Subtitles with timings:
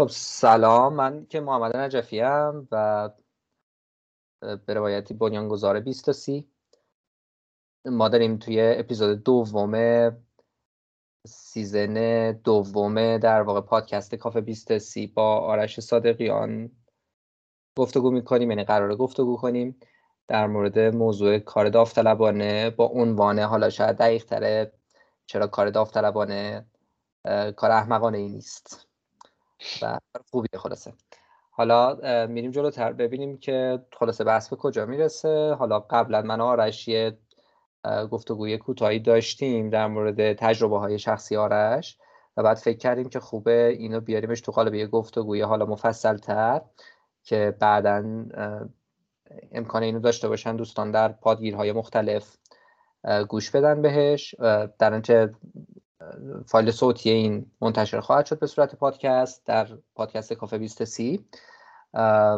[0.00, 0.94] خب سلام.
[0.94, 3.10] من که محمد نجفی هم و
[4.40, 6.48] به روایتی بنیانگذار 20 تا سی.
[7.84, 10.12] ما داریم توی اپیزود دوم
[11.26, 16.70] season دوم در واقع پادکست کافه 20 سی با آرش صادقیان
[17.78, 19.80] گفتگو می‌کنیم یعنی قراره گفتگو کنیم
[20.28, 24.72] در مورد موضوع کار داوطلبانه با عنوان حالا شاید دقیق تره
[25.26, 26.66] چرا کار داوطلبانه
[27.56, 28.89] کار احمقانه ای نیست.
[29.82, 29.98] و
[30.30, 30.92] خوبیه خلاصه.
[31.50, 31.96] حالا
[32.26, 32.92] میریم جلوتر.
[32.92, 35.54] ببینیم که خلاصه بحث به کجا می‌رسه.
[35.58, 37.18] حالا قبلا من آرش یه
[38.10, 41.98] گفتگوی کوتاهی داشتیم در مورد تجربه های شخصی آرش
[42.36, 46.60] و بعد فکر کردیم که خوبه اینو بیاریمش تو قالب یه گفتگوی حالا مفصل تر
[47.24, 48.24] که بعدا
[49.52, 52.36] امکان اینو داشته باشن دوستان در پادگیرهای مختلف
[53.28, 54.34] گوش بدن بهش.
[54.78, 55.34] در انچه
[56.46, 61.24] فایل صوتی این منتشر خواهد شد به صورت پادکست در پادکست کافه 20 سی.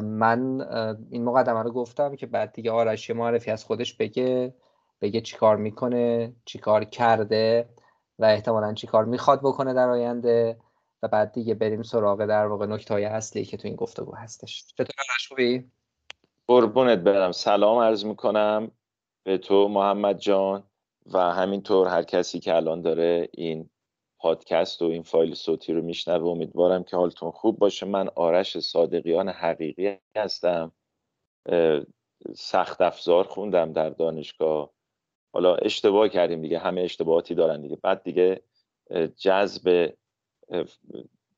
[0.02, 0.60] من
[1.10, 4.54] این مقدمه رو گفتم که بعد دیگه آرش معرفی از خودش بگه
[5.00, 7.69] بگه چیکار می‌کنه چیکار کرده
[8.19, 10.58] و احتمالا چیکار می‌خواد بکنه در آینده
[11.02, 14.64] و بعد دیگه بریم سراغ در واقع نکته های اصلی که تو این گفتگو هستش.
[14.66, 15.70] چطور آرش خوبی؟
[16.48, 17.32] قربونت برم.
[17.32, 18.70] سلام عرض می‌کنم.
[19.24, 20.64] به تو محمد جان.
[21.06, 23.70] و همینطور هر کسی که الان داره این
[24.19, 27.86] پادکست و این فایل صوتی رو میشنوه امیدوارم که حالتون خوب باشه.
[27.86, 30.72] من آرش صادقیان حقیقی هستم.
[32.34, 34.70] سخت افزار خوندم در دانشگاه.
[35.33, 37.77] حالا اشتباه کردیم دیگه همه اشتباهاتی دارن دیگه.
[37.77, 38.42] بعد دیگه
[39.16, 39.92] جذب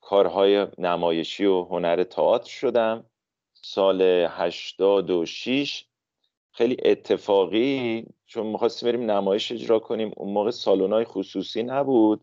[0.01, 3.05] کارهای نمایشی و هنر تئاتر شدم.
[3.55, 5.87] سال 86
[6.55, 12.20] خیلی اتفاقی چون می‌خواستیم بریم نمایش اجرا کنیم اون موقع سالن‌های خصوصی نبود.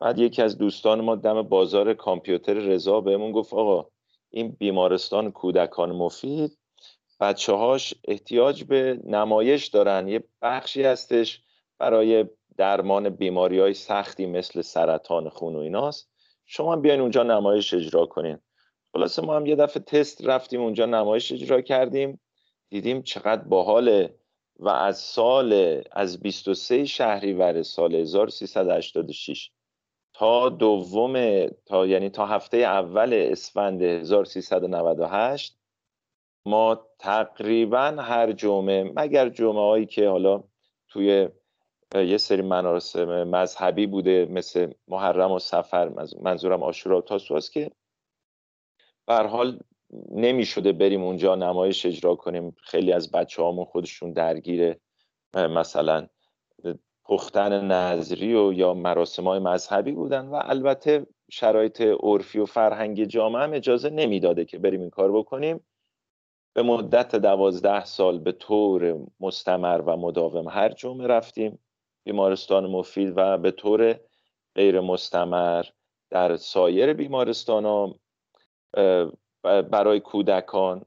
[0.00, 3.88] بعد یکی از دوستان ما دم بازار کامپیوتر رضا بهمون گفت آقا
[4.30, 6.58] این بیمارستان کودکان مفید
[7.20, 11.42] بچه هاش احتیاج به نمایش دارن یه بخشی هستش
[11.78, 12.24] برای
[12.56, 16.10] درمان بیماری های سختی مثل سرطان خون و ایناست
[16.46, 18.38] شما بیاین اونجا نمایش اجرا کنین.
[18.92, 22.20] خلاصه ما هم یه دفعه تست رفتیم اونجا نمایش اجرا کردیم.
[22.76, 24.14] دیدیم چقدر باحاله
[24.58, 29.50] و از سال از 23 شهریور سال 1386
[30.12, 35.58] تا دوم تا یعنی تا هفته اول اسفند 1398
[36.46, 40.44] ما تقریبا هر جمعه مگر جمعه هایی که حالا
[40.88, 41.28] توی
[41.94, 45.88] یه سری مراسم مذهبی بوده مثل محرم و سفر
[46.20, 47.70] منظورم آشورا و تاسوعاست که
[49.06, 49.60] به حال
[50.10, 52.56] نمی شده بریم اونجا نمایش اجرا کنیم.
[52.62, 54.76] خیلی از بچه هامون خودشون درگیر
[55.34, 56.06] مثلا
[57.04, 63.42] پختن نظری و یا مراسم های مذهبی بودن و البته شرایط عرفی و فرهنگی جامعه
[63.42, 65.60] هم اجازه نمی‌داده که بریم این کار بکنیم.
[66.52, 71.58] به مدت دوازده سال به طور مستمر و مداوم هر جمعه رفتیم
[72.04, 74.00] بیمارستان مفید و به طور
[74.54, 75.64] غیر مستمر
[76.10, 77.98] در سایر بیمارستان ها
[79.46, 80.84] برای کودکان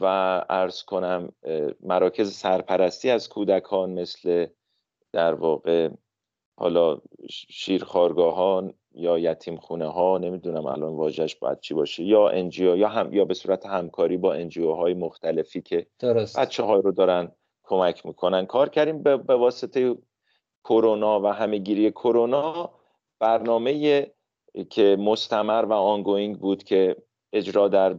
[0.00, 0.04] و
[0.48, 1.32] عرض کنم
[1.80, 4.46] مراکز سرپرستی از کودکان مثل
[5.12, 5.90] در واقع
[6.58, 6.98] حالا
[7.30, 12.88] شیرخوارگاه‌ها ان یا یتیم خونه ها نمی‌دونم الان واژه‌ش باید چی باشه یا NGO یا
[12.88, 16.38] هم یا به صورت همکاری با NGO های مختلفی که درست.
[16.38, 17.32] بچه های رو دارن
[17.64, 19.96] کمک می‌کنن کار کردیم به, به واسطه
[20.64, 22.70] کرونا و همه‌گیری کرونا
[23.18, 24.06] برنامه
[24.70, 26.96] که مستمر و ongoing بود که
[27.32, 27.96] اجرا در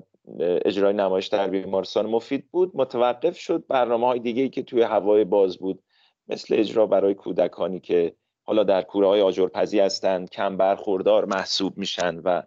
[0.66, 2.72] اجرای نمایش در بیمارستان مفید بود.
[2.73, 5.84] متوقف شد برنامه های دیگه که توی هوای باز بود
[6.28, 12.19] مثل اجرا برای کودکانی که حالا در کوره های آجرپزی هستند کم برخوردار محسوب میشن
[12.19, 12.41] و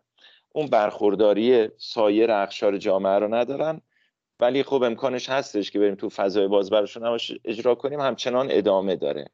[0.52, 3.80] اون برخورداری سایر اقشار جامعه رو ندارن.
[4.40, 9.28] ولی خب امکانش هستش که بریم تو فضای باز براشون اجرا کنیم همچنان ادامه داره.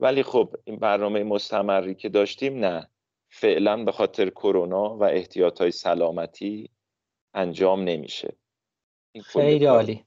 [0.00, 2.88] ولی خب این برنامه مستمری که داشتیم نه.
[3.30, 6.70] فعلا به خاطر کرونا و احتیاط های سلامتی
[7.34, 8.36] انجام نمیشه.
[9.24, 10.04] خیلی عالی.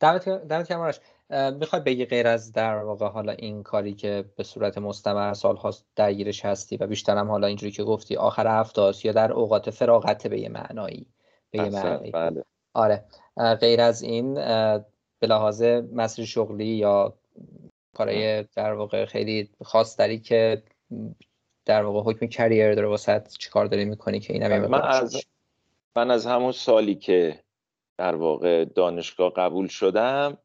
[0.00, 5.34] دمت دمت می‌خوای بگی غیر از در واقع حالا این کاری که به صورت مستمر
[5.34, 10.26] سالهاست درگیرش هستی و بیشترم حالا اینجوری که گفتی آخر هفته یا در اوقات فراغت
[10.26, 11.06] به یه معنایی
[11.50, 12.10] به یه معنایی.
[12.10, 12.44] بله.
[12.74, 13.04] آره.
[13.60, 14.34] غیر از این
[15.18, 15.62] به لحاظ
[15.92, 17.14] مسیر شغلی یا
[17.94, 20.62] کارهای در واقع خیلی خاص داری که
[21.66, 25.26] در واقع حکم کریر داره واسه چی کار داری می‌کنی که اینم من از
[25.96, 27.42] من از همون سالی که
[27.98, 30.38] در واقع دانشگاه قبول شدم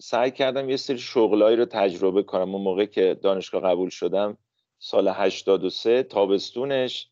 [0.00, 2.54] سعی کردم یه سری شغلایی رو تجربه کنم.
[2.54, 4.38] اون موقع که دانشگاه قبول شدم
[4.78, 7.10] سال 83 تابستونش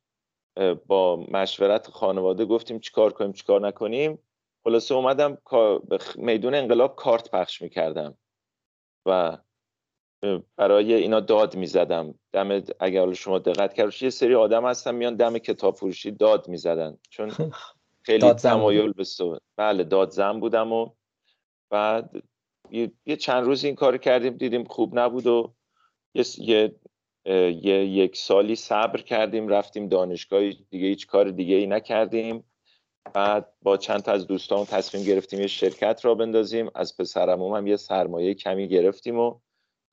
[0.86, 4.18] با مشورت خانواده گفتیم چیکار کنیم چیکار نکنیم.
[4.64, 5.38] خلاصه اومدم
[6.16, 8.18] میدون انقلاب کارت پخش می‌کردم.
[9.06, 9.38] و
[10.56, 12.14] برای اینا داد می‌زدم.
[12.32, 16.98] دم اگر شما دقت کرد یه سری آدم هستن میان دم کتاب فروشی داد می‌زدن.
[17.10, 17.30] چون
[18.06, 19.04] خیلی تمایل به
[19.56, 20.90] بله داد زن بودم و
[21.70, 22.22] بعد
[23.06, 25.54] یه چند روز این کار کردیم دیدیم خوب نبود و
[26.14, 26.74] یه,
[27.24, 32.44] یه یک سالی صبر کردیم رفتیم دانشگاه دیگه هیچ کار دیگه ای نکردیم.
[33.14, 36.70] بعد با چند تا از دوستان تصمیم گرفتیم یه شرکت را بندازیم.
[36.74, 39.40] از پسرموم هم یه سرمایه کمی گرفتیم و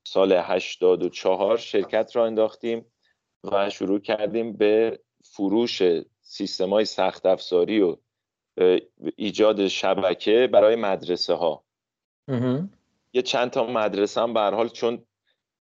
[0.08, 2.86] سال 84 شرکت را انداختیم
[3.44, 5.82] و شروع کردیم به فروش
[6.22, 7.98] سیستم های سخت افزاری و
[9.16, 11.64] ایجاد شبکه برای مدرسه ها
[13.14, 15.06] یه چند تا مدرسه هم به حال چون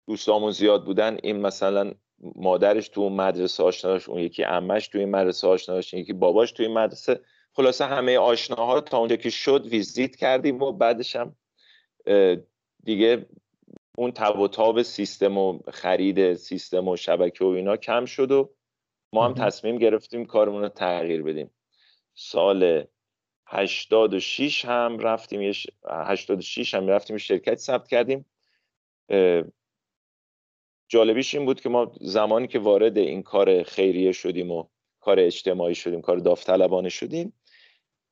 [0.07, 5.11] دوستامون زیاد بودن این مثلا مادرش تو اون مدرسه آشناش اون یکی امش تو این
[5.11, 7.19] مدرسه آشناش یکی باباش تو این مدرسه.
[7.53, 11.35] خلاصه همه آشناها تا اونجا که شد ویزیت کردیم و بعدش هم
[12.83, 13.25] دیگه
[13.99, 18.53] اون تب و تاب سیستم و خرید سیستم و شبکه و اینا کم شد و
[19.13, 21.51] ما هم تصمیم گرفتیم کارمون رو تغییر بدیم.
[22.15, 22.85] سال
[23.47, 25.51] 86 هم رفتیم
[25.89, 28.25] 86 هم رفتیم شرکت ثبت کردیم.
[30.87, 34.67] جالبیش این بود که ما زمانی که وارد این کار خیریه شدیم و
[34.99, 37.33] کار اجتماعی شدیم کار داوطلبانه شدیم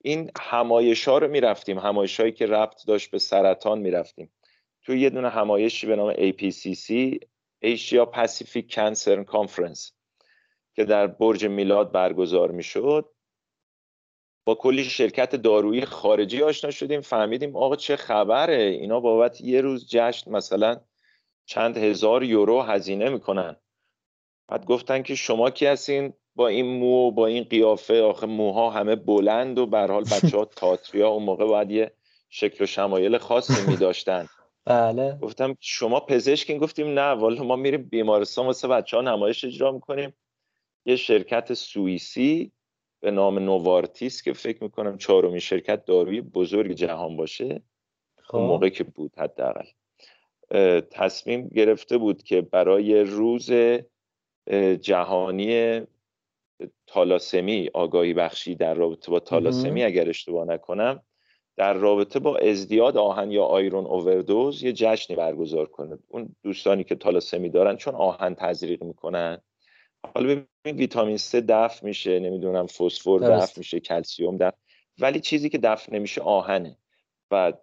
[0.01, 1.79] این همایش ها رو می‌رفتیم.
[1.79, 4.31] همایش هایی که ربط داشت به سرطان می‌رفتیم.
[4.85, 7.17] توی یه دونه همایشی به نام APCC
[7.65, 9.91] Asia Pacific Cancer Conference
[10.75, 13.11] که در برج میلاد برگزار می‌شد.
[14.47, 19.87] با کلی شرکت دارویی خارجی آشنا شدیم فهمیدیم آقا چه خبره اینا بابت یه روز
[19.89, 20.81] جشن مثلا
[21.45, 23.55] چند هزار یورو هزینه می‌کنن.
[24.47, 28.69] بعد گفتن که شما کی هستین؟ با این مو و با این قیافه آخه موها
[28.69, 31.91] همه بلند و به حال بچه ها تاتریا اون موقع باید یه
[32.29, 34.27] شکل و شمایل خاصی می داشتن
[34.65, 35.17] بله.
[35.21, 36.57] گفتم شما پزشکین.
[36.57, 40.13] گفتیم نه والا ما میریم بیمارستان واسه بچه ها نمایش اجرا می‌کنیم.
[40.85, 42.51] یه شرکت سوئیسی
[42.99, 47.61] به نام نووارتیس که فکر می‌کنم چهارمین شرکت دارویی بزرگ جهان باشه.
[48.17, 48.35] خب.
[48.35, 49.65] اون موقع که بود حداقل.
[50.91, 53.51] تصمیم گرفته بود که برای روز
[54.81, 55.81] جهانی
[56.87, 61.03] تالاسمی آگاهی بخشی در رابطه با تالاسمی اگر اشتباه نکنم
[61.57, 66.95] در رابطه با ازدیاد آهن یا آیرون اووردوز یه جشنی برگزار کنه اون دوستانی که
[66.95, 69.41] تالاسمی دارن چون آهن تزریق می‌کنن.
[70.15, 74.57] حالا ببین ویتامین C دفع میشه نمی‌دونم فسفر دفع میشه کلسیوم دفع.
[74.99, 76.77] ولی چیزی که دفع نمیشه آهنه.
[77.31, 77.53] و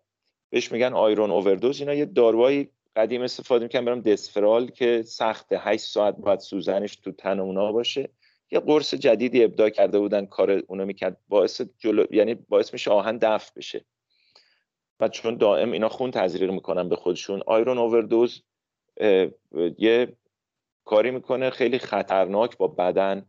[0.51, 1.81] بهش میگن آیرون اووردوز.
[1.81, 5.59] اینا یه داروهای قدیم استفاده می‌کنن برام دسفرال که سخته.
[5.59, 8.09] 8 ساعت باید سوزنش تو تن اونا باشه.
[8.53, 11.17] یه قرص جدیدی ابداع کرده بودن کار اونو می‌کرد.
[11.29, 12.05] باعث جلو...
[12.11, 13.85] یعنی باعث میشه آهن دفع بشه.
[15.01, 17.43] و چون دائم اینا خون تزریق می‌کنن به خودشون.
[17.47, 18.43] آیرون اووردوز
[19.79, 20.17] یه
[20.85, 23.27] کاری می‌کنه خیلی خطرناک با بدن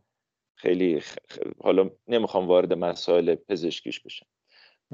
[0.54, 1.02] خیلی
[1.62, 4.26] حالا نمی‌خوام وارد مسائل پزشکیش بشم.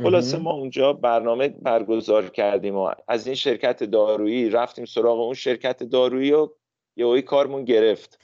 [0.03, 5.83] خلاصه ما اونجا برنامه برگزار کردیم و از این شرکت دارویی رفتیم سراغ اون شرکت
[5.83, 6.49] دارویی و
[6.97, 8.21] یه کارمون گرفت.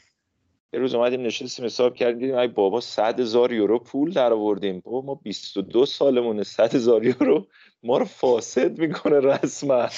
[0.76, 4.80] یه روز اومدیم نشستیم حساب کردیم دیدیم ای بابا 100 هزار یورو پول در آوردیم
[4.80, 7.46] بابا ما 22 سالمونه 100 هزار یورو
[7.82, 9.88] ما رو فاسد می‌کنه رسما.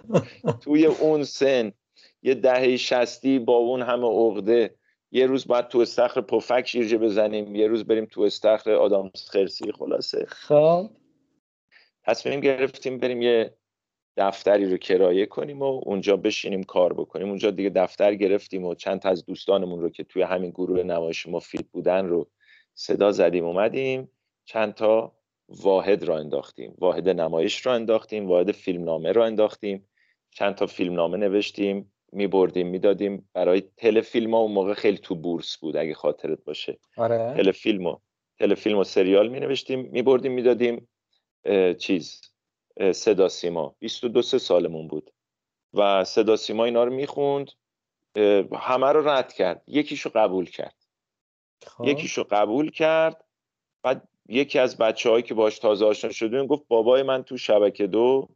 [0.64, 1.72] توی اون سن
[2.22, 4.74] یه دهه شستی با اون همه عقده.
[5.10, 9.72] یه روز باید تو استخر پفک شیرجه بزنیم یه روز بریم تو استخر آدم خرسی
[9.72, 10.26] خلاصه.
[10.28, 10.90] خب.
[12.04, 13.54] تصمیم گرفتیم بریم یه
[14.16, 17.28] دفتری رو کرایه کنیم و اونجا بشینیم کار بکنیم.
[17.28, 21.26] اونجا دیگه دفتر گرفتیم و چند تا از دوستانمون رو که توی همین گروه نمایش
[21.26, 22.26] مفید بودن رو
[22.74, 24.10] صدا زدیم اومدیم.
[24.44, 25.12] چند تا
[25.48, 26.74] واحد را انداختیم.
[26.78, 29.88] واحد نمایش را انداختیم واحد فیلمنامه را انداختیم.
[30.30, 33.28] چند تا فیلمنامه نوشتیم میبردیم می‌دادیم.
[33.34, 36.78] برای تلفیلم ها اون موقع خیلی تو بورس بود اگه خاطرت باشه.
[36.96, 37.34] آره.
[37.36, 37.96] تلفیلم و
[38.38, 40.88] تلفیلم و سریال می نوشتیم میبردیم می‌دادیم.
[41.78, 42.20] چیز
[42.92, 43.76] صدا سیما.
[43.78, 45.10] 22 سه سالمون بود.
[45.74, 47.50] و صدا سیما اینا رو می‌خوند
[48.52, 49.62] همه رو رد کرد.
[49.66, 50.74] یکیشو قبول کرد.
[51.66, 51.84] خب.
[51.84, 53.24] یکیشو قبول کرد.
[53.82, 57.86] بعد یکی از بچه هایی که باش تازه آشنا شدیم گفت بابای من تو شبکه
[57.86, 58.28] دو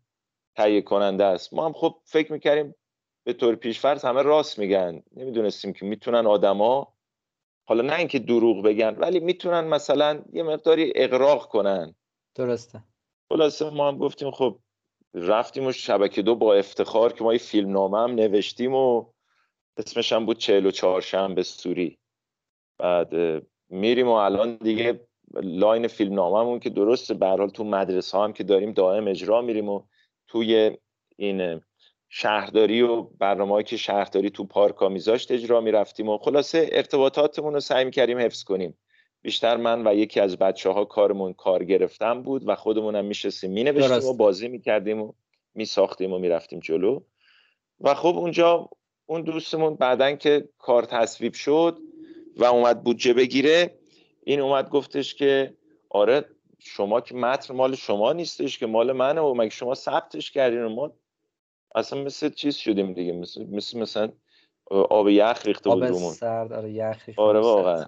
[0.57, 1.55] تهیه کننده است.
[1.55, 2.75] ما هم خب فکر می‌کردیم
[3.25, 5.03] به طور پیشفرض همه راست میگن.
[5.17, 6.95] نمی‌دونستیم که می‌تونن آدما
[7.69, 11.95] حالا نه اینکه دروغ بگن ولی می‌تونن مثلا یه مقداری اقراق کنن.
[12.35, 12.83] درسته.
[13.33, 14.59] خلاصه ما هم گفتیم خب
[15.15, 19.07] رفتیم و شبکه دو با افتخار که ما یه فیلم نامه هم نوشتیم و
[19.77, 21.99] اسمش هم بود چهل و چهارشنبه سوری.
[22.79, 23.15] بعد
[23.69, 28.73] میریم و الان دیگه لاین فیلم که درسته به حال تو مدرسه هم که داریم
[28.73, 29.83] دائم اجرا میریم و
[30.29, 30.77] توی
[31.17, 31.61] این
[32.09, 37.61] شهرداری و برنامه که شهرداری تو پارک ها میذاشت اجرا می‌رفتیم و خلاصه ارتباطاتمون رو
[37.61, 38.79] سعی می‌کردیم حفظ کنیم.
[39.23, 43.51] بیشتر من و یکی از بچه ها کارمون کار گرفتن بود و خودمون هم میشستیم
[43.51, 45.13] مینوشتیم و بازی می‌کردیم و
[45.55, 47.01] میساختیم و می‌رفتیم جلو.
[47.81, 48.69] و خب اونجا
[49.07, 51.79] اون دوستمون بعدن که کار تصویب شد
[52.37, 53.79] و اومد بودجه بگیره
[54.25, 55.55] این اومد گفتش که
[55.91, 56.25] آره
[56.59, 60.69] شما که متن مال شما نیستش که مال منه و مگه شما ثبتش کردین؟ و
[60.69, 60.93] ما
[61.75, 64.13] اصلا مثل چیز شدیم دیگه مثل مثل مثلا
[64.71, 66.13] آب یخ ریخته بود رومون.
[66.13, 67.85] سرد آره یخ آره واقعا.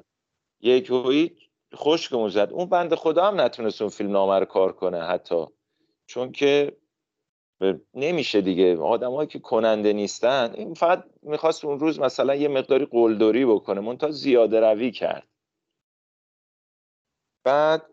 [0.62, 1.36] یک هایی
[1.74, 2.48] خشکمون زد.
[2.52, 5.46] اون بند خدا هم نتونست اون فیلم نامه رو کار کنه حتی.
[6.06, 6.76] چون که
[7.94, 8.78] نمیشه دیگه.
[8.78, 13.80] آدمایی که کننده نیستن این فقط می‌خواست اون روز مثلا یه مقداری قلدری بکنه.
[13.80, 15.28] منتها زیاده روی کرد.
[17.44, 17.86] بعد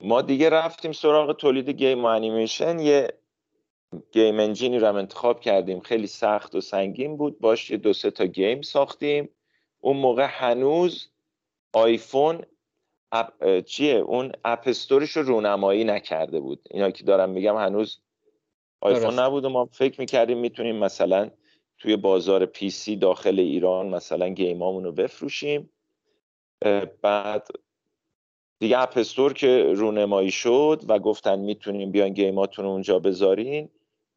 [0.00, 2.78] ما دیگه رفتیم سراغ تولید game و انیمیشن.
[2.78, 3.18] یه
[4.12, 5.80] game engine ی رو هم انتخاب کردیم.
[5.80, 7.38] خیلی سخت و سنگین بود.
[7.40, 9.28] باش یه دو سه تا game ساختیم.
[9.84, 11.08] اون موقع هنوز
[11.72, 12.42] آیفون
[13.12, 16.68] app چیه؟ اون App Store ش رو رونمایی نکرده بود.
[16.70, 17.98] اینا که دارم میگم هنوز
[18.80, 21.30] آیفون نبود و ما فکر می‌کردیم می‌تونیم مثلا
[21.78, 25.70] توی بازار PC داخل ایران مثلا game امون رو بفروشیم
[27.02, 27.48] بعد
[28.58, 33.68] دیگه App Store که رونمایی شد و گفتن می‌تونین بیاین game اتون رو اونجا بذارین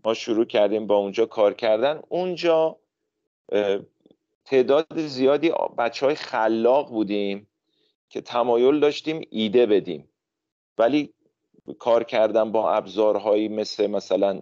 [0.05, 2.01] ما شروع کردیم با اونجا کار کردن.
[2.09, 2.77] اونجا
[4.45, 7.47] تعداد زیادی بچه های خلاق بودیم
[8.09, 10.09] که تمایل داشتیم ایده بدیم.
[10.77, 11.13] ولی
[11.79, 14.41] کار کردن با ابزارهایی مثل مثلا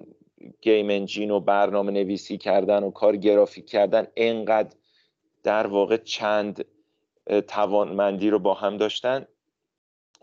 [0.61, 4.75] گیم انجین و برنامه نویسی کردن و کار گرافیک کردن انقدر
[5.43, 6.65] در واقع چند
[7.47, 9.27] توانمندی رو با هم داشتن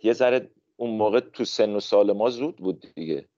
[0.02, 3.28] یه ذره اون موقع تو سن و سال ما زود بود دیگه.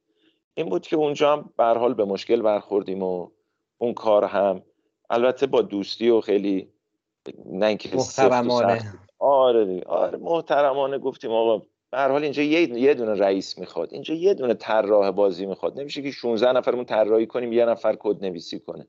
[0.55, 3.31] این بود که اونجا هم به حال به مشکل برخوردیم و
[3.79, 4.63] اون کار هم
[5.11, 6.69] البته با دوستی و خیلی
[7.47, 8.95] نه اینکه محترمانه.
[9.19, 9.85] آره دیگه.
[9.85, 11.67] آره محترمانه گفتیم آقا.
[11.91, 13.93] به حال اینجا یه یه دونه رئیس می‌خواد.
[13.93, 15.81] اینجا یه دونه طراح بازی می‌خواد.
[15.81, 18.89] نمیشه که 16 نفرمون طراحی کنیم یه نفر کد نویسی کنه.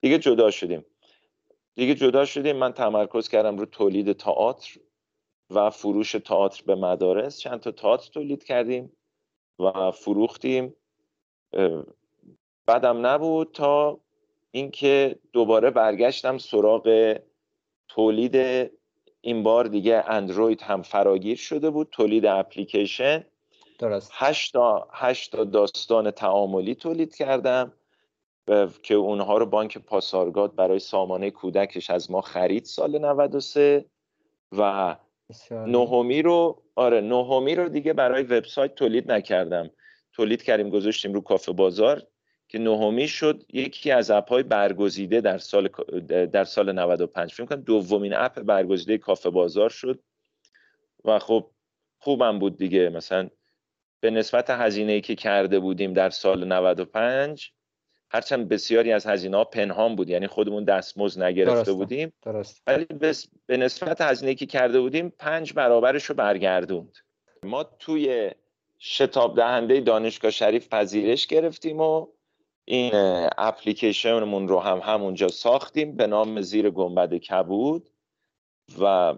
[0.00, 0.84] دیگه جدا شدیم.
[1.74, 2.56] دیگه جدا شدیم.
[2.56, 4.78] من تمرکز کردم رو تولید تئاتر
[5.50, 7.38] و فروش تئاتر به مدارس.
[7.38, 8.92] چند تا تئاتر تولید کردیم
[9.58, 10.74] و فروختیم.
[12.66, 14.00] بعدم نبود تا
[14.52, 17.16] اینکه دوباره برگشتم سراغ
[17.88, 18.36] تولید
[19.20, 23.24] این بار دیگه اندروید هم فراگیر شده بود تولید اپلیکیشن.
[23.78, 24.10] درست.
[24.14, 27.72] هشتا, هشتا داستان تعاملی تولید کردم
[28.82, 33.84] که اونها رو بانک پاسارگاد برای سامانه کودکش از ما خرید سال 93
[34.52, 34.96] و
[35.50, 39.70] نهمی رو آره نهمی رو دیگه برای وبسایت تولید نکردم.
[40.12, 42.02] تولید کردیم گذاشتیم رو کافه بازار.
[42.52, 45.68] که نهمی شد یکی از اپ های برگزیده در سال
[46.32, 50.02] در سال 95 فکر کنم دومین اپ برگزیده کافه بازار شد.
[51.04, 51.50] و خب
[51.98, 52.88] خوبم بود دیگه.
[52.88, 53.28] مثلا
[54.00, 57.52] به نسبت هزینه ای که کرده بودیم در سال 95
[58.10, 60.08] هرچند بسیاری از هزینه ها پنهان بود.
[60.08, 62.12] یعنی خودمون دستمزد نگرفته بودیم.
[62.22, 62.62] درست.
[62.66, 62.86] ولی
[63.46, 66.96] به نسبت هزینه که کرده بودیم پنج برابرش رو برگردوند.
[67.42, 68.30] ما توی
[68.78, 72.06] شتاب دهنده دانشگاه شریف پذیرش گرفتیم و
[72.64, 72.90] این
[73.38, 77.90] اپلیکیشنمون رو هم همونجا ساختیم به نام زیر گنبد کبود
[78.80, 79.14] و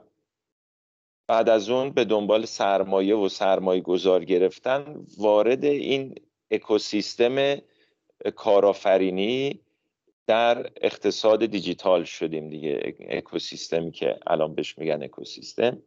[1.26, 6.14] بعد از اون به دنبال سرمایه و سرمایه گذار گرفتن وارد این
[6.50, 7.56] اکوسیستم
[8.36, 9.60] کارآفرینی
[10.26, 15.82] در اقتصاد دیجیتال شدیم دیگه اکوسیستمی که الان بهش میگن اکوسیستم.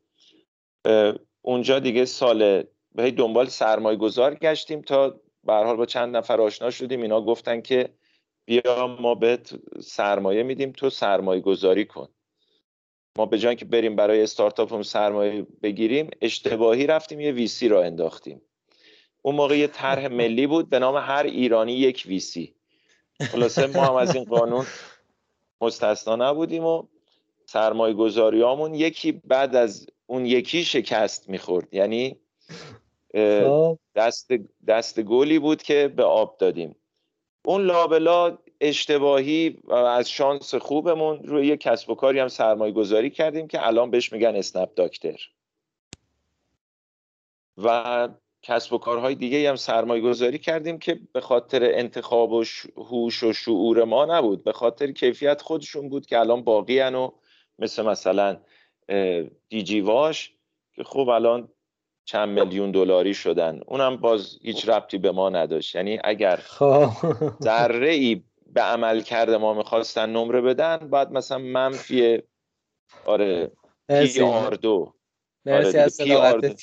[1.41, 2.63] اونجا دیگه سال
[2.95, 7.01] به دنبال سرمایه گذار گشتیم تا به حال با چند نفر آشنا شدیم.
[7.01, 7.89] اینا گفتن که
[8.45, 12.07] بیا ما بهت سرمایه میدیم تو سرمایه گذاری کن.
[13.17, 18.41] ما به جای که بریم برای استارتاپمون سرمایه بگیریم اشتباهی رفتیم یه ویسی را انداختیم.
[19.21, 22.55] اون موقع یه طرح ملی بود به نام هر ایرانی یک ویسی
[23.31, 24.65] خلاصه ما هم از این قانون
[25.61, 26.87] مستثنا نبودیم و
[27.45, 31.73] سرمایه گذاریامون یکی بعد از اون یکی شکست می‌خورد.
[31.73, 32.19] یعنی.
[33.95, 34.31] دست,
[34.67, 36.75] دست گلی بود که به آب دادیم.
[37.45, 43.09] اون لابلا اشتباهی و از شانس خوبمون روی یک کسب و کاری هم سرمایه گذاری
[43.09, 45.19] کردیم که الان بهش میگن اسنپ داکتر.
[47.57, 48.09] و
[48.41, 52.43] کسب و کارهای دیگه هم سرمایه گذاری کردیم که به خاطر انتخاب و
[52.77, 54.43] هوش و شعور ما نبود.
[54.43, 57.11] به خاطر کیفیت خودشون بود که الان باقی و
[57.59, 58.37] مثل مثلا
[59.49, 60.33] دیجیواش
[60.73, 61.49] که خب الان
[62.07, 63.61] چند میلیون دلاری شدن.
[63.65, 65.75] اونم باز هیچ ربطی به ما نداشت.
[65.75, 66.89] یعنی اگر خب.
[67.43, 68.23] ذره ای
[68.53, 72.23] به عمل کرده ما می‌خواستن نمره بدن بعد مثلا منفی
[73.05, 73.51] آره
[73.89, 74.93] پی آر دو.
[75.47, 76.53] آره پی آر دو.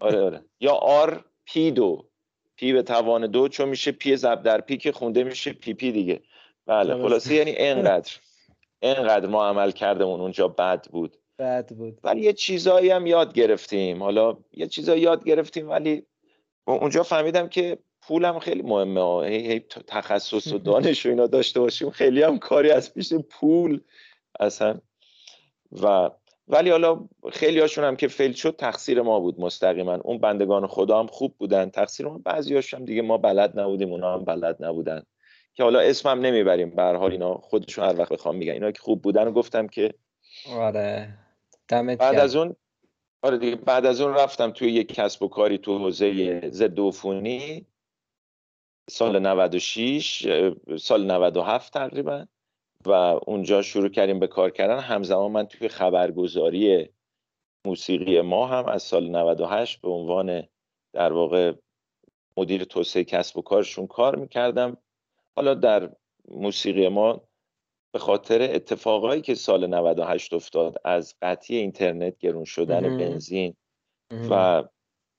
[0.00, 0.44] آره آره.
[0.60, 2.08] یا آر پی دو.
[2.56, 5.92] پی به توان دو چون میشه پی ضرب در پی که خونده میشه پی پی
[5.92, 6.22] دیگه.
[6.66, 8.12] بله خلاصه یعنی اینقدر
[8.82, 11.16] اینقدر ما عملکردمون اونجا بد بود.
[11.38, 11.98] بد بود.
[12.04, 14.02] ولی یه چیزایی هم یاد گرفتیم.
[14.02, 16.06] حالا یه چیزایی یاد گرفتیم ولی
[16.64, 19.26] اونجا فهمیدم که پولم خیلی مهمه.
[19.26, 23.80] هی, هی تخصص و دانش و اینا داشته باشیم خیلی هم کاری از پیش پول
[24.40, 24.80] اصلا.
[25.82, 26.10] و
[26.48, 29.94] ولی حالا خیلی هاشون هم که فیل شد تقصیر ما بود مستقیما.
[29.94, 31.70] اون بندگان خدا هم خوب بودن.
[31.70, 35.02] تقصیر ما بعضی هم دیگه ما بلد نبودیم اونا هم بلد نبودن.
[35.54, 36.70] که حالا اسمم نمی‌بریم.
[36.70, 38.52] به حال اینا خودشون هر وقت بخوام میگن.
[38.52, 39.94] اینا که خوب بودن و گفتم که
[40.50, 41.21] آره.
[41.72, 42.56] دمت بعد از اون
[43.22, 47.66] آره دیگه بعد از اون رفتم توی یک کسب و کاری تو حوزه ضد عفونی.
[48.90, 50.26] سال 96
[50.78, 52.26] سال 97 تقریبا.
[52.86, 52.90] و
[53.26, 54.78] اونجا شروع کردیم به کار کردن.
[54.78, 56.88] همزمان من توی خبرگزاری
[57.66, 60.42] موسیقی ما هم از سال 98 به عنوان
[60.92, 61.52] در واقع
[62.36, 64.76] مدیر توسعه کسب و کارشون کار می‌کردم.
[65.36, 65.90] حالا در
[66.28, 67.20] موسیقی ما
[67.92, 73.54] به خاطر اتفاقایی که سال 98 افتاد از قطعی اینترنت گرون شدن بنزین
[74.30, 74.64] و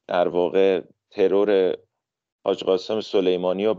[0.08, 1.77] در واقع ترور
[2.46, 3.75] حاج قاسم سلیمانی و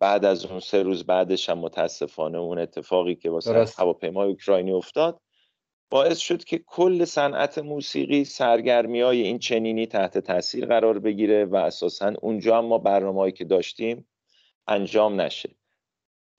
[0.00, 5.20] بعد از اون سه روز بعدش هم متاسفانه اون اتفاقی که واسه هواپیمای اوکراینی افتاد
[5.90, 11.56] باعث شد که کل صنعت موسیقی سرگرمی های این چنینی تحت تاثیر قرار بگیره و
[11.56, 14.08] اساسا اونجا هم ما برنامه‌ای که داشتیم
[14.68, 15.56] انجام نشه.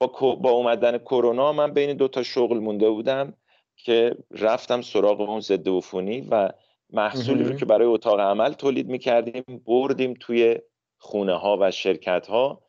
[0.00, 3.34] با, با اومدن کرونا من بین دو تا شغل مونده بودم
[3.76, 6.52] که رفتم سراغ اون ضد عفونی و
[6.90, 10.58] محصولی رو که برای اتاق عمل تولید می‌کردیم بردیم توی
[10.98, 12.62] خونه ها و شرکت ها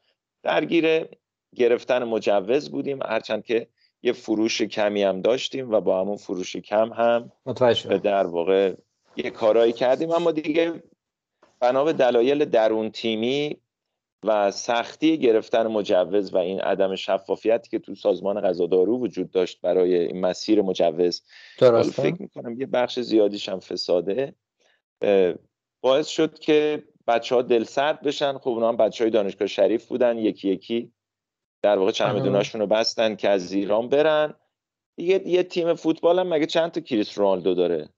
[0.44, 1.06] درگیر
[1.56, 3.68] گرفتن مجوز بودیم هرچند که
[4.04, 7.32] یه فروش کمی هم داشتیم و با همون فروش کم هم
[7.98, 8.74] در واقع
[9.16, 10.12] یه کارایی کردیم.
[10.12, 10.84] اما دیگه
[11.60, 13.58] بنا به دلایل درون تیمی
[14.24, 19.62] و سختی گرفتن مجوز و این عدم شفافیتی که تو سازمان غذا دارو وجود داشت
[19.62, 21.22] برای این مسیر مجوز.
[21.92, 24.34] فکر می‌کنم یه بخش زیادیش هم فساده.
[25.82, 28.38] باعث شد که بچه ها دل سرد بشن.
[28.38, 30.18] خب اونا هم بچه های دانشگاه شریف بودن.
[30.18, 30.92] یکی یکی
[31.62, 34.34] در واقع چمدوناشون رو بستن که از ایران برن.
[34.98, 37.90] یه, یه تیم فوتبال هم مگه چند تا کریس رونالدو داره؟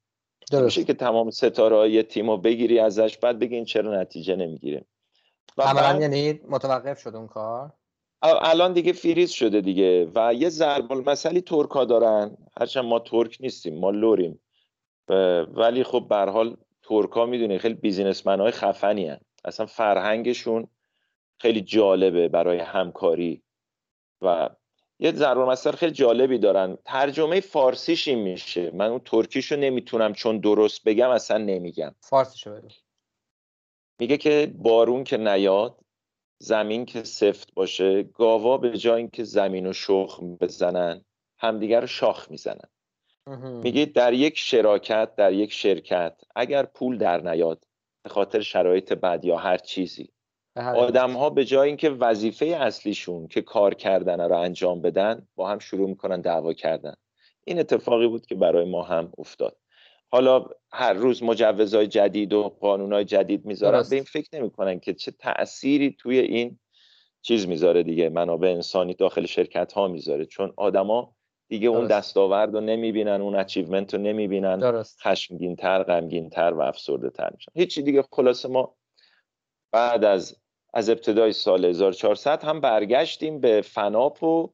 [0.51, 0.63] درست.
[0.63, 4.85] میشه که تمام ستاره یه تیم رو بگیری ازش بعد بگین چرا نتیجه نمی‌گیره.
[5.57, 7.73] عملا یعنی متوقف شد اون کار؟
[8.21, 12.37] الان دیگه فریز شده دیگه و یه ضرب المثلی ترکا دارن.
[12.59, 14.39] هرچند ما ترک نیستیم ما لوریم.
[15.53, 19.19] ولی خب به حال ترکا می‌دونی خیلی بیزینسمن های خفنی هن.
[19.45, 20.67] اصلا فرهنگشون
[21.37, 23.41] خیلی جالبه برای همکاری.
[24.21, 24.49] و
[24.99, 26.77] یه ضرب المثل خیلی جالبی دارن.
[26.85, 28.71] ترجمه فارسیش این میشه.
[28.73, 31.95] من اون ترکیشو نمی‌تونم چون درست بگم اصلا نمیگم.
[31.99, 32.69] فارسیشو بگم
[34.01, 35.79] میگه که بارون که نیاد
[36.39, 41.05] زمین که سفت باشه گاوا به جای اینکه زمین و شخ بزنن
[41.39, 42.69] همدیگر رو شاخ می‌زنن.
[43.63, 47.63] میگه در یک شراکت در یک شرکت اگر پول در نیاد
[48.03, 50.09] به خاطر شرایط بد یا هر چیزی
[50.55, 55.59] آدم ها به جای اینکه وظیفه اصلیشون که کار کردن رو انجام بدن با هم
[55.59, 56.93] شروع می‌کنن دعوا کردن.
[57.45, 59.57] این اتفاقی بود که برای ما هم افتاد.
[60.11, 63.83] حالا هر روز مجوزهای جدید و قانونهای جدید می‌ذارن.
[63.89, 66.59] به این فکر نمی‌کنن که چه تأثیری توی این
[67.21, 68.09] چیز می‌ذاره دیگه.
[68.09, 70.25] منابع انسانی داخل شرکت ها می‌ذاره.
[70.25, 71.15] چون آدما
[71.47, 74.83] دیگه اون دستاورد رو نمی‌بینن اون اچیومنت رو نمی‌بینن.
[74.83, 77.51] خشمگین تر غمگین تر و افسرده تر میشن.
[77.55, 78.03] هیچی دیگه.
[78.11, 78.75] خلاصه ما
[79.71, 80.37] بعد از
[80.73, 84.49] از ابتدای سال 1400 هم برگشتیم به فناپ و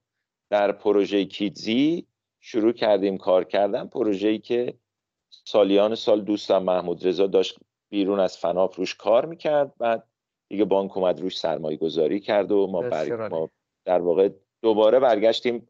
[0.50, 2.08] در پروژه کیدزی
[2.40, 3.88] شروع کردیم کار کردن.
[3.88, 4.74] پروژه‌ای که
[5.30, 7.60] سالیان سال دوستم محمود رضا داشت
[7.90, 9.74] بیرون از فناپ روش کار می‌کرد.
[9.78, 10.08] بعد
[10.50, 12.82] دیگه بانک اومد روش سرمایه گذاری کرد و ما,
[13.30, 13.50] ما
[13.86, 14.30] در واقع
[14.62, 15.68] دوباره برگشتیم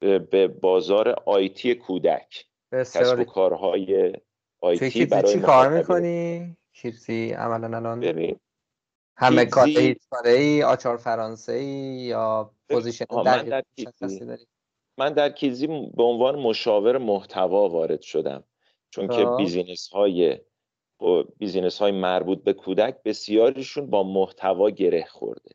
[0.00, 2.46] به بازار IT کودک.
[2.72, 4.12] کسب و کارهای
[4.60, 8.40] IT برای چی کار می‌کنی؟ کیدزی عملا الان ببین
[9.16, 9.68] همه کاره
[10.24, 13.62] ای آچار فرانسه ای یا position من
[14.98, 18.44] من در کیدزی به عنوان مشاور محتوا وارد شدم.
[18.96, 19.36] چون که خب.
[19.36, 20.38] business های
[21.38, 25.50] business های مربوط به کودک بسیاریشون با محتوا گره خورده.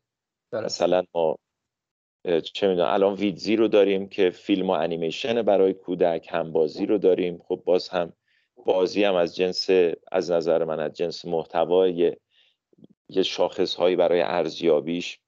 [0.52, 1.38] مثلا ما
[2.42, 6.98] چه می‌دونم الان ویدزی رو داریم که فیلم و انیمیشن برای کودک هم بازی رو
[6.98, 7.42] داریم.
[7.48, 8.12] خب باز هم
[8.66, 9.70] بازی هم از جنس
[10.12, 12.16] از نظر من از جنس محتوا یه,
[13.08, 15.20] یه شاخص هایی برای ارزیابیش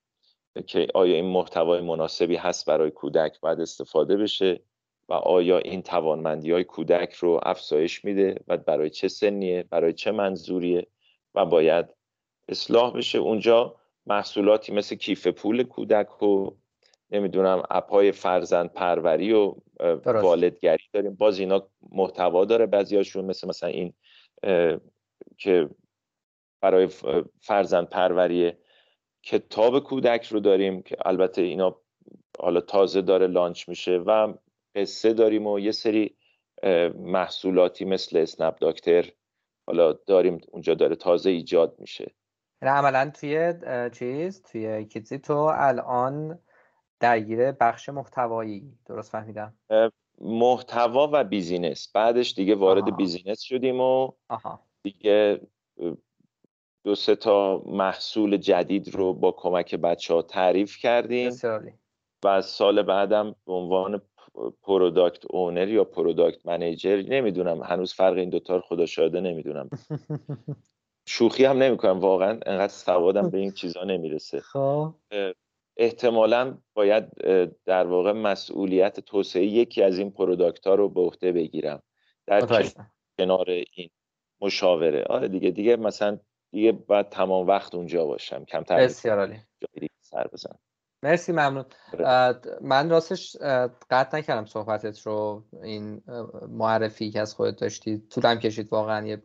[0.67, 4.61] که آیا این محتوای مناسبی هست برای کودک باید استفاده بشه.
[5.09, 10.13] و آیا این توانمندی های کودک رو افزایش میده و برای چه سنیه برای چه
[10.13, 10.87] منظوریه
[11.35, 11.87] و باید
[12.49, 16.51] اصلاح بشه؟ اونجا محصولاتی مثل کیف پول کودک و
[17.11, 19.55] نمی‌دونم اپای فرزند پروری و
[20.05, 21.15] والدگری داریم.
[21.15, 23.93] باز اینا محتوا داره بعضیاشون مثل مثلا این
[25.39, 25.71] که
[26.61, 26.89] برای
[27.41, 28.53] فرزند پروری
[29.23, 31.77] کتاب کودک رو داریم که البته اینا
[32.39, 34.35] حالا تازه داره launch میشه و
[34.75, 36.17] قصه داریم و یه سری
[36.95, 39.11] محصولاتی مثل اسنپ داکتر
[39.67, 42.15] حالا داریم اونجا داره تازه ایجاد میشه.
[42.63, 43.55] یعنی عملا توی
[43.93, 46.39] چیز؟ توی کیدزی تو الان
[47.01, 49.55] درگیر بخش محتوایی درست فهمیدم؟
[50.21, 51.93] محتوا و business.
[51.95, 52.97] بعدش دیگه وارد آها.
[52.97, 54.61] business شدیم و آها.
[54.83, 55.41] دیگه
[56.85, 61.33] دو سه تا محصول جدید رو با کمک بچه ها تعریف کردیم.
[62.25, 64.03] و سال بعدم به عنوان
[64.63, 67.63] product owner یا product manager نمی‌دونم.
[67.63, 69.71] هنوز فرق این دوتا رو خدا شاهده نمی‌دونم.
[71.09, 72.01] شوخی هم نمی‌کنم.
[72.01, 74.41] واقعا انقدر سوادم به این چیزا نمی‌رسه.
[74.41, 74.95] خب.
[75.77, 77.11] احتمالا باید
[77.65, 81.83] در واقع مسئولیت توسعه یکی از این product ها رو به عهده بگیرم.
[82.27, 82.67] در
[83.19, 83.91] کنار این
[84.41, 85.05] مشاوره.
[85.05, 86.19] آره دیگه دیگه مثلا
[86.53, 88.45] دیگه باید تمام وقت اونجا باشم.
[88.45, 89.41] کمتر بسیار عالی.
[90.01, 90.59] سر بزن
[91.05, 91.65] مرسی ممنون.
[92.05, 92.41] آره.
[92.61, 93.37] من راستش
[93.91, 96.03] قطع نکردم صحبتت رو این
[96.49, 98.03] معرفی که از خودت داشتی.
[98.11, 99.23] طولم کشید واقعا یه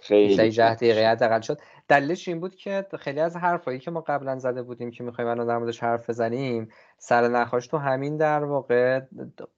[0.00, 1.58] خیلی ده دقیقه حداقل شد.
[1.88, 5.46] دلیلش این بود که خیلی از حرفایی که ما قبلا زده بودیم که می‌خوایم الان
[5.46, 9.00] در موردش حرف بزنیم سر نخواش تو همین در واقع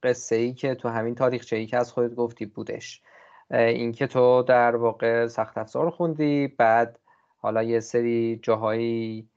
[0.03, 3.01] قصه ای که تو همین تاریخچه ای که از خودت گفتی بودش.
[3.51, 6.99] اینکه تو در واقع سخت افزار خوندی بعد
[7.37, 9.28] حالا یه سری جاهایی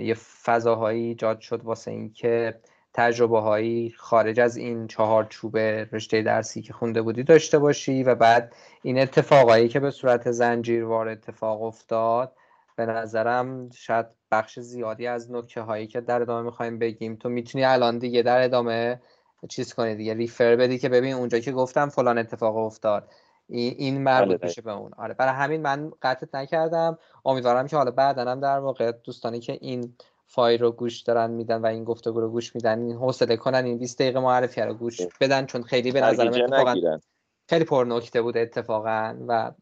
[0.00, 2.60] یه فضاهایی ایجاد شد واسه اینکه
[2.94, 8.14] تجربه هایی خارج از این چهار چوبه رشته درسی که خونده بودی داشته باشی و
[8.14, 12.32] بعد این اتفاقایی که به صورت زنجیروار اتفاق افتاد
[12.76, 17.16] به نظرم شاید بخش زیادی از نکته هایی که در ادامه می‌خوایم بگیم.
[17.16, 19.00] تو می‌تونی الان دیگه در ادامه
[19.48, 23.08] چیز کنی دیگه ریفر بدی که ببین اونجا که گفتم فلان اتفاق افتاد.
[23.48, 24.90] این مربوط بله، میشه به اون.
[24.96, 26.98] آره برای همین من قطعت نکردم.
[27.24, 29.94] امیدوارم که حالا بعدا هم در واقع دوستانی که این
[30.26, 33.78] فایل رو گوش دارن میدن و این گفتگو رو گوش میدن این حوصله کنن این
[33.78, 35.46] 20 دقیقه معرفی رو گوش بدن.
[35.46, 37.00] چون خیلی به نظر من
[37.48, 39.52] خیلی پر نکته بود اتفاقا و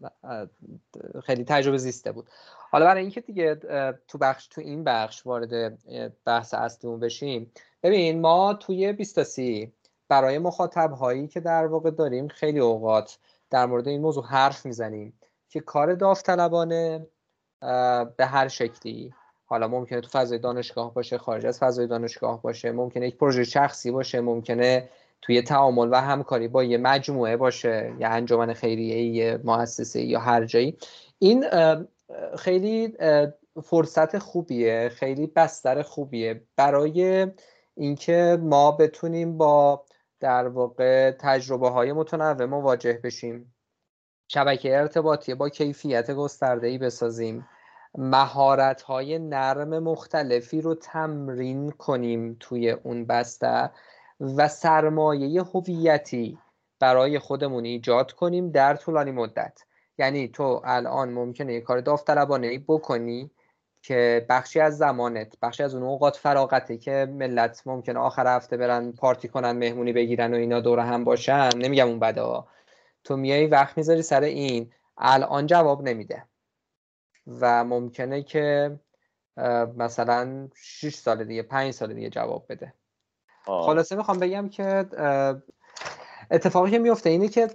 [1.25, 2.31] خیلی تجربه زیسته بود.
[2.70, 3.55] حالا برای اینکه دیگه
[4.09, 5.79] تو بخش تو این بخش وارد
[6.25, 9.40] بحث اصلیمون بشیم ببین ما توی 20
[10.09, 13.18] برای مخاطب هایی که در واقع داریم خیلی اوقات
[13.50, 17.06] در مورد این موضوع حرف می‌زنیم که کار داوطلبانه
[18.16, 19.14] به هر شکلی.
[19.48, 23.90] حالا ممکنه تو فضای دانشگاه باشه خارج از فضای دانشگاه باشه ممکنه یک پروژه شخصی
[23.90, 24.88] باشه ممکنه
[25.22, 30.44] توی تعامل و همکاری با یه مجموعه باشه یا انجمن خیریه یه مؤسسه یا هر
[30.44, 30.76] جایی.
[31.18, 31.44] این
[32.38, 32.96] خیلی
[33.64, 36.42] فرصت خوبیه خیلی بستر خوبیه.
[36.56, 37.26] برای
[37.74, 39.85] اینکه ما بتونیم با
[40.20, 43.55] در واقع تجربه های متنوع مواجه بشیم.
[44.29, 47.48] شبکه ارتباطی با کیفیت گسترده ای بسازیم.
[47.98, 53.70] مهارت های نرم مختلفی رو تمرین کنیم توی اون بسته
[54.20, 56.38] و سرمایه هویتی
[56.81, 59.59] برای خودمون ایجاد کنیم در طولانی مدت.
[59.98, 63.31] یعنی تو الان ممکنه یه کار داوطلبانه ای بکنی
[63.87, 68.92] که بخشی از زمانت بخشی از اون اوقات فراغته که ملت ممکنه آخر هفته برن
[68.92, 71.49] پارتی کنن مهمونی بگیرن و اینا دور هم باشن.
[71.57, 72.46] نمیگم اون بدا
[73.05, 74.72] تو میای وقت می‌ذاری سر این.
[74.99, 76.25] الان جواب نمیده.
[77.27, 78.79] و ممکنه که
[79.77, 82.75] مثلا 6 سال دیگه 5 سال دیگه جواب بده.
[83.44, 84.87] خلاصه می‌خوام بگم که
[86.31, 87.49] اتفاقی که میفته اینه که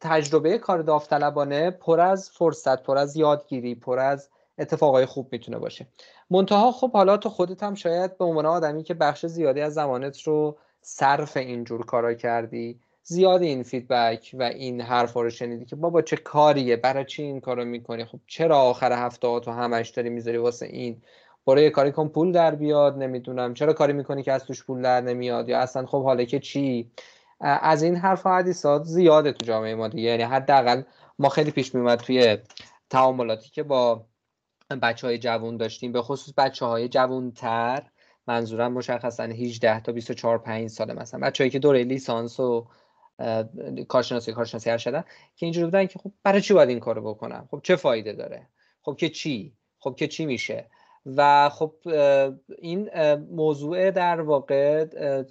[0.00, 5.86] تجربه کار داوطلبانه پر از فرصت پر از یادگیری پر از اتفاقای خوب می‌تونه باشه.
[6.30, 10.22] منتها خب حالا تو خودت هم شاید به عنوان آدمی که بخش زیادی از زمانت
[10.22, 16.02] رو صرف اینجور کارا کردی زیاد این فیدبک و این حرف رو شنیدی که بابا
[16.02, 20.36] چه کاریه؟ برای چی این کارو می‌کنی؟ خب چرا آخر هفته تو همش داری می‌ذاری
[20.36, 21.02] واسه این؟
[21.46, 23.54] برای یه کاری کن پول در بیاد نمی‌دونم.
[23.54, 26.90] چرا کاری می‌کنی که از توش پول در نمیاد؟ یا اصلا خب حالا که چی؟
[27.40, 30.08] از این حرف حدیثات زیاده تو جامعه ما دیگه.
[30.08, 30.82] یعنی حداقل
[31.18, 32.38] ما خیلی پیش میومد توی
[32.90, 34.04] تعاملاتی که با
[34.82, 35.92] بچه های جوون داشتیم.
[35.92, 37.82] به خصوص بچه های جوون تر
[38.26, 41.20] منظورم مشخصا 18 تا 24 5 ساله مثلا.
[41.20, 42.66] بچه‌ای که دوره لیسانس و
[43.88, 45.04] کارشناسی کارشناسی ارشدن
[45.36, 48.48] که اینجوری بودن که خب برای چی باید این کارو بکنم؟ خب چه فایده داره؟
[48.82, 50.66] خب که چی؟ خب که چی میشه؟
[51.06, 51.74] و خب
[52.58, 52.90] این
[53.30, 54.84] موضوع در واقع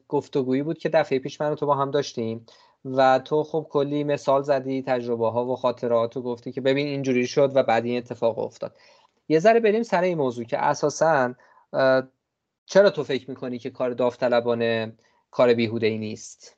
[0.08, 2.46] گفتگویی بود که دفعه پیش من تو با هم داشتیم
[2.86, 7.28] و تو خب کلی مثال زدی تجربه ها و خاطرات و گفتی که ببین اینجوری
[7.28, 8.76] شد و بعد این اتفاق افتاد.
[9.28, 11.36] یه ذره بریم سر این موضوع که اساسا
[12.66, 14.98] چرا تو فکر می‌کنی که کار داوطلبانه
[15.32, 16.58] کار بیهوده ای نیست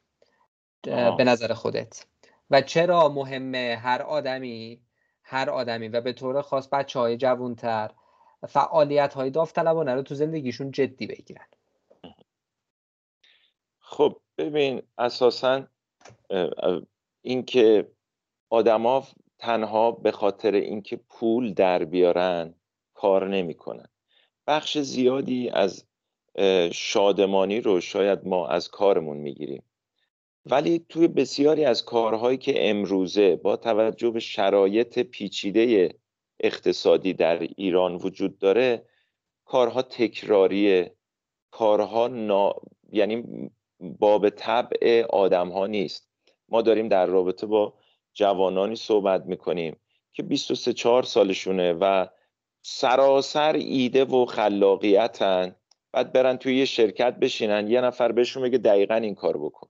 [1.18, 2.06] به نظر خودت.
[2.50, 4.82] و چرا مهمه هر آدمی
[5.24, 7.92] هر آدمی و به طور خاص بچه های جوانتر
[8.48, 11.48] فعالیت های داوطلبانه رو تو زندگیشون جدی بگیرن؟
[13.80, 15.68] خب ببین اساسا
[17.22, 17.92] اینکه
[18.50, 19.08] آدما
[19.40, 22.54] تنها به خاطر اینکه پول در بیارن
[22.98, 23.88] کار نمی‌کنن.
[24.48, 25.86] بخش زیادی از
[26.72, 29.64] شادمانی رو شاید ما از کارمون می‌گیریم.
[30.46, 35.94] ولی توی بسیاری از کارهایی که امروزه با توجه به شرایط پیچیده
[36.40, 38.86] اقتصادی در ایران وجود داره
[39.46, 40.96] کارها تکراریه.
[41.52, 42.56] کارها نا...
[42.92, 43.24] یعنی
[43.80, 46.10] باب طبع آدم ها نیست.
[46.50, 47.74] ما داریم در رابطه با
[48.14, 49.76] جوانانی صحبت می‌کنیم
[50.14, 52.08] که 23 4 سالشونه و
[52.70, 55.56] سراسر ایده و خلاقیتن.
[55.92, 59.68] بعد برن توی یه شرکت بشینن یه نفر بهشون بگه دقیقا این کار بکن.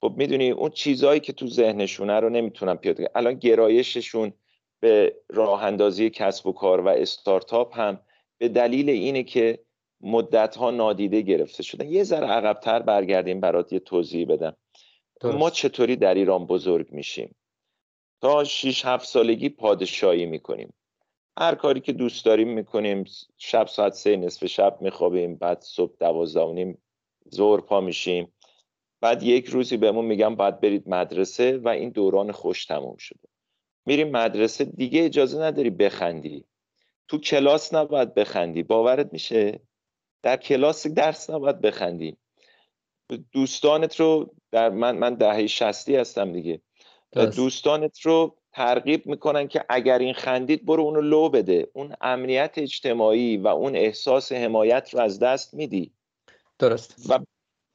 [0.00, 4.32] خب می‌دونی اون چیزهایی که تو ذهنشونه رو نمی‌تونن پیاده الان گرایششون
[4.80, 8.00] به راه اندازی کسب و کار و استارتاپ هم
[8.38, 9.58] به دلیل اینه که
[10.00, 11.88] مدت ها نادیده گرفته شدن.
[11.88, 14.56] یه ذره عقبتر برگردیم برات یه توضیح بدم.
[15.24, 17.34] ما چطوری در ایران بزرگ میشیم؟
[18.20, 20.74] تا 6 7 سالگی پادشاهی می‌کنیم.
[21.38, 23.04] هر کاری که دوست داریم می‌کنیم
[23.38, 26.82] شب ساعت سه نصف شب میخوابیم بعد صبح دوازده نیم
[27.30, 28.32] زور پا میشیم.
[29.00, 33.28] بعد یک روزی بهمون میگم باید برید مدرسه و این دوران خوش تموم شده.
[33.86, 36.44] میریم مدرسه دیگه اجازه نداری بخندی.
[37.08, 38.62] تو کلاس نباید بخندی.
[38.62, 39.60] باورت میشه؟
[40.22, 42.16] در کلاس درس نباید بخندی.
[43.32, 46.60] دوستانت رو در من من دهه شستی هستم دیگه.
[47.12, 51.68] دوستانت رو ترغیب می‌کنن که اگر این خندید برو اونو لو بده.
[51.72, 55.92] اون امنیت اجتماعی و اون احساس حمایت رو از دست میدی.
[56.58, 57.10] درست.
[57.10, 57.18] و,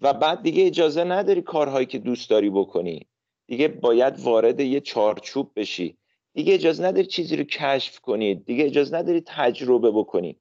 [0.01, 3.07] و بعد دیگه اجازه نداری کارهایی که دوست داری بکنی.
[3.47, 5.97] دیگه باید وارد یه چارچوب بشی.
[6.33, 8.35] دیگه اجازه نداری چیزی رو کشف کنی.
[8.35, 10.39] دیگه اجازه نداری تجربه بکنی.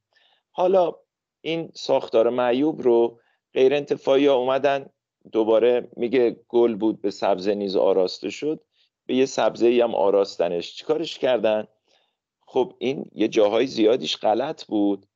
[0.51, 0.95] حالا
[1.41, 3.21] این ساختار معیوب رو
[3.55, 4.87] غیر انتفاعی ها اومدن.
[5.33, 8.61] دوباره میگه گل بود به سبزه نیز آراسته شد.
[9.09, 10.75] به یه سبزه ای هم آراستنش.
[10.75, 11.67] چیکارش کردن؟
[12.47, 15.07] خب این یه جاهای زیادیش غلط بود.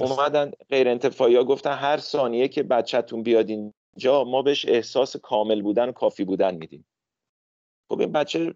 [0.00, 5.62] اومدن غیر انتفاعی ها گفتن هر ثانیه که بچهتون بیاد اینجا ما بهش احساس کامل
[5.62, 6.86] بودن و کافی بودن میدیم.
[7.88, 8.54] خب این بچه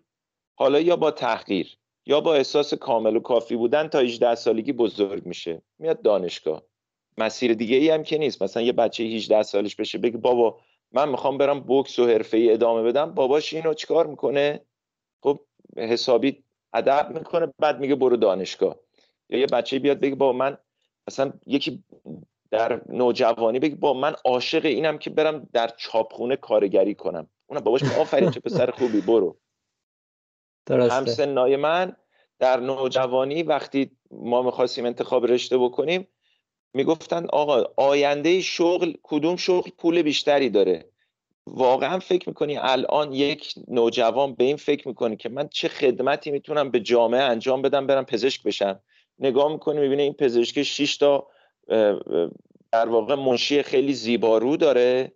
[0.54, 5.26] حالا یا با تحقیر یا با احساس کامل و کافی بودن تا 18 سالگی بزرگ
[5.26, 5.62] میشه.
[5.78, 6.62] میاد دانشگاه.
[7.18, 8.42] مسیر دیگه ای هم که نیست.
[8.42, 10.58] مثلا یه بچه 18 سالش بشه بگه بابا
[10.92, 13.14] من می‌خوام برم بوکس و حرفه ای ادامه بدم.
[13.14, 14.60] باباش اینو چیکار می‌کنه؟
[15.22, 15.40] خب
[15.76, 18.76] حسابی ادب می‌کنه بعد میگه برو دانشگاه.
[19.28, 20.58] یا یه بچه بیاد بگه با من
[21.08, 21.84] مثلا یکی
[22.50, 27.28] در نوجوانی بگه با من عاشق اینم که برم در چاپخونه کارگری کنم.
[27.46, 29.38] اونم باباش آفرین چه پسر خوبی برو.
[30.70, 31.96] هم سنای من
[32.38, 36.08] در نوجوانی وقتی ما می‌خواستیم انتخاب رشته بکنیم
[36.74, 40.91] می‌گفتن آقا آینده شغل کدوم شغل پول بیشتری داره؟
[41.46, 46.70] واقعا فکر می‌کنی الان یک نوجوان به این فکر می‌کنی که من چه خدمتی می‌تونم
[46.70, 48.80] به جامعه انجام بدم برم پزشک بشم؟
[49.18, 51.26] نگاه می‌کنی می‌بینه این پزشک 6 تا
[52.72, 55.12] در واقع منشی خیلی زیبارو داره.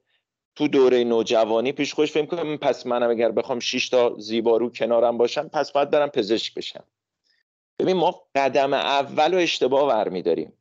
[0.56, 5.18] تو دوره نوجوانی پیش خوش فکر کنم پس منم اگر بخوام 6 تا زیبارو کنارم
[5.18, 6.84] باشم پس باید برم پزشک بشم.
[7.78, 10.52] ببین ما قدم اول و اشتباه ورمیداریم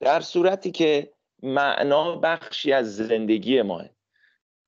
[0.00, 3.84] در صورتی که معنا بخشی از زندگی ماه.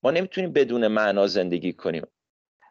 [0.05, 2.07] ما نمی‌تونیم بدون معنا زندگی کنیم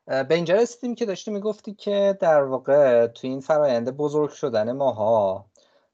[0.07, 5.47] به اینجا رسیدیم که داشتی می‌گفتی که در واقع تو این فراینده بزرگ شدن ماها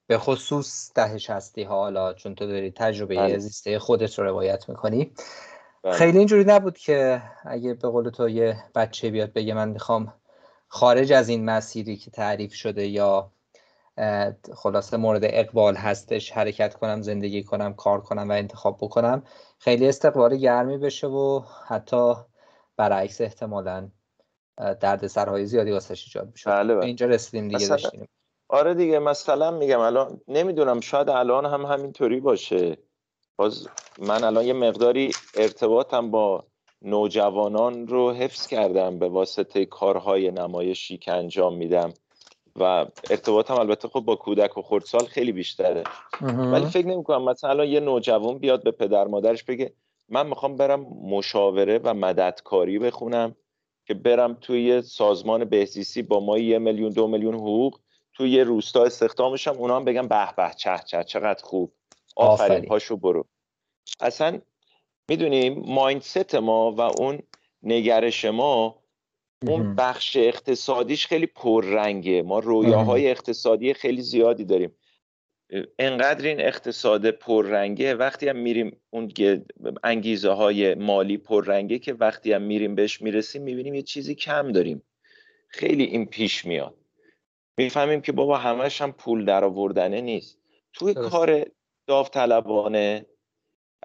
[0.07, 3.38] به خصوص ده شستی ها حالا چون تو داری تجربه بله.
[3.38, 5.12] زیسته خودت رو روایت می‌کنی
[5.83, 5.92] بله.
[5.92, 10.14] خیلی اینجوری نبود که اگه به قول تو یه بچه بیاد بگه من می‌خوام
[10.68, 13.33] خارج از این مسیری که تعریف شده یا
[14.55, 19.22] خلاصه مورد اقبال هستش حرکت کنم زندگی کنم کار کنم و انتخاب بکنم.
[19.59, 22.12] خیلی استقبال گرمی بشه و حتی
[22.76, 23.88] برعکس احتمالا
[24.81, 26.87] درد سرهای زیادی واسش ایجاد بشه بله بله.
[26.87, 28.09] اینجا رسیدیم دیگه داشتیم
[28.48, 32.76] آره دیگه مثلا میگم الان نمی‌دونم شاید الان هم همینطوری باشه.
[33.37, 36.44] باز من الان یه مقداری ارتباطم با
[36.83, 41.92] نوجوانان رو حفظ کردم به واسطه کارهای نمایشی که انجام میدم.
[42.61, 45.85] و ارتباطم البته خب با کودک و خردسال خیلی بیشتره.
[46.23, 49.73] ولی فکر نمی کنم مثلا یه نوجوان بیاد به پدر مادرش بگه
[50.09, 53.37] من می‌خوام برم مشاوره و مددکاری بخونم
[53.87, 57.81] که برم توی سازمان بهزیستی با ما یه میلیون دو میلیون حقوق
[58.14, 61.73] توی یه روستا استخدامشم اونا هم بگم به به چه چه چقدر خوب.
[62.16, 63.25] آفرین پاشو برو.
[64.01, 64.40] اصلا
[65.09, 67.18] می‌دونیم مایندست ما و اون
[67.62, 68.80] نگرش ما
[69.46, 72.22] اون بخش اقتصادیش خیلی پررنگه.
[72.22, 74.74] ما رویاهای اقتصادی خیلی زیادی داریم.
[75.79, 79.12] انقدر این اقتصاد پررنگه وقتی هم میریم اون
[79.85, 84.83] انگیزه های مالی پررنگه که وقتی هم میریم بهش می‌رسیم می‌بینیم یه چیزی کم داریم.
[85.48, 86.74] خیلی این پیش میاد.
[87.59, 90.38] می‌فهمیم که بابا همش هم پول در آوردنه نیست.
[90.72, 91.46] توی کار
[91.87, 93.07] داوطلبانه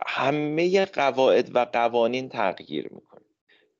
[0.07, 3.04] همه قواعد و قوانین تغییر می‌کنه.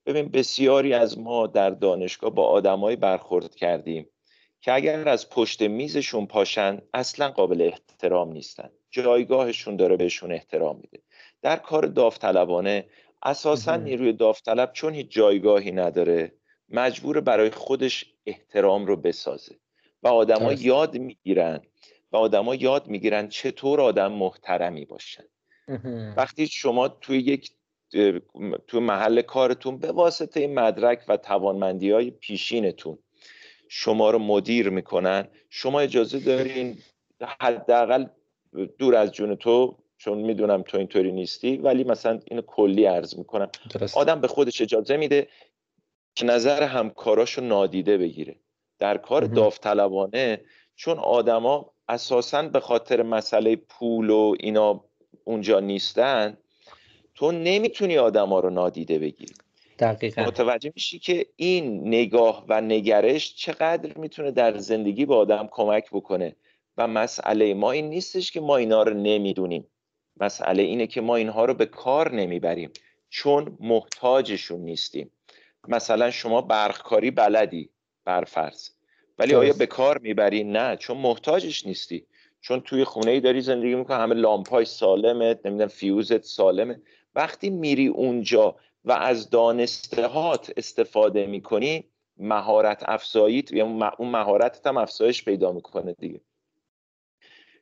[0.06, 4.10] ببین بسیاری از ما در دانشگاه با آدمایی برخورد کردیم
[4.62, 8.70] که اگر از پشت میزشون پاشن اصلا قابل احترام نیستن.
[8.90, 11.04] جایگاهشون داره بهشون احترام میده.
[11.42, 12.86] در کار داوطلبانه
[13.24, 16.32] اساسا نیروی داوطلب چون هیچ جایگاهی نداره
[16.70, 19.56] مجبور برای خودش احترام رو بسازه.
[20.04, 21.62] و آدما یاد می‌گیرن.
[22.12, 25.24] و آدما یاد می‌گیرن چطور آدم محترمی باشن.
[26.18, 27.52] وقتی شما توی یک
[28.68, 32.98] تو محل کارتون به واسطه مدرک و توانمندی های پیشینتون
[33.70, 35.28] شما رو مدیر می‌کنن.
[35.50, 36.78] شما اجازه دارین
[37.40, 38.06] حداقل
[38.78, 43.50] دور از جون تو چون می‌دونم تو اینطوری نیستی ولی مثلا اینو کلی عرض می‌کنم.
[43.96, 45.28] آدم به خودش اجازه میده
[46.16, 48.36] که نظر همکاراشو نادیده بگیره.
[48.80, 50.42] در کار داوطلبانه
[50.76, 54.86] چون آدما اساسا به خاطر مسئله پول و اینا
[55.24, 56.38] اونجا نیستن
[57.16, 59.34] تو نمی‌تونی آدما رو نادیده بگیری.
[59.80, 60.22] دقیقا.
[60.22, 66.36] متوجه میشی که این نگاه و نگرش چقدر می‌تونه در زندگی به آدم کمک بکنه.
[66.78, 69.68] و مسئله ما این نیستش که ما اینا رو نمی‌دونیم.
[70.20, 72.72] مسئله اینه که ما اینها رو به کار نمی‌بریم.
[73.10, 75.12] چون محتاجشون نیستیم.
[75.68, 77.70] مثلا شما برخکاری بلدی
[78.06, 78.70] برفرض.
[79.20, 82.06] ولی آیا به کار می‌بری؟ نه چون محتاجش نیستی.
[82.42, 86.82] چون توی خونه ای داری زندگی می‌کنی همه لامپای سالمه نمی‌دونم فیوزت سالمه.
[87.16, 95.24] وقتی میری اونجا و از دانستهات استفاده می‌کنی مهارت افزاییت یا اون مهارتت هم افزایش
[95.24, 96.22] پیدا می‌کنه دیگه.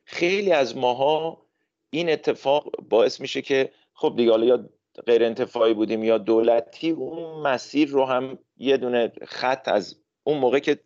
[0.04, 1.46] خیلی از ماها
[1.90, 4.68] این اتفاق باعث میشه که خب دیگه حالا یا
[5.06, 10.58] غیر انتفاعی بودیم یا دولتی اون مسیر رو هم یه دونه خط از اون موقع
[10.58, 10.78] که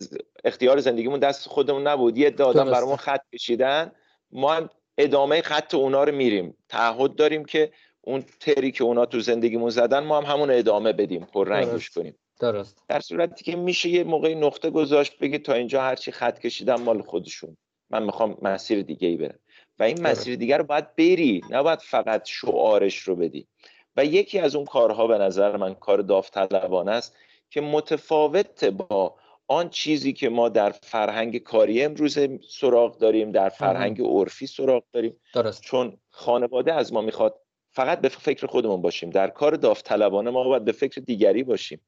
[0.45, 3.93] اختیار زندگیمون دست خودمون نبود یه دادم برامون خط کشیدن
[4.31, 6.57] ما هم ادامه خط اونا رو میریم.
[6.69, 7.73] تعهد داریم که
[8.09, 12.15] اون تری که اونا تو زندگیمون زدن ما هم همون ادامه بدیم پر رنگش کنیم.
[12.41, 12.83] درست.
[12.89, 17.03] در صورتی که میشه یه موقعی نقطه گذاشت بگی تا اینجا هرچی خط کشیدن مال
[17.03, 17.57] خودشون.
[17.91, 19.39] من می‌خوام مسیر دیگه ای برم.
[19.79, 23.47] و این مسیر دیگه رو باید بری نباید فقط شعارش رو بدی.
[23.97, 27.17] و یکی از اون کارها به نظر من کار داوطلبانه است
[27.51, 29.15] که متفاوت با
[29.49, 32.19] آن چیزی که ما در فرهنگ کاری امروز
[32.51, 35.21] سراغ داریم در فرهنگ عرفی سراغ داریم.
[35.35, 35.63] درست.
[35.63, 37.41] چون خانواده از ما می‌خواد
[37.79, 39.11] فقط به فکر خودمون باشیم.
[39.11, 41.81] در کار داوطلبانه ما باید به فکر دیگری باشیم.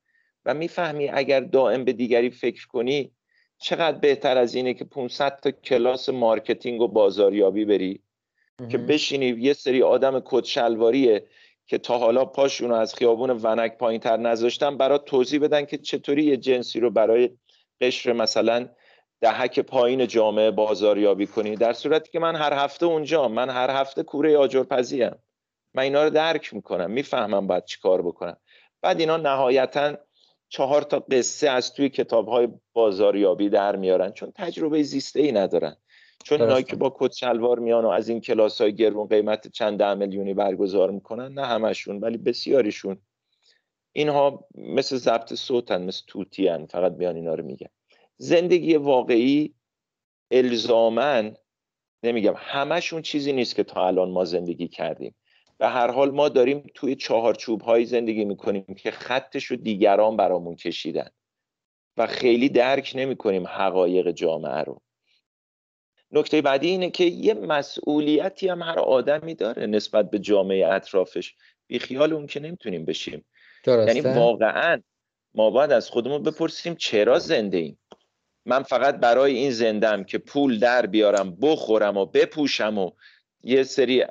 [0.45, 3.13] و می‌فهمی اگر دائم به دیگری فکر کنی
[3.59, 8.03] چقدر بهتر از اینه که 500 تا کلاس marketing و بازاریابی بری
[8.71, 11.27] که بشینی یه سری آدم کت شلواری
[11.67, 16.25] که تا حالا پاشونو از خیابون ونک پایین تر نذاشتن برات توضیح بدن که چطوری
[16.25, 17.31] یه جنسی رو برای
[17.81, 18.69] قشر مثلا
[19.21, 21.57] دهک پایین جامعه بازاریابی کنی.
[21.57, 25.19] در صورتی که من هر هفته اونجا من هر هفته کوره آجرپزی هم
[25.75, 28.37] من اینا رو درک می‌کنم می‌فهمم باید چی کار بکنم.
[28.83, 29.97] بعد اینا نهایتا
[30.49, 35.77] چهار تا قصه از توی کتاب های بازاریابی در میارن چون تجربه زیسته ای ندارن.
[36.25, 39.79] چون اینایی که با کت شلوار میان و از این کلاس های گرون قیمت چند
[39.79, 42.99] ده میلیونی برگزار می‌کنن نه همشون ولی بسیاریشون.
[43.93, 46.67] اینها مثل ضبط صوتن مثل توتی هن.
[46.67, 47.69] فقط بیان اینا رو میگن.
[48.17, 49.55] زندگی واقعی
[50.31, 51.37] الزامن
[52.03, 55.15] نمیگم همشون چیزی نیست که تا الان ما زندگی کردیم.
[55.61, 60.57] به هر حال ما داریم توی چهارچوب هایی زندگی می‌کنیم که خطش رو دیگران برامون
[60.57, 61.09] کشیدن
[61.97, 64.81] و خیلی درک نمی کنیم حقایق جامعه رو.
[66.13, 71.35] نکته بعدی اینه که یه مسئولیتی هم هر آدمی داره نسبت به جامعه اطرافش.
[71.67, 73.25] بی خیال اون که نمی‌تونیم بشیم.
[73.67, 74.83] یعنی واقعا
[75.35, 77.79] ما باید از خودمون بپرسیم چرا زنده ایم؟
[78.47, 82.91] من فقط برای این زندم که پول در بیارم بخورم و بپوشم و
[83.43, 84.05] یه سری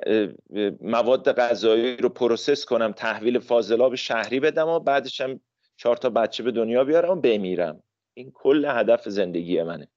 [0.80, 5.40] مواد غذایی رو process کنم تحویل فاضلاب شهری بدم و بعدش هم
[5.76, 7.82] چهار تا بچه به دنیا بیارم و بمیرم.
[8.14, 9.88] این کل هدف زندگی منه.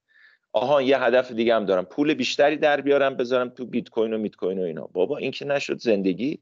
[0.53, 1.85] آها یه هدف دیگه هم دارم.
[1.85, 4.89] پول بیشتری در بیارم بذارم تو بیت کوین و میت کوین و اینا.
[4.93, 6.39] بابا این که نشد زندگی.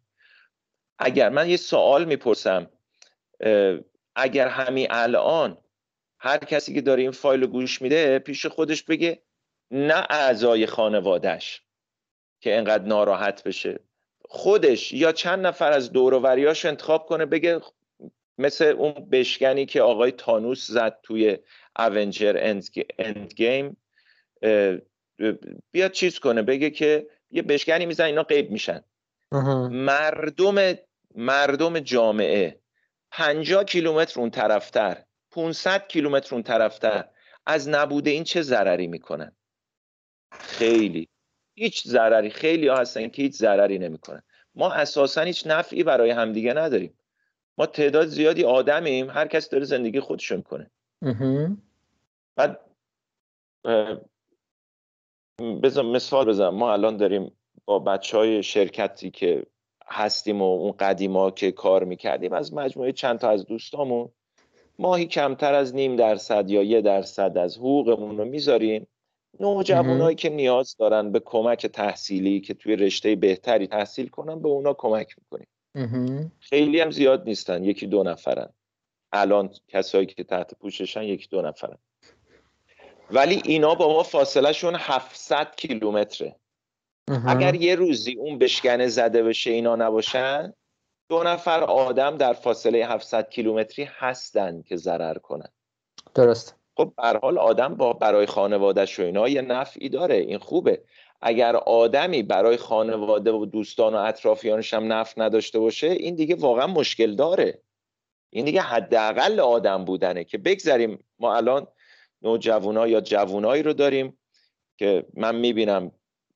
[1.00, 2.70] اگر من یه سوال می‌پرسم
[4.16, 5.58] اگر همین الان
[6.20, 9.22] هر کسی که داره این فایل گوش میده پیش خودش بگه
[9.72, 11.62] نه اعضای خانوادهش
[12.42, 13.80] که انقدر ناراحت بشه.
[14.26, 17.62] خودش یا چند نفر از دوروریاش انتخاب کنه بگه
[18.38, 21.38] مثل اون بشکنی که آقای تانوس زد توی
[21.80, 22.58] اونجر
[23.00, 23.78] اند گیم
[25.72, 28.84] بیاد چیز کنه بگه که یه بشکنی میزن اینا غیب میشن.
[29.72, 30.74] مردم
[31.16, 32.60] مردم جامعه
[33.12, 37.06] 50 کیلومتر اون طرفتر 500 کیلومتر اون طرفتر
[37.46, 39.36] از نبوده این چه ضرری می‌کنن؟
[40.32, 41.08] خیلی.
[41.56, 44.24] هیچ ضرری خیلی ها هستن که هیچ ضرری نمی‌کنن.
[44.56, 46.94] ما اساسا هیچ نفعی برای همدیگه نداریم.
[47.58, 50.72] ما تعداد زیادی آدمیم هر کس داره زندگی خودشو می‌کنه.
[52.36, 52.60] بعد
[55.40, 56.56] بزن مثال بزنم.
[56.56, 57.32] ما الان داریم
[57.66, 59.46] با بچه های شرکتی که
[59.88, 64.10] هستیم و اون قدیما که کار می‌کردیم از مجموعه چند تا از دوستامون
[64.80, 68.88] ماهی کمتر از نیم درصد یا یه درصد از حقوقمون رو می‌ذاریم.
[69.40, 74.74] نوجوانایی که نیاز دارن به کمک تحصیلی که توی رشته بهتری تحصیل کنن به اونا
[74.74, 75.48] کمک می‌کنیم.
[76.40, 77.64] خیلی هم زیاد نیستن.
[77.64, 78.50] یکی دو نفرن.
[79.14, 81.78] الان کسایی که تحت پوششن یکی دو نفرن.
[83.12, 86.36] ولی اینا با ما فاصله شون 700 کیلومتره
[87.28, 90.54] اگر یه روزی اون بشکنه زده بشه اینا نباشن
[91.10, 95.50] دو نفر آدم در فاصله 700 کیلومتری هستن که ضرر کنن.
[96.16, 96.61] درست.
[96.78, 100.84] خب به حال آدم با برای خانوادهش و اینا یه نفعی داره این خوبه.
[101.22, 106.68] اگر آدمی برای خانواده و دوستان و اطرافیانش هم نفع نداشته باشه این دیگه واقعا
[106.68, 107.62] مشکل داره.
[108.30, 111.68] این دیگه حداقل آدم بودنه که بگذاریم ما الان
[112.22, 114.18] نوجوانا یا جوونایی رو داریم
[114.78, 115.92] که من می‌بینم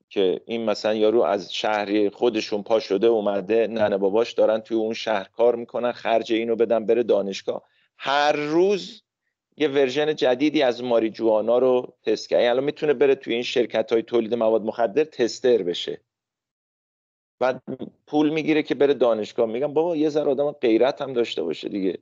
[0.09, 4.93] که این مثلا یارو از شهری خودشون پا شده اومده ننه باباش دارن توی اون
[4.93, 7.63] شهر کار می‌کنن خرج اینو بدن بره دانشگاه.
[7.97, 9.04] هر روز
[9.57, 12.43] یه ورژن جدیدی از ماری جوانا رو تست کرد.
[12.43, 16.01] الان می‌تونه بره توی این شرکت های تولید مواد مخدر تستر بشه.
[17.39, 17.63] بعد
[18.07, 19.45] پول می‌گیره که بره دانشگاه.
[19.45, 21.97] میگم بابا یه ذره آدم غیرت هم داشته باشه دیگه.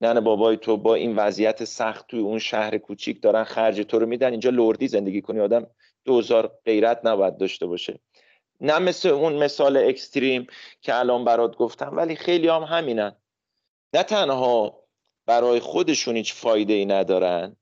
[0.00, 4.06] نه بابای تو با این وضعیت سخت توی اون شهر کوچیک دارن خرج تو رو
[4.06, 4.30] میدن.
[4.30, 5.66] اینجا لردی زندگی کنی آدم
[6.04, 7.98] دوزار غیرت نباید داشته باشه.
[8.60, 10.46] نه مثل اون مثال اکستریم
[10.80, 13.16] که الان برات گفتم ولی خیلی هم همینن.
[13.94, 14.83] نه تنها
[15.26, 17.56] برای خودشون هیچ فایده ای ندارن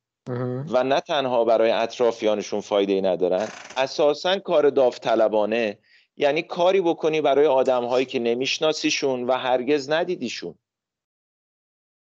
[0.68, 5.78] و نه تنها برای اطرافیانشون فایده ای ندارن اساسا کار داوطلبانه.
[6.16, 10.54] یعنی کاری بکنی برای آدم هایی که نمیشناسیشون و هرگز ندیدیشون.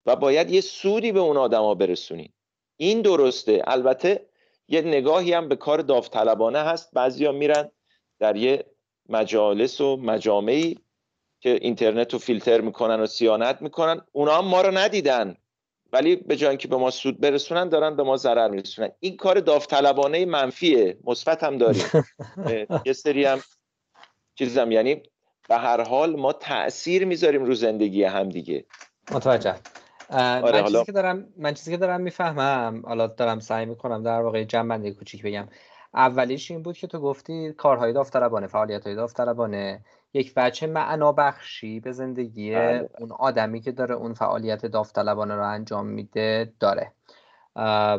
[0.06, 2.32] و باید یه سودی به اون آدما برسونی.
[2.76, 3.62] این درسته.
[3.66, 4.26] البته
[4.68, 6.90] یه نگاهی هم به کار داوطلبانه هست.
[6.92, 7.70] بعضیا میرن
[8.18, 8.64] در یه
[9.08, 10.78] مجالس و مجامعی
[11.40, 14.00] که اینترنت رو فیلتر می‌کنن و سیانت می‌کنن.
[14.12, 15.36] اونا هم ما رو ندیدن.
[15.92, 18.90] ولی به جای که به ما سود برسونن دارن به ما ضرر میرسونن.
[19.00, 20.98] این کار داوطلبانه منفیه.
[21.04, 21.84] مثبت هم داریم.
[22.86, 23.40] یه سری هم
[24.34, 25.02] چیزم یعنی
[25.48, 28.64] به هر حال ما تاثیر می‌ذاریم رو زندگی هم دیگه.
[29.10, 29.54] متوجه.
[30.10, 34.20] آره من چیزی که دارم من چیزی که دارم می‌فهمم حالا دارم سعی می‌کنم در
[34.20, 35.48] واقع جنبنده کوچیک بگم.
[35.94, 39.84] اولیش این بود که تو گفتی کارهای داوطلبانه فعالیت‌های داوطلبانه.
[40.14, 42.88] یک بچه معنا بخشی به زندگی بله.
[42.98, 46.92] اون آدمی که داره اون فعالیت داوطلبانه رو انجام میده داره.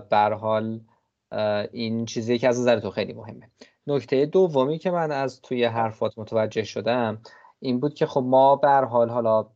[0.10, 0.82] بر حال
[1.72, 3.50] این چیزی که از نظر تو خیلی مهمه.
[3.88, 7.22] نکته دومی که من از توی حرفات متوجه شدم
[7.60, 9.48] این بود که خب ما بر حال حالا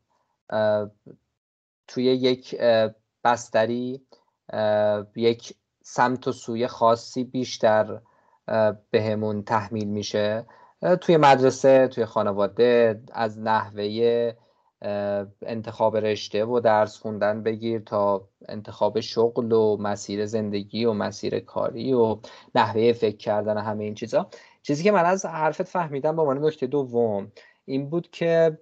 [1.87, 2.55] توی یک
[3.23, 4.01] بستری
[5.15, 5.53] یک
[5.83, 8.01] سمت و سوی خاصی بیشتر
[8.91, 10.45] بهمون تحمیل میشه.
[11.01, 14.33] توی مدرسه توی خانواده از نحوه
[15.41, 21.93] انتخاب رشته و درس خوندن بگیر تا انتخاب شغل و مسیر زندگی و مسیر کاری
[21.93, 22.17] و
[22.55, 24.29] نحوه فکر کردن همه این چیزا.
[24.63, 27.31] چیزی که من از حرفت فهمیدم به عنوان نکته دوم
[27.65, 28.57] این بود که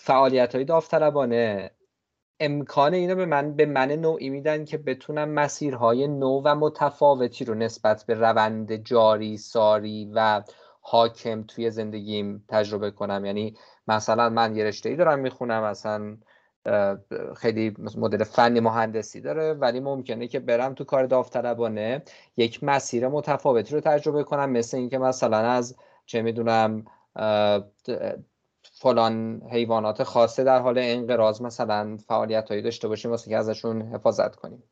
[0.00, 1.70] فعالیت های داوطلبانه
[2.40, 7.54] امکان اینو به من به من نوعی میدن که بتونم مسیرهای نو و متفاوتی رو
[7.54, 10.42] نسبت به روند جاری ساری و
[10.84, 13.24] حاکم توی زندگیم تجربه کنم.
[13.24, 13.56] یعنی
[13.88, 16.16] مثلا من یه رشته ای دارم می‌خونم مثلا
[17.36, 22.02] خیلی مدل فنی مهندسی داره ولی ممکنه که برم تو کار داوطلبانه
[22.36, 24.50] یک مسیر متفاوتی رو تجربه کنم.
[24.50, 25.76] مثل اینکه مثلا از
[26.06, 26.84] چه می‌دونم
[28.62, 34.36] فلان حیوانات خاصه در حال انقراض مثلا فعالیت هایی داشته باشیم واسه که ازشون حفاظت
[34.36, 34.62] کنیم.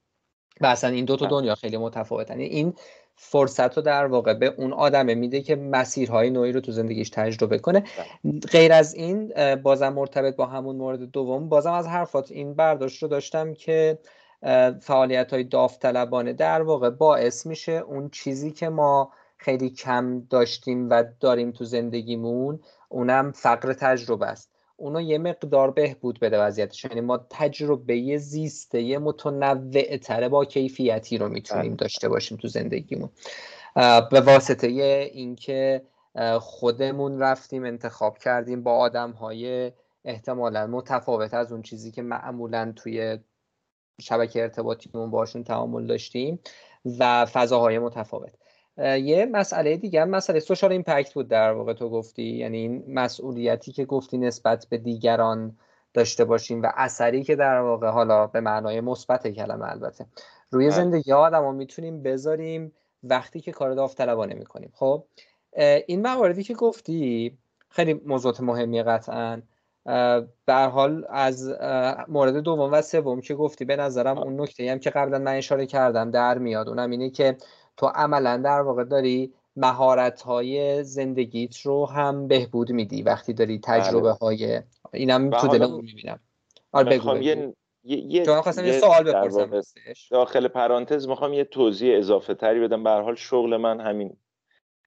[0.61, 2.41] و اصلا این دو تا دنیا خیلی متفاوتن.
[2.41, 2.75] یعنی این
[3.23, 7.59] فرصت رو در واقع به اون آدمه میده که مسیرهای نوعی رو تو زندگیش تجربه
[7.59, 7.85] کنه.
[8.53, 13.09] غیر از این بازم مرتبط با همون مورد دوم بازم از حرفات این برداشت رو
[13.09, 13.99] داشتم که
[14.81, 21.05] فعالیت های داوطلبانه در واقع باعث میشه اون چیزی که ما خیلی کم داشتیم و
[21.21, 24.51] داریم تو زندگیمون اونم فقر تجربه است.
[24.81, 26.85] اونو یه مقدار بهبود بده وضعیتش.
[26.85, 31.77] یعنی ما تجربه زیسته متنوع تره با کیفیتی رو می‌تونیم بله.
[31.77, 33.11] داشته باشیم تو زندگیمون.
[34.11, 34.67] به واسطه
[35.13, 35.83] اینکه
[36.41, 39.73] خودمون رفتیم انتخاب کردیم با آدم های
[40.05, 43.19] احتمالا متفاوت از اون چیزی که معمولا توی
[44.01, 46.41] شبکه ارتباطیمون باشون تعامل داشتیم
[46.99, 48.35] و فضاهای متفاوت.
[48.81, 52.23] یه مسئله دیگه مسئله سوشال ایمپکت بود در واقع تو گفتی.
[52.23, 55.57] یعنی این مسئولیتی که گفتی نسبت به دیگران
[55.95, 60.07] داشته باشیم و اثری که در واقع حالا به معنای مثبت کلمه البته.
[60.51, 60.75] روی بله.
[60.75, 62.73] زندگی آدم می‌تونیم بذاریم
[63.03, 64.73] وقتی که کار داوطلبانه می‌کنیم.
[64.75, 65.05] خب
[65.87, 69.43] این مواردی که گفتی خیلی موضوعات مهمی قطعا.
[70.47, 71.55] به حال از
[72.09, 75.67] مورد دوم و سوم که گفتی به نظرم اون نکته هم که قبلا من اشاره
[75.67, 76.69] کردم در میاد.
[76.69, 77.37] اونم اینه که
[77.81, 83.81] تو عملا در واقع داری مهارت های زندگیت رو هم بهبود میدی وقتی داری بله.
[83.81, 84.63] تجربه های
[84.93, 86.21] اینم تو دلمون می‌بینم.
[86.73, 87.55] آره بگو, یه
[87.85, 89.63] یه یه سوال بپرسم
[90.11, 92.85] داخل پرانتز می‌خوام یه توضیح اضافه تری بدم.
[92.85, 94.17] به حال شغل من همین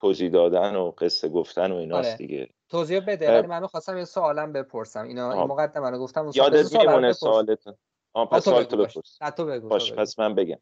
[0.02, 2.18] توضیح دادن و قصه گفتن و ایناست آره.
[2.18, 2.50] دیگه.
[2.70, 5.04] توضیح بده ولی من خواستم یه سوالم بپرسم.
[5.04, 7.74] اینا این مقدمه رو گفتم یادت میمونه سوالتون.
[8.14, 9.20] آه پس سوالتو بپرس.
[9.62, 10.60] باش پس من بگم.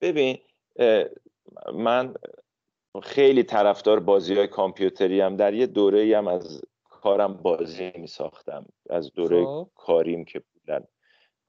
[0.00, 0.38] ببین
[1.74, 2.14] من
[3.02, 8.06] خیلی طرفدار بازی های کامپیوتری هم در یه دوره ای هم از کارم بازی می
[8.06, 9.68] ساختم از دوره خب.
[9.74, 10.84] کاریم که بودن.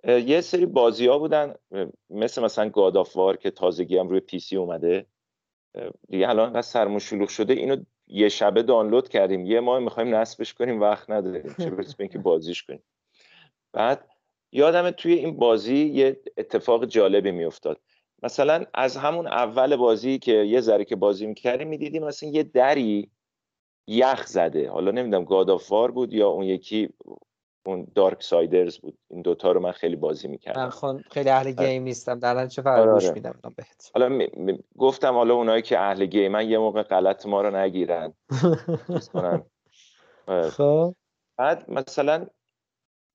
[0.07, 1.55] یه سری بازی ها بودن
[2.09, 5.05] مثل مثلا گادافوار که تازگی هم روی پی سی اومده.
[6.09, 7.77] دیگه الان انقدر سرمون شلوغ شده اینو
[8.07, 9.45] یه شبه دانلود کردیم.
[9.45, 11.55] یه ماه می‌خوایم نصبش کنیم وقت نداریم.
[11.57, 12.83] چه برسه اینکه بازیش کنیم.
[13.73, 14.09] بعد
[14.51, 17.81] یادم توی این بازی یه اتفاق جالبی میافتاد.
[18.25, 23.11] مثلا از همون اول بازی که یه ذره که بازی می‌کردیم می‌دیدیم مثلا یه دری
[23.87, 24.69] یخ زده.
[24.69, 26.89] حالا نمی‌دونم گادافار بود یا اون یکی
[27.65, 28.97] اون دارک سایدرز بود.
[29.09, 30.71] این دوتا رو من خیلی بازی می‌کردم.
[30.83, 31.67] من خیلی اهل آره.
[31.67, 32.19] گیم نیستم.
[32.19, 33.13] در چه فرق گوش آره.
[33.13, 33.91] میدم بهت.
[33.93, 34.27] حالا
[34.77, 38.13] گفتم حالا اونایی که اهل گیم من یه موقع غلط ما رو نگیرن.
[40.27, 40.49] آره.
[40.49, 40.95] خب.
[41.37, 42.27] بعد مثلا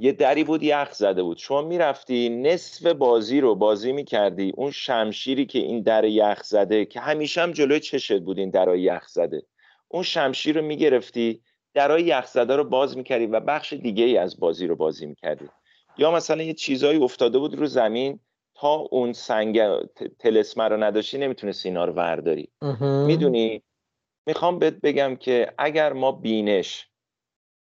[0.01, 1.39] یه دری بود یخ زده بود.
[1.39, 7.01] شما می‌رفتی نصف بازی رو بازی می‌کردی اون شمشیری که این در یخ زده که
[7.01, 9.43] همیشه هم جلوی چشت بود این درای یخ زده.
[9.89, 11.43] اون شمشیر رو می‌گرفتی
[11.75, 15.49] درای یخ زده رو باز می‌کردی و بخش دیگه ای از بازی رو بازی می‌کردی.
[15.99, 18.21] یا مثلا یه چیزایی افتاده بود رو زمین
[18.55, 19.61] تا اون سنگ
[20.19, 22.49] تلسمه رو نداشتی نمی‌تونستی اینا رو ورداری.
[23.07, 23.63] می‌دونی؟
[24.27, 26.90] می‌خوام بهت بگم که اگر ما بینش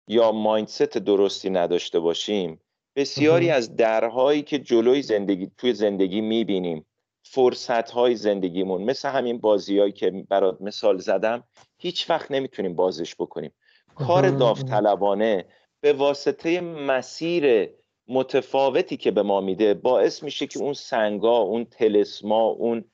[0.10, 2.60] یا مایندست درستی نداشته باشیم
[2.96, 6.86] بسیاری از درهایی که جلوی زندگی توی زندگی می‌بینیم
[7.24, 11.44] فرصت های زندگیمون مثل همین بازیهایی که برات مثال زدم
[11.78, 13.52] هیچ وقت نمی‌تونیم بازش بکنیم.
[13.96, 15.46] کار داوطلبانه
[15.82, 17.70] به واسطه مسیر
[18.08, 22.86] متفاوتی که به ما میده باعث میشه که اون سنگا اون تلسما اون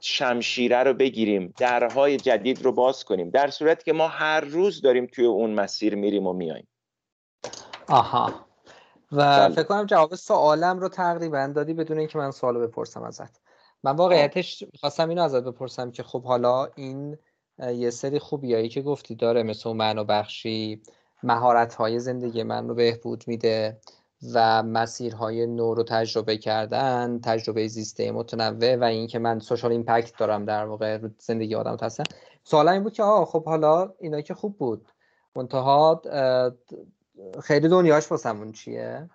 [0.00, 3.30] شمشیره رو بگیریم درهای جدید رو باز کنیم.
[3.30, 6.68] در صورتی که ما هر روز داریم توی اون مسیر میریم و میاییم.
[7.88, 8.34] آها.
[9.12, 9.54] و بله.
[9.54, 13.40] فکر کنم جواب سوالم رو تقریبا دادی بدون اینکه من سوالو بپرسم ازت.
[13.82, 17.18] من واقعیتش خواستم اینو ازت بپرسم که خب حالا این
[17.58, 20.82] یه سری خوبیایی که گفتی داره مثل اون و بخشی
[21.22, 23.80] مهارت های زندگی من رو بهبود میده.
[24.34, 30.44] و مسیرهای نو رو تجربه کردن تجربه زیسته متنوع و اینکه من سوشال ایمپکت دارم
[30.44, 32.04] در واقع رو زندگی آدم هستن
[32.44, 34.86] سوال این بود که آه خب حالا اینا که خوب بود.
[35.36, 36.02] منتها
[37.42, 39.10] خیلی دنیاش واسمون چیه؟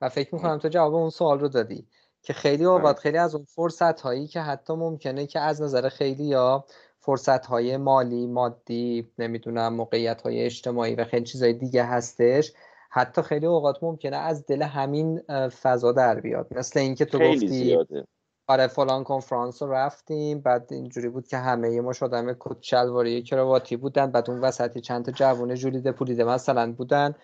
[0.00, 1.86] و فکر می‌کنم تو جواب اون سوال رو دادی
[2.22, 6.24] که خیلی اوقات خیلی از اون فرصت هایی که حتی ممکنه که از نظر خیلی
[6.24, 6.64] یا
[6.98, 12.52] فرصت های مالی مادی نمی‌دونم موقعیت های اجتماعی و خیلی چیزهای دیگه هستش
[12.96, 16.46] حتی خیلی اوقات ممکنه از دل همین فضا در بیاد.
[16.50, 18.06] مثل اینکه تو گفتی زیاده.
[18.46, 23.76] آره فلان کنفرانس رو رفتیم بعد اینجوری بود که همه ما شدم کت شلواری کرواتی
[23.76, 27.14] بودن بعد اون وسطی چند تا جوونه جولیده پولیده مثلا بودن.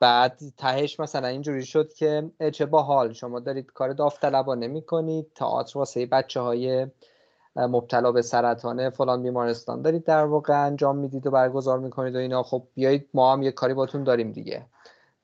[0.00, 6.06] بعد تهش مثلا اینجوری شد که چه باحال شما دارید کار داوطلبانه می‌کنید تئاتر واسه
[6.06, 6.86] بچه های
[7.56, 12.42] مبتلا به سرطان فلان بیمارستان دارید در واقع انجام می‌دید و برگزار می‌کنید و اینا.
[12.42, 14.66] خب بیایید ما هم یه کاری باتون داریم دیگه.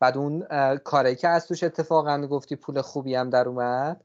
[0.00, 0.46] بعد اون
[0.76, 4.04] کاری که از توش اتفاقا گفتی پول خوبی هم در اومد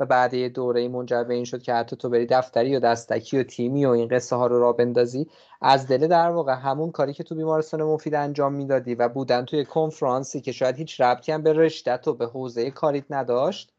[0.00, 3.38] و بعد یه دوره منجر به این شد که حتی تو بری دفتری و دستکی
[3.38, 5.26] و تیمی و این قصه ها رو را بندازی
[5.62, 9.64] از دل در واقع همون کاری که تو بیمارستان مفید انجام می‌دادی و بودن توی
[9.64, 13.72] کنفرانسی که شاید هیچ ربطی هم به رشدت و به حوزه کاریت نداشت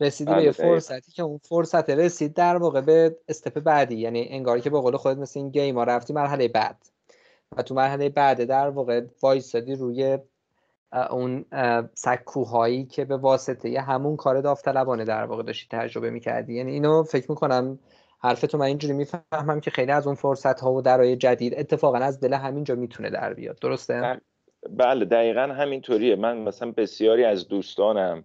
[0.00, 4.28] رسیدی به یه بله، فرصتی که اون فرصت رسید در واقع به استپ بعدی یعنی
[4.30, 6.76] انگار که به قول خودت مثل این گیم ها رفتی مرحله بعد.
[7.56, 10.18] و تو مرحله بعد در واقع وایسادی روی
[11.10, 11.44] اون
[11.94, 16.54] سکوهایی که به واسطه یه همون کار داوطلبانه در واقع داشتی تجربه می‌کردی.
[16.54, 17.78] یعنی اینو فکر می‌کنم
[18.20, 22.20] حرفتو من اینجوری می‌فهمم که خیلی از اون فرصت ها و درای جدید اتفاقا از
[22.20, 23.58] دل همینجا می‌تونه در بیاد.
[23.58, 24.20] درسته؟
[24.70, 25.04] بله.
[25.04, 26.16] دقیقا همینطوریه.
[26.16, 28.24] من مثلا بسیاری از دوستانم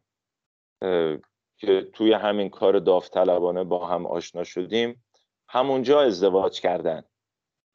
[1.57, 5.03] که توی همین کار داوطلبانه با هم آشنا شدیم
[5.49, 7.03] همونجا ازدواج کردن.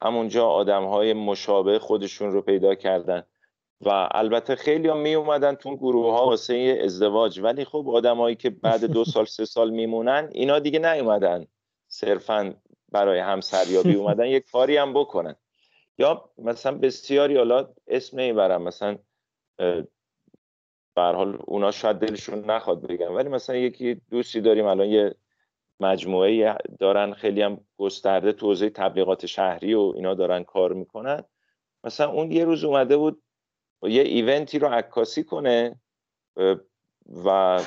[0.03, 3.23] همونجا آدم های مشابه خودشون رو پیدا کردن.
[3.85, 7.39] و البته خیلی هم می اومدن تو گروه ها واسه ازدواج.
[7.39, 11.45] ولی خب آدمایی که بعد دو سال سه سال میمونن اینا دیگه نیومدن
[11.87, 12.53] صرفا
[12.91, 14.25] برای همسریابی اومدن.
[14.25, 15.35] یک کاری هم بکنن.
[15.97, 18.97] یا مثلا بسیاری حالا اسم نمی‌برم مثلا
[20.95, 23.07] به حال اونا شاید دلشون نخواد بگن.
[23.07, 25.15] ولی مثلا یکی دوستی داریم الان یه
[25.79, 31.23] مجموعه دارن خیلی هم گسترده توضیح تبلیغات شهری و اینا دارن کار می‌کنن.
[31.83, 33.22] مثلا اون یه روز اومده بود
[33.89, 35.75] یه ایونتی رو عکاسی کنه
[37.25, 37.61] و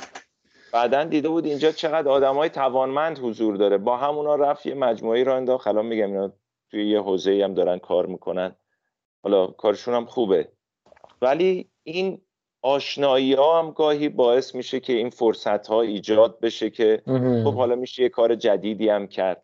[0.73, 3.79] بعدا دیده بود اینجا چقدر آدم های توانمند حضور داره.
[3.79, 5.67] با همونا رفت یه مجموعه را انداخت.
[5.67, 6.33] الان میگم اینا
[6.71, 8.57] توی یه حوزه هم دارن کار می‌کنن.
[9.23, 10.49] حالا کارشون هم خوبه.
[11.23, 12.21] ولی این
[12.63, 17.03] آشنایی ها هم گاهی باعث میشه که این فرصت ها ایجاد بشه که
[17.45, 19.43] خب حالا میشه یه کار جدیدی هم کرد.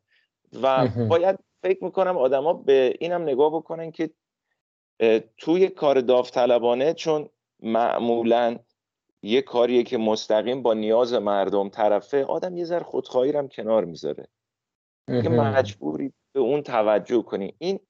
[0.63, 4.11] و باید فکر می‌کنم آدما به اینم نگاه بکنن که
[5.39, 7.29] توی کار داوطلبانه چون
[7.63, 8.59] معمولا
[9.23, 14.29] یه کاریه که مستقیم با نیاز مردم طرفه آدم یه ذره خودخواهی هم کنار می‌ذاره.
[15.07, 17.55] که مجبوری به اون توجه کنی.
[17.59, 17.81] این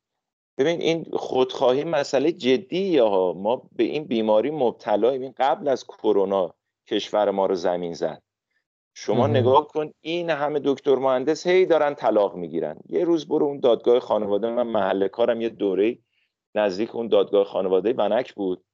[0.59, 5.22] ببین این خودخواهی مسئله جدی یا ما به این بیماری مبتلاییم.
[5.22, 6.55] این قبل از کرونا
[6.86, 8.22] کشور ما رو زمین زد.
[8.94, 12.76] شما نگاه کن این همه دکتر مهندس هی دارن طلاق می‌گیرن.
[12.88, 15.98] یه روز برو اون دادگاه خانواده من محل کارم یه دوره
[16.55, 18.64] نزدیک اون دادگاه خانواده بنک بود.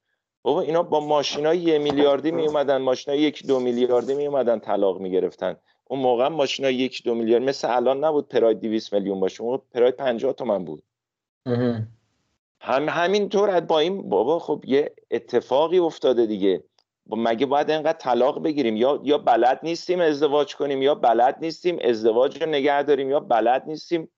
[0.42, 5.00] بابا اینا با ماشینای یه میلیاردی می اومدن ماشینای یک دو میلیاردی می اومدن طلاق
[5.00, 9.42] می گرفتن اون موقع ماشینای یک دو میلیارد مثل الان نبود پراید 200 میلیون باشه
[9.42, 10.82] اون پراید 50 تومن بود.
[12.60, 16.64] هم همینطور با این بابا خب یه اتفاقی افتاده دیگه.
[17.06, 22.42] مگه باید اینقدر طلاق بگیریم؟ یا یا بلد نیستیم ازدواج کنیم یا بلد نیستیم ازدواج
[22.42, 24.10] رو نگه داریم یا بلد نیستیم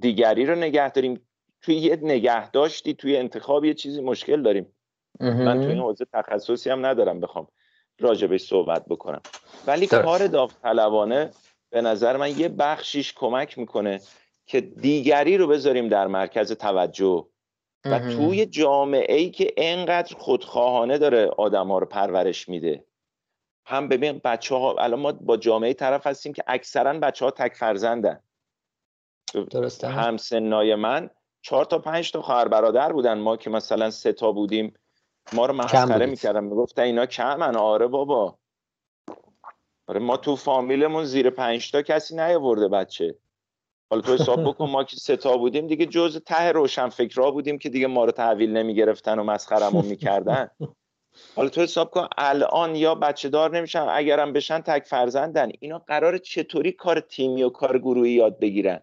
[0.00, 1.25] دیگری رو نگه داریم.
[1.66, 4.72] توی یه نگه داشتی توی انتخاب یه چیزی مشکل داریم.
[5.20, 7.48] من توی این حوزه تخصصی هم ندارم بخوام
[8.00, 9.20] راجبش صحبت بکنم.
[9.66, 11.30] ولی کار داوطلبانه
[11.70, 14.00] به نظر من یه بخشیش کمک می‌کنه
[14.46, 17.26] که دیگری رو بذاریم در مرکز توجه.
[17.84, 22.84] و توی جامعه ای که انقدر خودخواهانه داره آدم ها رو پرورش میده.
[23.66, 27.54] هم ببین بچه ها الان ما با جامعه طرف هستیم که اکثرا بچه ها تک
[27.54, 28.20] فرزندن.
[29.50, 29.88] درسته.
[29.88, 31.10] هم سنای من
[31.46, 33.18] چهار تا پنج تا خواهر برادر بودن.
[33.18, 34.74] ما که مثلا سه تا بودیم
[35.32, 36.44] ما رو مسخره می‌کردن.
[36.44, 37.56] می‌گفتن اینا کمن.
[37.56, 38.38] آره بابا.
[39.86, 43.14] آره ما تو فامیلمون زیر پنج تا کسی نیاورده بچه.
[43.90, 47.58] حالا تو حساب بکن ما که سه تا بودیم دیگه جز ته روشن فکرها بودیم
[47.58, 50.50] که دیگه ما رو تحویل نمی‌گرفتن و مسخرمون می‌کردن.
[51.36, 55.52] حالا تو حساب کن الان یا بچه دار نمیشن اگرم بشن تک فرزندن.
[55.60, 58.82] اینا قرار چطوری کار تیمی و کار گروهی یاد بگیرن؟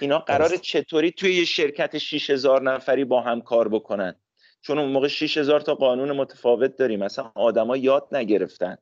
[0.00, 4.14] اینا قرار چطوری توی یه شرکت 6000 نفری با هم کار بکنن؟
[4.60, 7.00] چون اون موقع 6000 تا قانون متفاوت داریم.
[7.00, 8.76] مثلا آدما یاد نگرفتن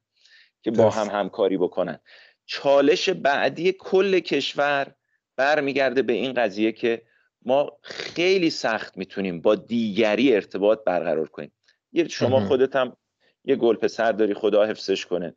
[0.63, 1.99] که با هم همکاری بکنن.
[2.47, 4.95] چالش بعدی کل کشور
[5.37, 7.03] برمیگرده به این قضیه که
[7.45, 11.53] ما خیلی سخت می‌تونیم با دیگری ارتباط برقرار کنیم.
[11.93, 12.97] یه شما خودت هم
[13.45, 15.35] یه گل پسر داری خدا حفظش کنه.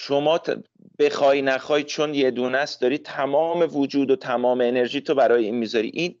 [0.00, 0.40] شما
[0.98, 5.54] بخوای نخوای چون یه دونه است داری تمام وجود و تمام انرژی تو برای این
[5.54, 5.90] می‌ذاری.
[5.94, 6.18] این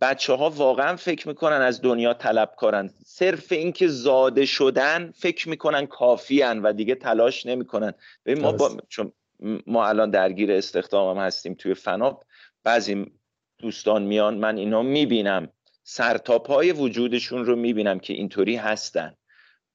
[0.00, 2.90] بچه ها واقعا فکر می‌کنن از دنیا طلب کارن.
[3.04, 7.92] صرف اینکه زاده شدن فکر می‌کنن کافیان و دیگه تلاش نمی‌کنن.
[8.26, 8.76] ببین ما با...
[8.88, 9.12] چون
[9.66, 12.24] ما الان درگیر استخدام هم هستیم توی فناب
[12.64, 13.06] بعضی
[13.58, 15.48] دوستان میان من اینا می‌بینم.
[15.82, 19.14] سرتاپای وجودشون رو می‌بینم که اینطوری هستن.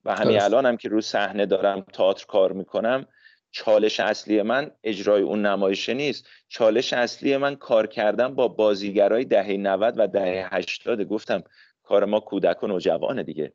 [0.06, 3.06] و همین الان هم که رو صحنه دارم تئاتر کار می‌کنم
[3.54, 6.28] چالش اصلی من اجرای اون نمایشه نیست.
[6.48, 11.44] چالش اصلی من کار کردن با بازیگرای دهه 90 و دهه 80 گفتم
[11.84, 13.54] کار ما کودک و نوجوانه دیگه.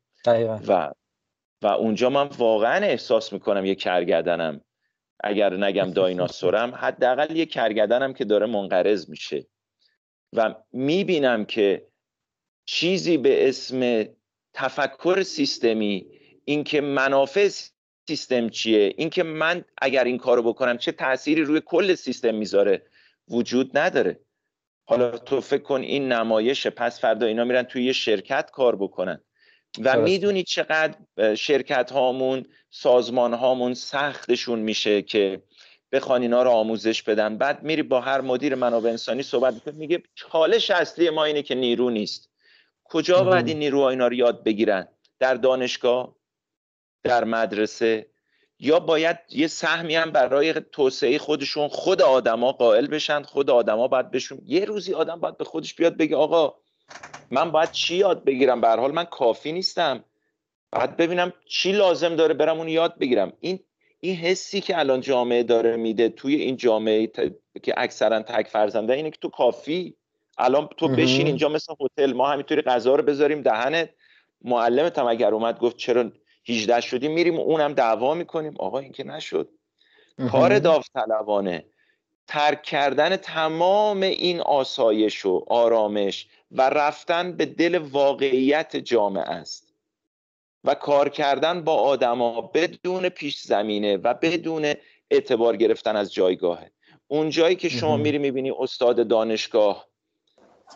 [0.68, 0.92] و
[1.62, 4.60] و اونجا من واقعا احساس می‌کنم یه کرگدنم
[5.24, 9.46] اگر نگم دایناسورم حداقل یه کرگدنم که داره منقرض میشه.
[10.32, 11.86] و می‌بینم که
[12.66, 14.04] چیزی به اسم
[14.54, 16.06] تفکر سیستمی
[16.44, 17.48] اینکه منافع
[18.08, 22.82] سیستم چیه؟ اینکه من اگر این کارو بکنم چه تأثیری روی کل سیستم می‌ذاره؟
[23.28, 24.20] وجود نداره.
[24.84, 29.20] حالا تو فکر کن این نمایش پس فردا اینا میرن توی یه شرکت کار بکنن.
[29.84, 30.94] و می‌دونی چقدر
[31.34, 35.42] شرکت هامون سازمان هامون سختشون میشه که
[35.92, 37.38] بخوان اینا رو آموزش بدن.
[37.38, 41.90] بعد میری با هر مدیر منابع انسانی صحبت میگه چالش اصلی ما اینه که نیرو
[41.90, 42.30] نیست.
[42.84, 44.88] کجا باید این نیروها اینا رو یاد بگیرن؟
[45.18, 46.17] در دانشگاه؟
[47.08, 48.06] در مدرسه.
[48.60, 54.10] یا باید یه سهمی هم برای توسعه خودشون خود آدما قائل بشن خود آدما باید
[54.10, 56.54] بهشون یه روزی آدم باید به خودش بیاد بگه آقا
[57.30, 60.04] من باید چی یاد بگیرم؟ به حال من کافی نیستم.
[60.72, 63.32] باید ببینم چی لازم داره برم اون یاد بگیرم.
[63.40, 63.60] این
[64.00, 67.06] این حسی که الان جامعه داره میده توی این جامعه
[67.62, 69.94] که اکثرا تک فرزنده اینه که تو کافی.
[70.38, 72.12] الان تو بشین اینجا مثل هتل.
[72.12, 73.90] ما همینطوری غذا رو بذاریم دهنت.
[74.42, 76.10] معلمت هم اگر اومد گفت چرا
[76.48, 78.54] 18 شدیم میریم اونم دعوا می‌کنیم.
[78.58, 79.48] آقا این که نشد.
[80.32, 81.64] کار داوطلبانه.
[82.26, 89.74] ترک کردن تمام این آسایش و آرامش و رفتن به دل واقعیت جامعه است.
[90.64, 94.74] و کار کردن با آدما بدون پیش زمینه و بدون
[95.10, 96.70] اعتبار گرفتن از جایگاهه.
[97.08, 99.87] اون جایی که شما میری می‌بینی استاد دانشگاه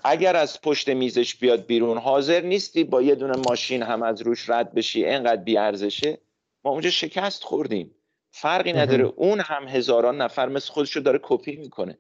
[0.05, 4.51] اگر از پشت میزش بیاد بیرون حاضر نیستی با یه دونه ماشین هم از روش
[4.51, 6.19] رد بشی؟ انقدر بیارزشه؟
[6.65, 7.95] ما اونجا شکست خوردیم.
[8.31, 9.05] فرقی نداره.
[9.05, 11.99] اون هم هزاران نفر مثل خودش رو داره کپی می‌کنه.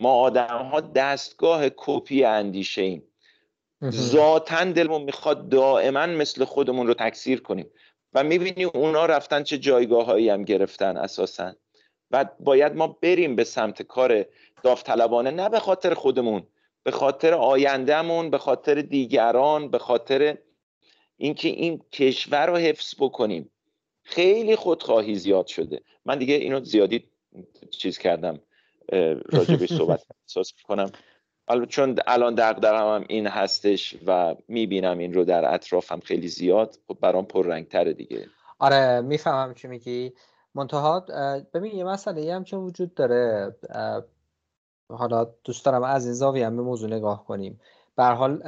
[0.00, 3.02] ما آدم ها دستگاه کپی اندیشه ایم.
[3.90, 7.70] ذاتا دلمون می‌خواد دائما مثل خودمون رو تکثیر کنیم.
[8.12, 11.52] و می‌بینی اونا رفتن چه جایگاه هایی هم گرفتن اساسا.
[12.10, 14.26] و باید ما بریم به سمت کار
[14.62, 16.46] داوطلبانه نه به خاطر خودمون.
[16.86, 20.38] به خاطر آیندهمون به خاطر دیگران به خاطر
[21.16, 23.50] اینکه این کشور رو حفظ بکنیم.
[24.02, 25.80] خیلی خودخواهی زیاد شده.
[26.04, 27.08] من دیگه اینو زیادی
[27.70, 28.40] چیز کردم
[29.32, 30.92] راجبش صحبت احساس کنم
[31.68, 36.98] چون الان دقدقم هم این هستش و می‌بینم این رو در اطرافم خیلی زیاد خب
[37.00, 38.26] برام پررنگتره دیگه.
[38.58, 40.12] آره می‌فهمم چی میگی.
[40.54, 41.06] منتها
[41.54, 43.54] ببین یه مسئله هم که وجود داره.
[44.90, 47.60] حالا دوست دارم از این زاویه هم به موضوع نگاه کنیم
[47.96, 48.42] به حال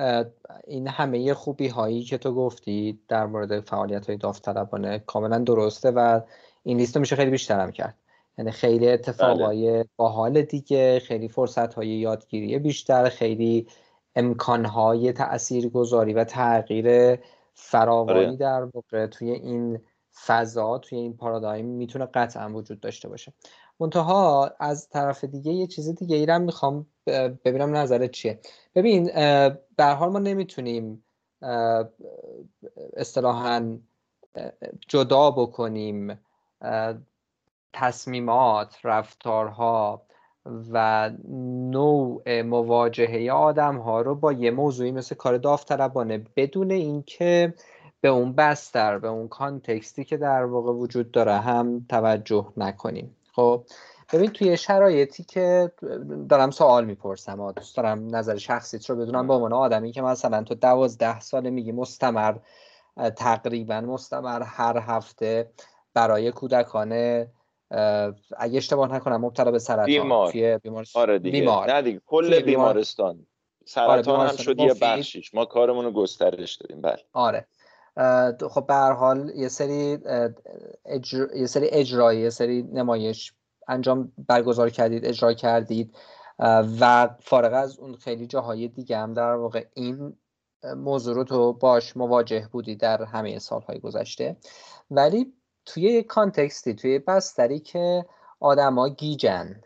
[0.66, 6.20] این همه خوبی هایی که تو گفتی در مورد فعالیت های داوطلبانه کاملا درسته و
[6.62, 7.94] این لیست میشه خیلی بیشترم کرد
[8.38, 9.88] یعنی خیلی اتفاقای بله.
[9.96, 13.66] باحال دیگه خیلی فرصت های یادگیری بیشتر خیلی
[14.16, 17.18] امکان های تأثیر گذاری و تغییر
[17.54, 18.36] فراوانی آره.
[18.36, 19.80] در واقع توی این
[20.26, 23.32] فضا توی این پارادایم می‌تونه قطعا وجود داشته باشه.
[23.80, 26.86] منتها از طرف دیگه یه چیز دیگه ایرم می‌خوام
[27.44, 28.40] ببینم نظرت چیه.
[28.74, 29.04] ببین
[29.76, 31.04] به حال ما نمی‌تونیم
[32.96, 33.78] اصطلاحا
[34.88, 36.20] جدا بکنیم
[37.72, 40.02] تصمیمات رفتارها
[40.72, 41.10] و
[41.70, 46.24] نوع مواجهه آدم ها رو با یه موضوعی مثل کار داوطلبانه.
[46.36, 47.54] بدون اینکه
[48.00, 53.16] به اون بستر به اون کانتکستی که در واقع وجود داره هم توجه نکنیم.
[53.32, 53.64] خب
[54.12, 55.72] ببین توی شرایطی که
[56.28, 59.26] دارم سوال می‌پرسم دوست دارم نظر شخصیت رو بدونم.
[59.26, 62.34] به عنوان آدمی که مثلا تو دوازده ساله میگی مستمر
[63.16, 65.50] تقریبا مستمر هر هفته
[65.94, 66.92] برای کودکان
[68.36, 69.86] اگه اشتباه نکنم مبتلا به سرطان.
[69.86, 70.58] بیمار.
[70.62, 71.40] بیمارستان آره دیگه.
[71.40, 71.72] بیمار.
[71.72, 73.26] نه دیگه کل بیمارستان.
[73.64, 75.34] سرطان آره هم شد یه بخشیش.
[75.34, 76.80] ما کارمون رو گسترش دادیم.
[76.80, 76.98] بله.
[77.12, 77.46] آره.
[78.50, 79.98] خب به هر حال یه سری
[80.84, 81.26] اجر...
[81.36, 83.32] یه سری اجرایی یه سری نمایش
[83.68, 85.96] انجام برگزار کردید اجرا کردید
[86.80, 90.16] و فارغ از اون خیلی جاهای دیگه هم در واقع این
[90.76, 94.36] موضوع رو تو باش مواجه بودی در همه سالهای گذشته.
[94.90, 95.32] ولی
[95.66, 98.06] توی یک کانتکستی توی بستری که
[98.40, 99.60] آدما گیجن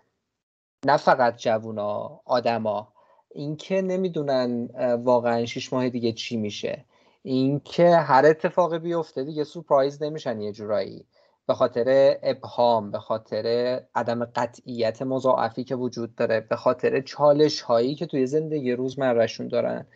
[0.86, 2.92] نه فقط جوونا آدما
[3.30, 4.66] اینکه نمی‌دونن
[5.04, 6.84] واقعا شیش ماه دیگه چی میشه.
[7.22, 11.06] اینکه هر اتفاقی بیفته دیگه سورپرایز نمیشن یه جورایی.
[11.46, 17.94] به خاطر ابهام به خاطر عدم قطعیت مضاعفی که وجود داره به خاطر چالش هایی
[17.94, 19.86] که توی زندگی روزمرهشون دارن.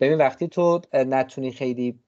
[0.00, 1.98] ببین وقتی تو نتونی خیلی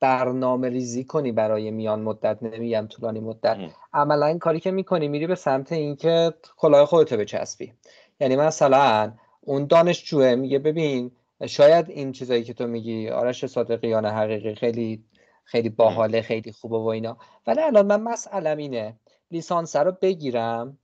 [0.00, 3.56] برنامه ریزی کنی برای میان مدت نمیگم طولانی مدت
[3.92, 7.72] عملا این کاری که می‌کنی میری به سمت اینکه کلاه خودتو بچسبی.
[8.20, 11.10] یعنی مثلا اون دانشجوه میگه ببین
[11.46, 15.04] شاید این چیزایی که تو میگی آرش صادقیان حقیقی خیلی
[15.44, 17.16] خیلی باحاله خیلی خوبه و اینا.
[17.46, 18.96] ولی الان من مسئلم اینه
[19.30, 20.78] لیسانس رو بگیرم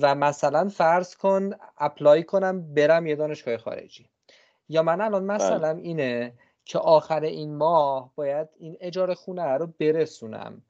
[0.00, 4.06] و مثلا فرض کن اپلای کنم برم یه دانشگاه خارجی.
[4.68, 5.34] یا من الان بله.
[5.34, 6.32] مثلا اینه
[6.64, 10.62] که آخر این ماه باید این اجاره خونه رو برسونم.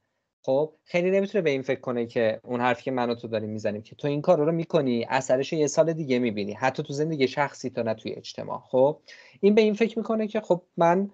[0.49, 3.49] خب خیلی نمی‌تونه به این فکر کنه که اون حرفی که من و تو داریم
[3.49, 7.27] می‌زنیم که تو این کار رو می‌کنی اثرش یه سال دیگه می‌بینی حتی تو زندگی
[7.27, 8.97] شخصی تا نه توی اجتماع خب
[9.41, 11.09] این به این فکر می‌کنه که خب من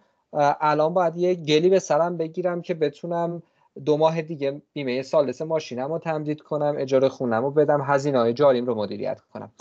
[0.61, 3.43] الان باید یه گلی به سرم بگیرم که بتونم
[3.86, 8.33] دو ماه دیگه بیمه سالس ماشینم رو تمدید کنم اجاره خونم رو بدم هزینه های
[8.33, 9.51] جاریم رو مدیریت کنم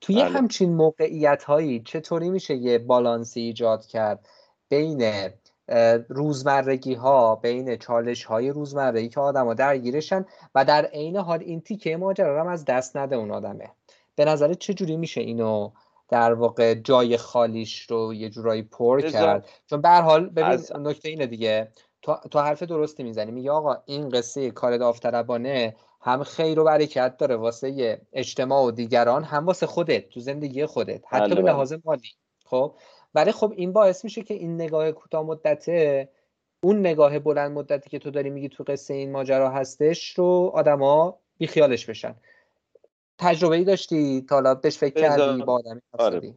[0.00, 0.24] توی بله.
[0.24, 4.28] همچین موقعیت هایی چطوری میشه یه بالانسی ایجاد کرد
[4.68, 5.02] بین
[6.08, 11.60] روزمرگی ها بین چالش های روزمرگی که آدم ها درگیرشن و در عین حال این
[11.60, 13.70] تیکه ماجرا هم از دست نده اون آدمه.
[14.16, 15.70] به نظر چجوری میشه اینو
[16.08, 20.72] در واقع جای خالیش رو یه جورایی پر کرد؟ چون به حال ببین از...
[20.76, 21.68] نکته اینه دیگه.
[22.02, 23.30] تو, تو حرف درستی می‌زنی.
[23.30, 29.24] میگه آقا این قصه کار داوطلبانه هم خیر و برکت داره واسه اجتماع و دیگران
[29.24, 31.02] هم واسه خودت تو زندگی خودت.
[31.08, 31.52] حتی بله، به بله.
[31.52, 32.08] لحاظ مالی.
[32.44, 32.74] خب؟
[33.14, 36.08] ولی خب این باعث میشه که این نگاه کوتاه مدته
[36.64, 41.18] اون نگاه بلند مدتی که تو داری میگی تو قصه این ماجرا هستش رو آدما
[41.38, 42.14] بیخیالش بشن.
[43.18, 46.34] تجربه ای داشتی؟ تا حالا بهش فکر کردی؟ با آدمی آره.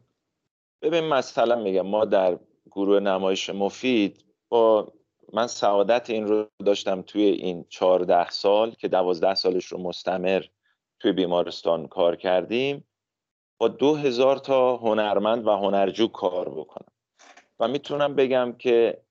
[0.82, 2.40] ببین مثلا میگم ما در
[2.72, 4.94] گروه نمایش مفید با
[5.34, 10.44] من سعادت این رو داشتم توی این چهارده سال که دوازده سالش رو مستمر
[11.00, 12.88] توی بیمارستان کار کردیم.
[13.58, 16.92] با دو هزار تا هنرمند و هنرجو کار بکنم.
[17.60, 19.02] و می‌تونم بگم که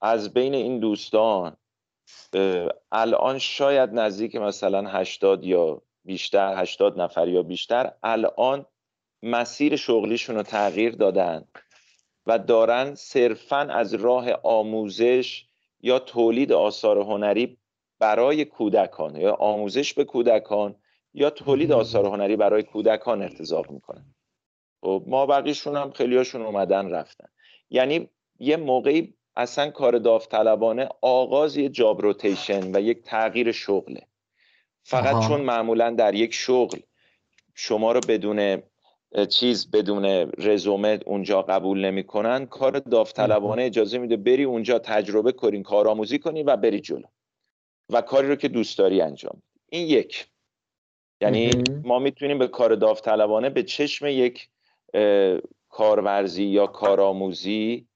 [0.00, 1.56] از بین این دوستان
[2.92, 8.66] الان شاید نزدیک مثلا هشتاد یا بیشتر هشتاد نفر یا بیشتر الان
[9.22, 11.44] مسیر شغلیشون رو تغییر دادن
[12.26, 15.46] و دارن صرفا از راه آموزش
[15.80, 17.58] یا تولید آثار هنری
[17.98, 20.76] برای کودکان یا آموزش به کودکان
[21.14, 24.14] یا تولید آثار هنری برای کودکان ارتزاق می‌کنن
[24.80, 27.28] خب ما بقیشون هم خیلیاشون اومدن رفتن.
[27.70, 28.08] یعنی
[28.38, 34.06] یه موقعی اصلا کار داوطلبانه آغاز یه جاب روتیشن و یک تغییر شغله.
[34.82, 36.78] فقط چون معمولا در یک شغل
[37.54, 38.62] شما رو بدون
[39.28, 40.04] چیز بدون
[40.38, 46.56] رزومه اونجا قبول نمی‌کنن کار داوطلبانه اجازه میده بری اونجا تجربه کنین کارآموزی کنی و
[46.56, 47.06] بری جلو.
[47.88, 49.42] و کاری رو که دوست داری انجام.
[49.68, 50.31] این یک.
[51.22, 51.50] یعنی
[51.84, 54.48] ما می‌تونیم به کار داوطلبانه به چشم یک
[55.68, 57.86] کارورزی یا کارآموزی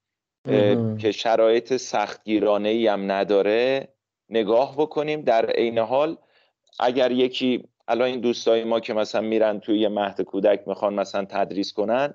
[0.99, 3.89] که شرایط سختگیرانه ای هم نداره
[4.29, 5.21] نگاه بکنیم.
[5.21, 6.17] در عین حال
[6.81, 11.25] اگر یکی الان این دوستای ما که مثلا میرن توی یه مهد کودک می‌خوان مثلا
[11.25, 12.15] تدریس کنن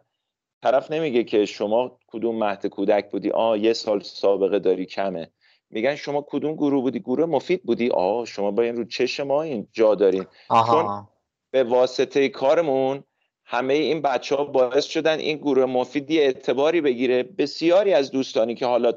[0.63, 5.31] طرف نمیگه که شما کدوم مهد کودک بودی؟ آ یه سال سابقه داری کمه.
[5.71, 9.41] میگن شما کدوم گروه بودی؟ گروه مفید بودی؟ آ شما با این رو چشم ما
[9.41, 10.25] این جا دارین.
[10.67, 11.07] چون
[11.51, 13.03] به واسطه کارمون
[13.45, 17.23] همه این بچه ها باعث شدن این گروه مفیدی اعتباری بگیره.
[17.23, 18.93] بسیاری از دوستانی که حالا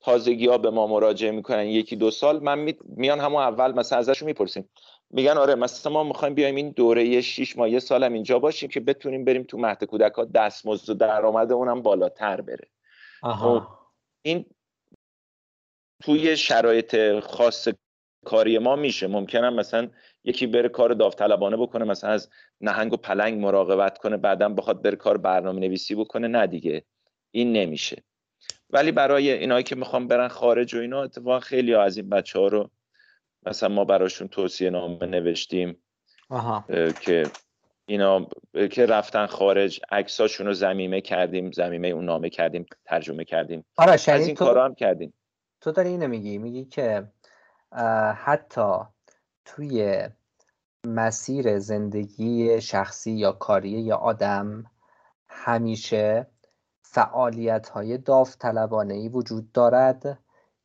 [0.00, 4.26] تازگی ها به ما مراجعه می‌کنن یکی دو سال من میان همون اول مثلا ازشون
[4.26, 4.68] می‌پرسیم.
[5.10, 8.80] میگن آره مثلا ما می‌خوایم بیایم این دوره 6 ماه یه سالم اینجا باشیم که
[8.80, 12.68] بتونیم بریم تو مهد کودک ها دستمزد و درآمد اونم بالاتر بره.
[13.22, 13.60] آها.
[13.60, 13.66] خب،
[14.22, 14.44] این
[16.00, 17.68] توی شرایط خاص
[18.24, 19.06] کاری ما میشه.
[19.06, 19.88] ممکنم مثلا
[20.24, 22.30] یکی بره کار داوطلبانه بکنه مثلا از
[22.60, 26.28] نهنگ و پلنگ مراقبت کنه بعدا بخواد بره کار برنامه نویسی بکنه.
[26.28, 26.84] نه دیگه
[27.30, 28.02] این نمیشه.
[28.70, 32.46] ولی برای اینایی که می‌خوام برن خارج و اینا اتفاقا خیلی از این بچه ها
[32.46, 32.70] رو
[33.46, 35.82] مثلا ما براشون توصیه نامه نوشتیم.
[36.30, 36.64] آها.
[37.00, 37.22] که
[37.86, 38.26] اینا
[38.70, 43.64] که رفتن خارج عکساشون رو زمیمه کردیم زمیمه اون نامه کردیم ترجمه کردیم.
[43.76, 44.44] آره از این تو...
[44.44, 45.12] کارا هم کردیم.
[45.60, 47.08] تو داری اینو میگی میگی که
[48.14, 48.78] حتی
[49.44, 50.08] توی
[50.86, 54.64] مسیر زندگی شخصی یا کاری یا آدم
[55.28, 56.26] همیشه
[56.82, 60.18] فعالیت های داوطلبانه ای وجود دارد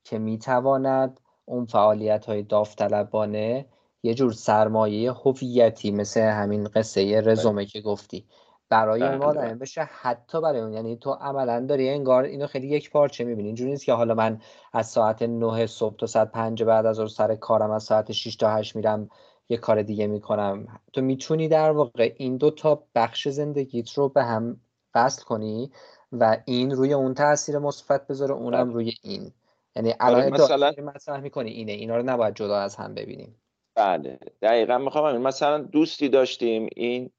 [0.04, 3.66] که می‌تواند اون فعالیت های داوطلبانه
[4.04, 7.66] یه جور سرمایه هویتی مثل همین قصه رزومه بله.
[7.66, 8.26] که گفتی
[8.76, 9.56] برای اون بله، آدم بله.
[9.56, 10.74] بشه حتی برای اون.
[10.74, 14.42] یعنی تو عملا داری انگار اینو خیلی یک پارچه می‌بینی؟ اینجوری نیست که حالا من
[14.74, 18.50] از ساعت 9 صبح تا ساعت 5 بعد از سر کارم از ساعت 6 تا
[18.50, 19.10] 8 میرم
[19.50, 20.68] یه کار دیگه می‌کنم.
[20.94, 24.60] تو می‌تونی در واقع این دو تا بخش زندگیت رو به هم
[24.96, 25.72] وصل کنی
[26.12, 29.32] و این روی اون تاثیر مثبت بذاره اونم روی این.
[29.76, 33.42] یعنی آره، الان مثلا- مثلا مطرح می‌کنی اینه اینا رو نباید جدا از هم ببینیم.
[33.76, 34.20] بله.
[34.42, 35.18] دقیقا می‌خوام.
[35.18, 37.10] مثلا دوستی داشتیم این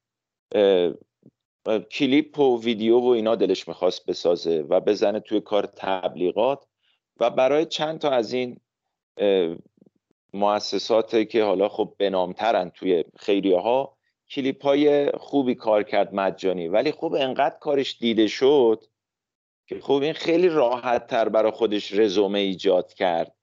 [1.91, 6.65] کلیپ و ویدیو و اینا دلش می‌خواست بسازه و بزنه توی کار تبلیغات.
[7.19, 8.59] و برای چند تا از این
[10.33, 13.97] مؤسسات که حالا خب بنامترن توی خیریه ها
[14.29, 16.67] کلیپ های خوبی کار کرد مجانی.
[16.67, 18.83] ولی خب انقدر کارش دیده شد
[19.67, 23.35] که خب این خیلی راحت تر برای خودش رزومه ایجاد کرد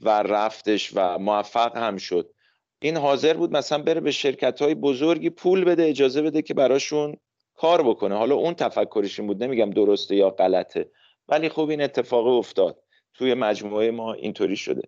[0.00, 2.34] و رفتش و موفق هم شد.
[2.82, 7.16] این حاضر بود مثلا بره به شرکت های بزرگی پول بده اجازه بده که براشون
[7.62, 8.14] کار بکنه.
[8.14, 10.90] حالا اون تفکرش این بود نمیگم درسته یا غلطه
[11.28, 12.82] ولی خب این اتفاق افتاد.
[13.14, 14.82] توی مجموعه ما اینطوری شده.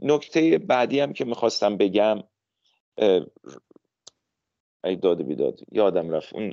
[0.00, 2.22] نکته بعدی هم که می‌خواستم بگم
[4.84, 6.34] ای داد بیداد یادم رفت.
[6.34, 6.52] اون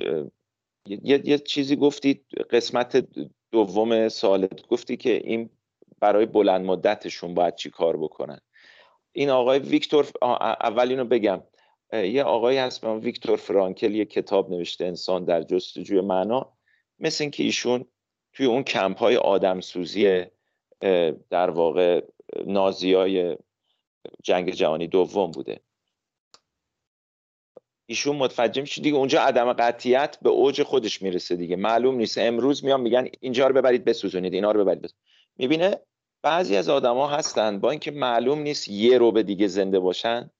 [0.86, 3.06] یه, یه- چیزی گفتی قسمت
[3.50, 5.50] دوم سوالت گفتی که این
[6.00, 8.40] برای بلند مدتشون باید چی کار بکنن.
[9.12, 10.10] این آقای ویکتور
[10.60, 11.42] اول اینو بگم.
[11.92, 16.52] یه آقایی هست نام ویکتور فرانکل یه کتاب نوشته انسان در جستجوی معنا.
[16.98, 17.84] مثل اینکه ایشون
[18.32, 20.24] توی اون کمپ های آدم سوزی
[21.30, 22.00] در واقع
[22.46, 23.36] نازی های
[24.22, 25.60] جنگ جهانی دوم بوده.
[27.86, 31.56] ایشون متوجه میشه دیگه اونجا عدم قطعیت به اوج خودش می‌رسه دیگه.
[31.56, 32.18] معلوم نیست.
[32.18, 35.08] امروز میان میگن اینجا رو ببرید بسوزونید اینا رو ببرید بسوزونید.
[35.36, 35.80] می‌بینه
[36.22, 40.30] بعضی از آدما هستن با اینکه معلوم نیست یه رو به دیگه زنده باشن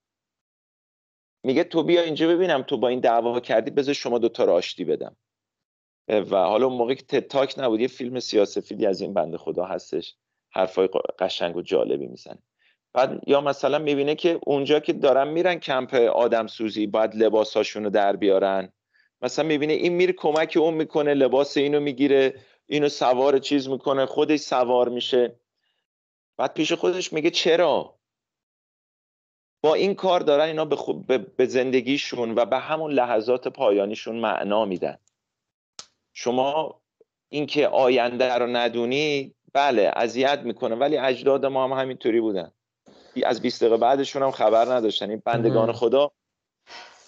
[1.42, 4.84] میگه تو بیا اینجا ببینم تو با این دعوا کردی بذار شما دوتا رو آشتی
[4.84, 5.16] بدم.
[6.08, 10.16] و حالا اون موقع که تتاک نبود یه فیلم سیاسفیدی از این بنده خدا هستش.
[10.50, 12.38] حرفای قشنگ و جالبی می‌زنه.
[12.94, 17.90] بعد یا مثلا می‌بینه که اونجا که دارن میرن کمپ آدم سوزی باید لباساشون رو
[17.90, 18.72] در بیارن.
[19.22, 22.34] مثلا می‌بینه این میره کمک اون می‌کنه لباس اینو می‌گیره
[22.66, 25.40] اینو سوار چیز می‌کنه خودش سوار میشه.
[26.36, 27.97] بعد پیش خودش میگه چرا؟
[29.60, 34.16] با این کار دارن اینا به, خود به, به زندگیشون و به همون لحظات پایانیشون
[34.16, 34.98] معنا میدن.
[36.12, 36.80] شما
[37.28, 42.52] اینکه آینده رو ندونی بله اذیت می‌کنه ولی اجداد ما هم همینطوری بودن.
[43.24, 45.10] از 20 دقیقه بعدشون هم خبر نداشتن.
[45.10, 46.10] این بندگان خدا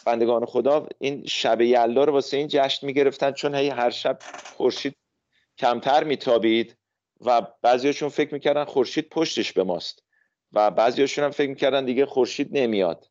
[0.07, 4.19] بندگان خدا این شب یلدا رو واسه این جشن می‌گرفتن چون هی هر شب
[4.57, 4.97] خورشید
[5.59, 6.77] کمتر میتابید
[7.21, 10.03] و بعضیاشون فکر می‌کردن خورشید پشتش به ماست.
[10.53, 13.11] و بعضیاشون هم فکر می‌کردن دیگه خورشید نمیاد.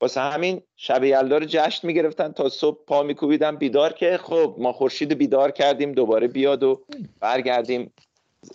[0.00, 4.72] واسه همین شب یلدا رو جشن می‌گرفتن تا صبح پا میکوبیدن بیدار که خب ما
[4.72, 6.84] خورشید بیدار کردیم دوباره بیاد و
[7.20, 7.92] برگردیم.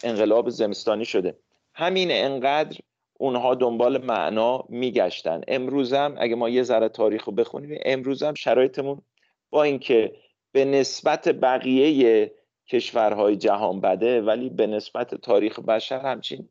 [0.03, 1.37] انقلاب زمستانی شده.
[1.73, 2.77] همین انقدر
[3.13, 5.41] اونها دنبال معنا میگشتن.
[5.47, 9.01] امروزم اگه ما یه ذره تاریخ رو بخونیم امروزم شرایطمون
[9.49, 10.15] با اینکه
[10.51, 12.31] به نسبت بقیه
[12.67, 16.49] کشورهای جهان بده ولی به نسبت تاریخ بشر همچین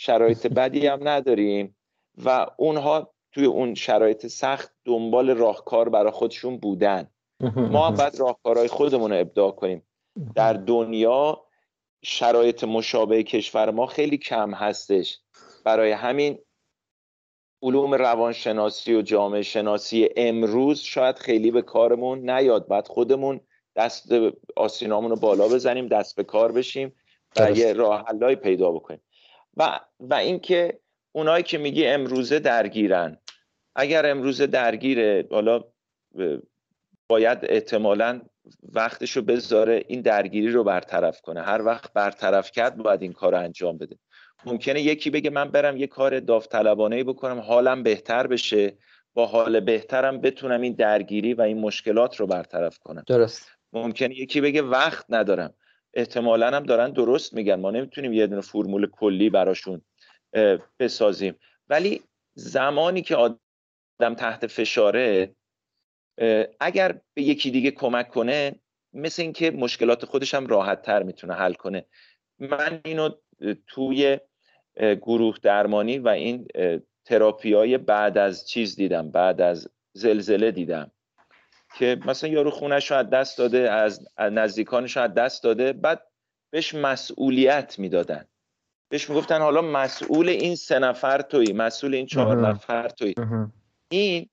[0.00, 1.76] شرایط بدی هم نداریم
[2.24, 7.10] و اونها توی اون شرایط سخت دنبال راهکار برای خودشون بودن.
[7.56, 9.82] ما باید راهکارهای خودمون رو ابداع کنیم.
[10.34, 11.44] در دنیا
[12.02, 15.18] شرایط مشابه کشور ما خیلی کم هستش.
[15.64, 16.38] برای همین
[17.62, 22.68] علوم روانشناسی و جامعه شناسی امروز شاید خیلی به کارمون نیاد.
[22.68, 23.40] بعد خودمون
[23.76, 24.08] دست
[24.56, 26.94] آسینامون رو بالا بزنیم دست به کار بشیم
[27.36, 29.00] و یه راه پیدا بکنیم.
[29.58, 30.80] و و اینکه
[31.12, 33.18] اونایی که میگی امروزه درگیرن.
[33.76, 35.64] اگر امروزه درگیره حالا
[37.08, 38.20] باید احتمالا
[38.72, 41.42] وقتش رو بذاره این درگیری رو برطرف کنه.
[41.42, 43.96] هر وقت برطرف کرد باید این کار رو انجام بده.
[44.44, 48.76] ممکنه یکی بگه من برم یه کار داوطلبانه بکنم حالم بهتر بشه
[49.14, 53.02] با حال بهترم بتونم این درگیری و این مشکلات رو برطرف کنم.
[53.06, 53.50] درست.
[53.72, 55.54] ممکنه یکی بگه وقت ندارم.
[55.98, 57.54] احتمالا هم دارن درست میگن.
[57.54, 59.82] ما نمی‌تونیم یه دونه فرمول کلی براشون
[60.78, 61.34] بسازیم.
[61.68, 62.02] ولی
[62.34, 65.34] زمانی که آدم تحت فشاره
[66.60, 68.54] اگر به یکی دیگه کمک کنه
[68.92, 71.84] مثل اینکه مشکلات خودش هم راحت تر می‌تونه حل کنه.
[72.38, 73.10] من اینو
[73.66, 74.18] توی
[74.76, 76.48] گروه درمانی و این
[77.04, 80.90] تراپی های بعد از چیز دیدم بعد از زلزله دیدم.
[81.74, 86.02] که مثلا یارو خونش رو از دست داده از نزدیکانش رو از دست داده بعد
[86.50, 88.24] بهش مسئولیت می‌دادن.
[88.90, 93.14] بهش می‌گفتن حالا مسئول این سه نفر توی مسئول این چهار نفر توی
[93.90, 94.28] این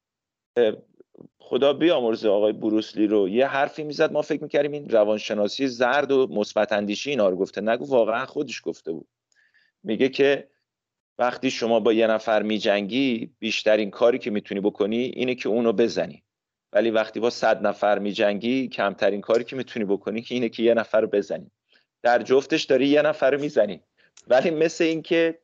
[1.40, 3.30] خدا بیامرزه آقای بروسلی رو.
[3.30, 7.62] یه حرفی می‌زد ما فکر می‌کردیم این روانشناسی زرد و مثبت اندیشی اینا رو گفته.
[7.62, 9.08] نگو واقعا خودش گفته بود.
[9.84, 10.50] میگه که
[11.18, 16.24] وقتی شما با یه نفر میجنگی بیشترین کاری که می‌تونی بکنی اینه که اونو بزنی.
[16.76, 20.74] ولی وقتی با صد نفر میجنگی کمترین کاری که می‌تونی بکنی که اینه که یه
[20.74, 21.52] نفر رو بزنی.
[22.04, 23.82] در جفتش داری یه نفر رو می‌زنی.
[24.28, 25.40] ولی مثل اینکه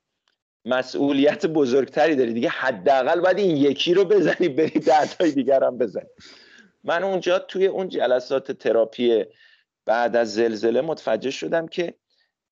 [0.65, 6.09] مسئولیت بزرگتری داری دیگه حداقل باید این یکی رو بزنی بری دردهای دیگر هم بزنی.
[6.83, 9.25] من اونجا توی اون جلسات تراپی
[9.85, 11.93] بعد از زلزله متوجه شدم که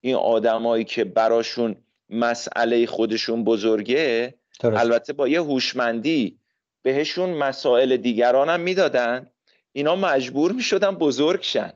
[0.01, 1.75] این آدمایی که براشون
[2.09, 6.38] مسئله خودشون بزرگه البته با یه هوشمندی
[6.81, 9.29] بهشون مسائل دیگران هم می‌دادن.
[9.71, 11.73] اینا مجبور می‌شدن بزرگ شن.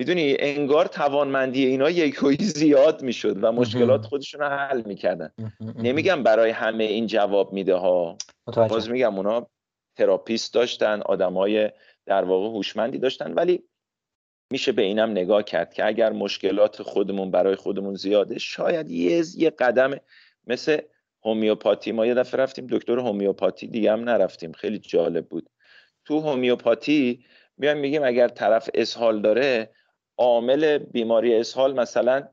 [0.00, 5.32] می‌دونی انگار توانمندی اینا یکویی زیاد می‌شد و مشکلات خودشون رو حل می‌کردن.
[5.60, 8.16] نمیگم برای همه این جواب میده ها
[8.46, 9.46] باز میگم اونا
[9.96, 11.70] تراپیست داشتن آدمای
[12.06, 13.64] در واقع هوشمندی داشتن ولی
[14.52, 19.50] میشه به اینم نگاه کرد که اگر مشکلات خودمون برای خودمون زیاده شاید یه یه
[19.50, 19.96] قدم
[20.46, 20.80] مثل
[21.24, 21.92] هومیوپاتی.
[21.92, 24.52] ما یه دفعه رفتیم دکتر هومیوپاتی دیگه هم نرفتیم.
[24.52, 25.50] خیلی جالب بود.
[26.04, 27.24] تو هومیوپاتی
[27.56, 29.70] میایم میگیم اگر طرف اسهال داره
[30.18, 32.28] عامل بیماری اسهال مثلا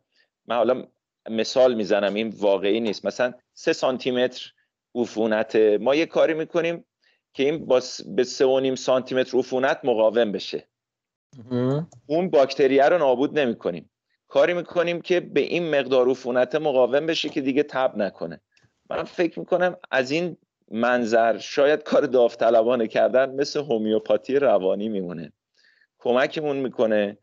[0.47, 0.87] من حالا
[1.29, 3.05] مثال می‌زنم این واقعی نیست.
[3.05, 4.53] مثلا سه سانتی متر
[4.95, 5.55] عفونت.
[5.55, 6.85] ما یه کاری می‌کنیم
[7.33, 10.67] که این با به سه و نیم سانتی متر عفونت مقاوم بشه.
[12.05, 13.89] اون باکتریه رو نابود نمی کنیم
[14.27, 18.41] کاری می‌کنیم که به این مقدار عفونت مقاوم بشه که دیگه تب نکنه.
[18.89, 20.37] من فکر می‌کنم از این
[20.71, 25.31] منظر شاید کار داوطلبانه کردن مثل هومیوپاتی روانی میمونه.
[25.99, 27.17] کمکمون می‌کنه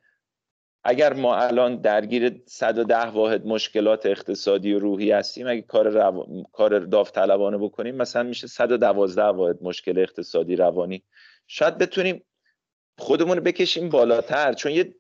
[0.85, 6.43] اگر ما الان درگیر 110 واحد مشکلات اقتصادی و روحی هستیم اگه کار, رو...
[6.53, 11.03] کار داوطلبانه بکنیم مثلا میشه 112 واحد مشکل اقتصادی روانی.
[11.47, 12.25] شاید بتونیم
[12.99, 14.95] خودمون بکشیم بالاتر چون یه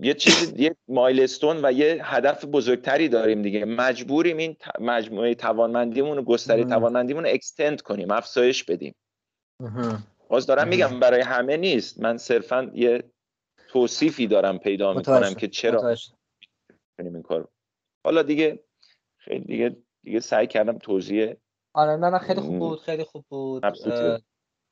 [0.00, 3.64] یه چیز یه مایلستون و یه هدف بزرگتری داریم دیگه.
[3.64, 8.94] مجبوریم این مجموعه توانمندیمون و گستره توانمندیمون رو اکستند کنیم افزایش بدیم.
[10.28, 12.00] باز دارم میگم برای همه نیست.
[12.00, 13.10] من صرفا یه
[13.68, 15.96] توصیفی دارم پیدا می‌کنم که چرا
[16.98, 17.48] کنیم این کار
[18.04, 18.64] حالا دیگه
[19.16, 21.34] خیلی دیگه دیگه سعی کردم توضیح
[21.74, 23.64] آره نه نه خیلی خوب بود خیلی خوب بود.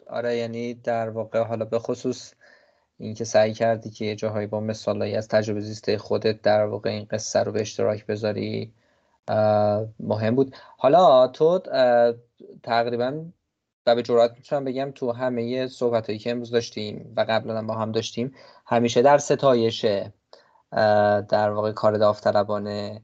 [0.07, 2.35] آره یعنی در واقع حالا به خصوص
[3.03, 7.07] اینکه سعی کردی که یه جاهایی با مثالایی از تجربه زیسته خودت در واقع این
[7.11, 8.73] قصه رو به اشتراک بذاری
[10.01, 10.57] مهم بود.
[10.77, 11.59] حالا تو
[12.63, 13.25] تقریبا
[13.87, 17.75] و به جرات می‌تونم بگم تو همه صحبت هایی که امروز داشتیم و قبلا با
[17.75, 18.35] هم داشتیم
[18.67, 19.87] همیشه در ستایش
[21.29, 23.03] در واقع کار داوطلبانه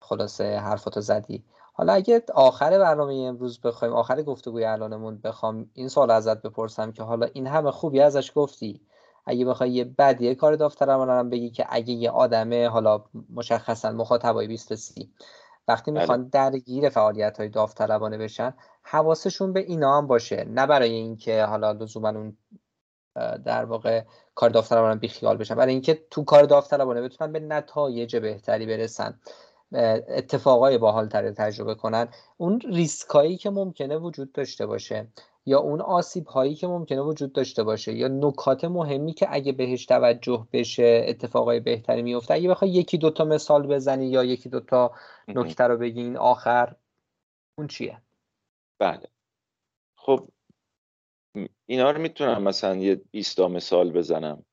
[0.00, 1.44] خلاصه حرفاتو زدی.
[1.72, 7.02] حالا اگه آخر برنامه امروز بخوایم آخر گفتگوی الانمون بخوام این سوال ازت بپرسم که
[7.02, 8.80] حالا این همه خوبی ازش گفتی؟
[9.26, 13.04] اگه بخوای یه بدیه کار داوطلبانه هم بگی که اگه یه آدمه حالا
[13.34, 15.10] مشخصا مخاطبای 20 سی.
[15.68, 16.00] وقتی بله.
[16.00, 20.44] می‌خوان درگیر فعالیت های داوطلبانه بشن حواسشون به اینا هم باشه.
[20.44, 22.36] نه برای اینکه حالا لزوما اون
[23.44, 24.04] در واقع
[24.34, 25.54] کار داوطلبانه بیخیال بشن.
[25.54, 29.20] برای اینکه تو کار داوطلبانه بتونن به نتایج بهتری برسن.
[30.08, 32.08] اتفاقای باحالتری تجربه کنن.
[32.36, 35.08] اون ریسکایی که ممکنه وجود داشته باشه.
[35.46, 39.86] یا اون آسیب هایی که ممکنه وجود داشته باشه یا نکات مهمی که اگه بهش
[39.86, 44.92] توجه بشه اتفاقای بهتری میفته اگه بخوای یکی دوتا مثال بزنی یا یکی دوتا
[45.28, 46.76] نکته رو بگین آخر
[47.58, 48.02] اون چیه؟
[48.78, 49.08] بله.
[49.96, 50.28] خب
[51.66, 54.44] اینا رو می‌تونم مثلا یه 20 مثال بزنم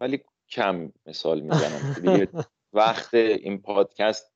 [0.00, 2.28] ولی کم مثال می‌زنم دیگه
[2.72, 4.32] وقت این پادکست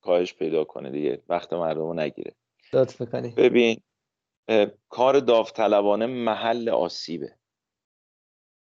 [0.00, 1.22] کاهش پیدا کنه دیگه.
[1.28, 2.34] وقت مردم رو نگیره.
[2.72, 3.02] لطف
[3.36, 3.80] ببین
[4.88, 7.36] کار داوطلبانه محل آسیبه.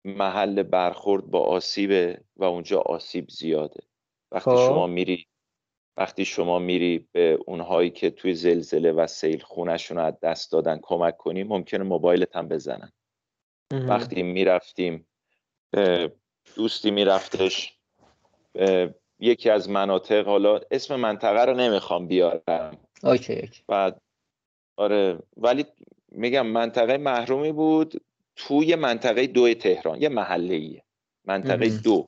[0.05, 3.83] محل برخورد با آسیبه و اونجا آسیب زیاده.
[4.31, 4.67] وقتی خب.
[4.67, 5.27] شما میری
[5.97, 10.79] وقتی شما میری به اونهایی که توی زلزله و سیل خونشون رو از دست دادن
[10.83, 12.91] کمک کنی ممکنه موبایلت هم بزنن.
[13.71, 15.07] وقتی می‌رفتیم
[16.55, 17.79] دوستی میرفتش
[19.19, 22.77] یکی از مناطق حالا اسم منطقه رو نمی‌خوام بیارم.
[23.03, 24.01] اوکی, بعد
[24.77, 25.65] آره ولی
[26.11, 28.01] میگم منطقه محرومی بود.
[28.35, 30.83] توی منطقه دو تهران یه محله ایه
[31.25, 32.07] منطقه دو.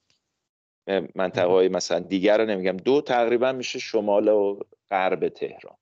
[1.15, 2.77] منطقه های مثلا دیگر رو نمیگم.
[2.77, 4.59] دو تقریبا میشه شمال و
[4.91, 5.77] غرب تهران.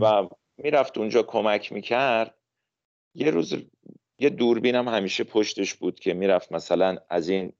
[0.00, 2.34] و می‌رفت اونجا کمک می‌کرد.
[3.14, 3.54] یه روز
[4.18, 7.52] یه دوربینم همیشه پشتش بود که می‌رفت مثلا از این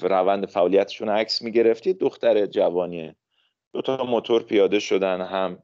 [0.00, 1.86] روند فعالیتشون عکس می‌گرفت.
[1.86, 3.14] یه دختر جوانیه
[3.72, 5.62] دو تا موتور پیاده شدن هم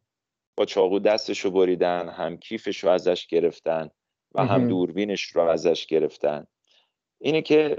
[0.56, 3.90] با چاقو دستش رو بریدن هم کیفش رو ازش گرفتن
[4.34, 6.46] و هم دوربینش رو ازش گرفتن.
[7.20, 7.76] اینه که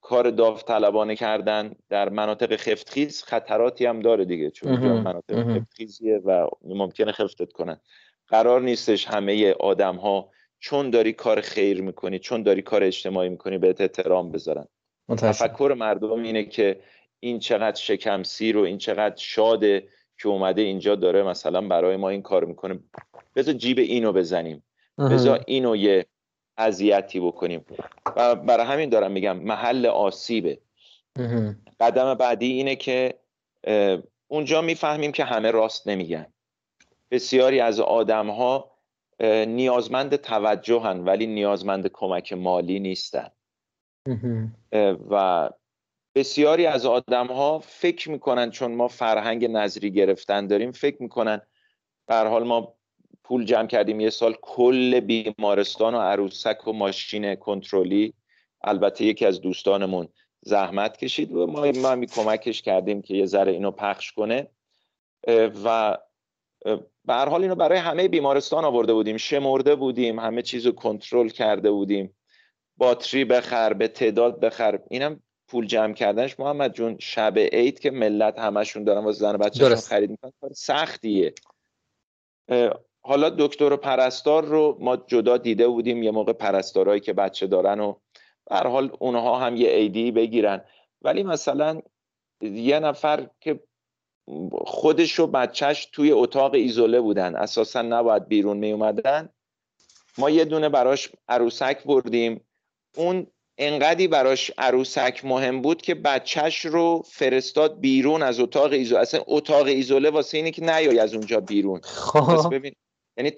[0.00, 7.12] کار داوطلبانه کردن در مناطق خفتخیز خطراتی هم داره دیگه چون مناطق خفتخیزیه و ممکنه
[7.12, 7.80] خفتت کنن.
[8.28, 13.58] قرار نیستش همه آدم ها چون داری کار خیر می‌کنی چون داری کار اجتماعی می‌کنی
[13.58, 14.66] بهت احترام بذارن.
[15.18, 16.80] تفکر مردم اینه که
[17.20, 19.88] این چقدر شکم سیر و این چقدر شاده
[20.18, 22.78] که اومده اینجا داره مثلا برای ما این کار می‌کنه.
[23.34, 24.62] بذار جیب اینو بزنیم.
[24.98, 26.06] بذار اینو یه
[26.56, 27.64] اذیتی بکنیم.
[28.16, 30.58] و برای همین دارم میگم محل آسیبه.
[31.80, 33.14] قدم بعدی اینه که
[34.28, 36.26] اونجا می‌فهمیم که همه راست نمیگن.
[37.10, 38.70] بسیاری از آدم ها
[39.46, 43.28] نیازمند توجهن ولی نیازمند کمک مالی نیستن.
[45.10, 45.50] و
[46.16, 51.40] بسیاری از آدم ها فکر می‌کنن چون ما فرهنگ نظری گرفتن داریم فکر می‌کنن
[52.06, 52.74] در حال ما
[53.24, 58.14] پول جمع کردیم یه سال کل بیمارستان و عروسک و ماشین کنترلی
[58.64, 60.08] البته یکی از دوستانمون
[60.40, 64.48] زحمت کشید و ما ما می کمکش کردیم که یه ذره اینو پخش کنه.
[65.64, 65.98] و
[67.04, 71.70] به هر حال اینو برای همه بیمارستان آورده بودیم شمرده بودیم همه چیزو کنترل کرده
[71.70, 72.16] بودیم
[72.76, 76.40] باتری بخر به تعداد بخر اینم پول جمع کردنش.
[76.40, 81.34] محمد جون شب عید که ملت همشون دارن واسه زن بچه‌شون خرید می‌کنن کار سختیه.
[83.02, 87.80] حالا دکتر و پرستار رو ما جدا دیده بودیم یه موقع پرستارایی که بچه دارن
[87.80, 87.94] و
[88.50, 90.64] به حال اونها هم یه ایدی بگیرن.
[91.02, 91.82] ولی مثلا
[92.40, 93.60] یه نفر که
[94.52, 99.28] خودش و بچهش توی اتاق ایزوله بودن اساسا نباید بیرون می اومدن
[100.18, 102.46] ما یه دونه براش عروسک بردیم.
[102.96, 103.26] اون
[103.58, 109.66] انقدی براش عروسک مهم بود که بچهش رو فرستاد بیرون از اتاق ایزوله اصلا اتاق
[109.66, 111.80] ایزوله واسه اینه که نیای از اونجا بیرون.
[111.82, 112.54] خب.
[112.54, 112.72] ببین
[113.16, 113.32] یعنی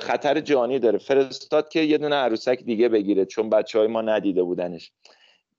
[0.00, 0.98] خطر جانی داره.
[0.98, 4.92] فرستاد که یه دونه عروسک دیگه بگیره چون بچه های ما ندیده بودنش.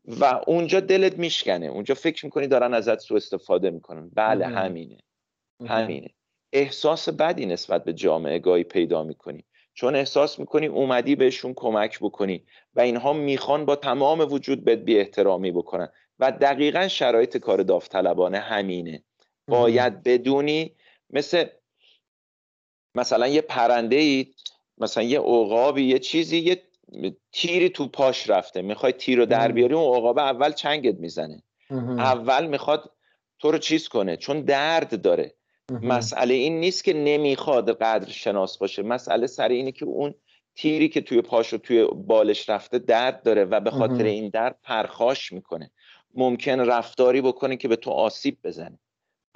[0.08, 1.66] و اونجا دلت میشکنه.
[1.66, 4.10] اونجا فکر می‌کنی دارن ازت سو استفاده می‌کنن.
[4.14, 4.98] بله همینه.
[5.66, 6.10] همینه.
[6.54, 9.44] احساس بدی نسبت به جامعه گاهی پیدا می‌کنی.
[9.76, 12.44] چون احساس می‌کنی اومدی بهشون کمک بکنی
[12.76, 15.90] و اینها می‌خوان با تمام وجود بهت بی احترامی بکنن.
[16.20, 19.04] و دقیقا شرایط کار داوطلبانه همینه.
[19.48, 20.76] باید بدونی
[21.10, 21.46] مثل
[22.96, 24.34] مثلا یه پرنده ای
[24.78, 26.62] مثلا یه عقابی یه چیزی یه
[27.32, 28.62] تیری تو پاش رفته.
[28.62, 31.44] می‌خوای تیر رو در بیاری اون عقاب اول چنگت می‌زنه.
[31.98, 32.92] اول می‌خواد
[33.40, 34.18] تو رو چیز کنه.
[34.18, 35.34] چون درد داره.
[35.72, 38.84] مسئله این نیست که نمی‌خواد قدر شناس باشه.
[38.84, 40.14] مسئله سر اینه که اون
[40.56, 44.60] تیری که توی پاش و توی بالش رفته درد داره و به خاطر این درد
[44.64, 45.72] پرخاش می‌کنه.
[46.14, 48.80] ممکن رفتاری بکنه که به تو آسیب بزنه.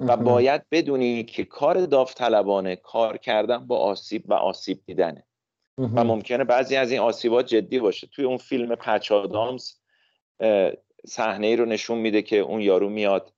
[0.00, 5.26] و باید بدونی که کار داوطلبانه کار کردن با آسیب و آسیب دیدنه.
[5.78, 8.06] و ممکنه بعضی از این آسیبات جدی باشه.
[8.06, 9.72] توی اون فیلم پچ آدامز
[11.06, 13.32] صحنه ای رو نشون میده که اون یارو میاد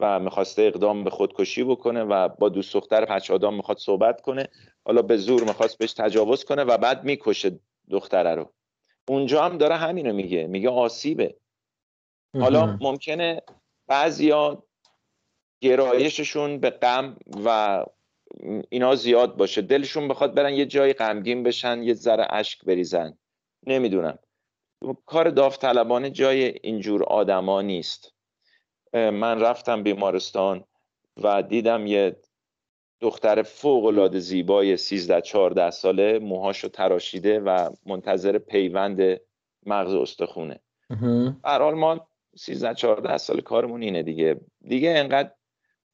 [0.00, 4.48] و می‌خواسته اقدام به خودکشی بکنه و با دوست دختر پچ آدام می‌خواد صحبت کنه
[4.84, 7.60] حالا به زور می‌خواست بهش تجاوز کنه و بعد می‌کشه
[7.90, 8.52] دختره رو.
[9.08, 11.36] اونجا هم داره همینو میگه میگه آسیبه.
[12.40, 13.42] حالا ممکنه
[13.86, 14.62] بعضیا
[15.60, 17.84] گرایششون به غم و
[18.68, 19.62] اینا زیاد باشه.
[19.62, 23.18] دلشون بخواد برن یه جای غمگین بشن یه ذره اشک بریزن.
[23.66, 24.18] نمی‌دونم.
[25.06, 28.14] کار داوطلبانه جای اینجور آدما نیست.
[28.94, 30.64] من رفتم بیمارستان
[31.22, 32.16] و دیدم یه
[33.00, 39.20] دختر فوق العاده زیبای 13 14 ساله موهاشو تراشیده و منتظر پیوند
[39.66, 40.60] مغز استخونه.
[41.44, 44.40] هر حال ما 13 14 سال کارمون اینه دیگه.
[44.60, 45.30] دیگه انقدر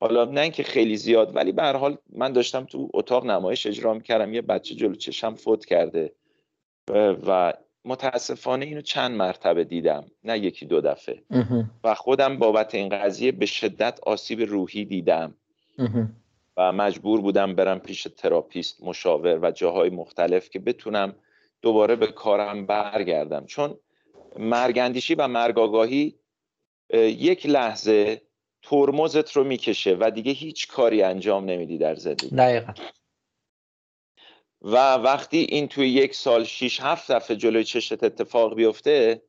[0.01, 3.99] حالا نه اینکه خیلی زیاد ولی به هر حال من داشتم تو اتاق نمایش اجرا
[3.99, 4.35] کردم.
[4.35, 6.15] یه بچه جلو چشم فوت کرده
[7.27, 7.53] و
[7.85, 11.23] متاسفانه اینو چند مرتبه دیدم نه یکی دو دفعه.
[11.85, 15.35] و خودم بابت این قضیه به شدت آسیب روحی دیدم.
[16.57, 21.15] و مجبور بودم برم پیش تراپیست مشاور و جاهای مختلف که بتونم
[21.63, 23.47] دوباره به کارم برگردم.
[23.47, 23.79] چون
[24.39, 26.15] مرگندیشی و مرگاگاهی
[26.95, 28.21] یک لحظه
[28.63, 32.37] ترمزت رو می‌کشه و دیگه هیچ کاری انجام نمیدی در زندگی.
[32.37, 32.73] دقیقا.
[34.65, 39.23] و وقتی این توی یک سال 6 هفت دفعه جلوی چشت اتفاق بیفته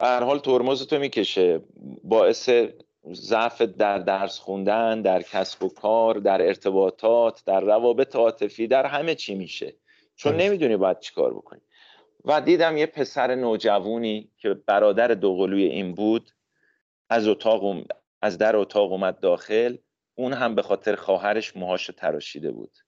[0.00, 1.60] هر حال ترمزتو می‌کشه.
[2.04, 2.50] باعث
[3.12, 9.14] ضعف در درس خوندن در کسب و کار در ارتباطات در روابط عاطفی در همه
[9.14, 9.76] چی میشه.
[10.16, 11.60] چون نمی‌دونی باید چیکار بکنی.
[12.24, 16.30] و دیدم یه پسر نوجوونی که برادر دوقلوی این بود
[17.10, 17.62] از اتاق
[18.22, 19.76] از در اتاق اومد داخل.
[20.20, 22.78] اون هم به خاطر خواهرش موهاش تراشیده بود.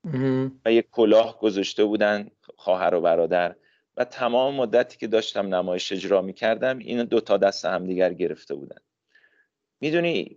[0.64, 3.56] و یک کلاه گذاشته بودن خواهر و برادر.
[3.96, 8.54] و تمام مدتی که داشتم نمایش اجرا می کردم این دو تا دست همدیگر گرفته
[8.54, 8.80] بودن.
[9.80, 10.36] می‌دونی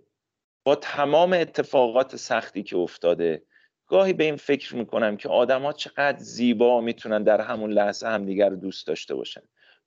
[0.63, 3.43] با تمام اتفاقات سختی که افتاده
[3.87, 8.55] گاهی به این فکر می‌کنم که آدما چقدر زیبا می‌تونن در همون لحظه همدیگر رو
[8.55, 9.41] دوست داشته باشن.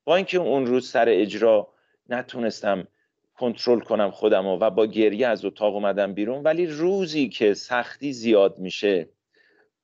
[0.05, 1.69] با اینکه اون روز سر اجرا
[2.09, 2.89] نتونستم
[3.39, 6.43] کنترل کنم خودم و با گریه از اتاق اومدم بیرون.
[6.43, 9.09] ولی روزی که سختی زیاد میشه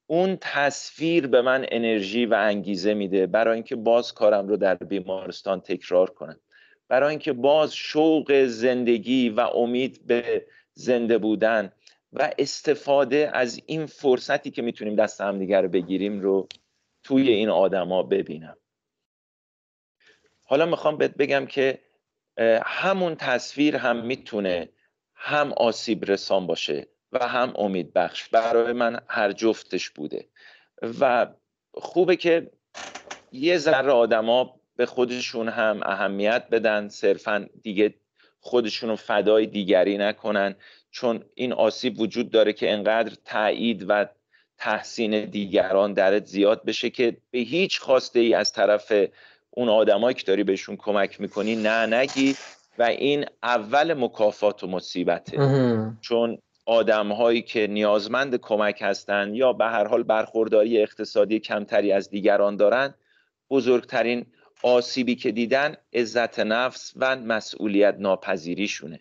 [0.07, 5.61] اون تصویر به من انرژی و انگیزه میده برای اینکه باز کارم رو در بیمارستان
[5.61, 6.41] تکرار کنم.
[6.89, 11.73] برای اینکه باز شوق زندگی و امید به زنده بودن
[12.13, 16.49] و استفاده از این فرصتی که می‌تونیم دست همدیگر رو بگیریم رو
[17.03, 18.57] توی این آدما ببینم.
[20.45, 21.79] حالا می‌خوام بهت بگم که
[22.65, 24.69] همون تصویر هم می‌تونه
[25.15, 30.29] هم آسیب رسان باشه و هم امید بخش برای من هر جفتش بوده.
[31.01, 31.27] و
[31.75, 32.51] خوبه که
[33.33, 37.95] یه ذره آدما به خودشون هم اهمیت بدن صرفا دیگه
[38.41, 40.55] خودشون رو فدای دیگری نکنن
[40.91, 44.07] چون این آسیب وجود داره که انقدر تایید و
[44.59, 48.93] تحسین دیگران درت زیاد بشه که به هیچ خواسته ای از طرف
[49.57, 52.37] اون آدمایی که داری بهشون کمک می‌کنی نه نگی.
[52.79, 55.37] و این اول مکافات و مصیبته.
[56.01, 62.11] چون آدم هایی که نیازمند کمک هستند یا به هر حال برخورداری اقتصادی کمتری از
[62.11, 62.95] دیگران دارند
[63.51, 64.27] بزرگترین
[64.63, 69.01] آسیبی که دیدن عزت نفس و مسئولیت ناپذیریشونه.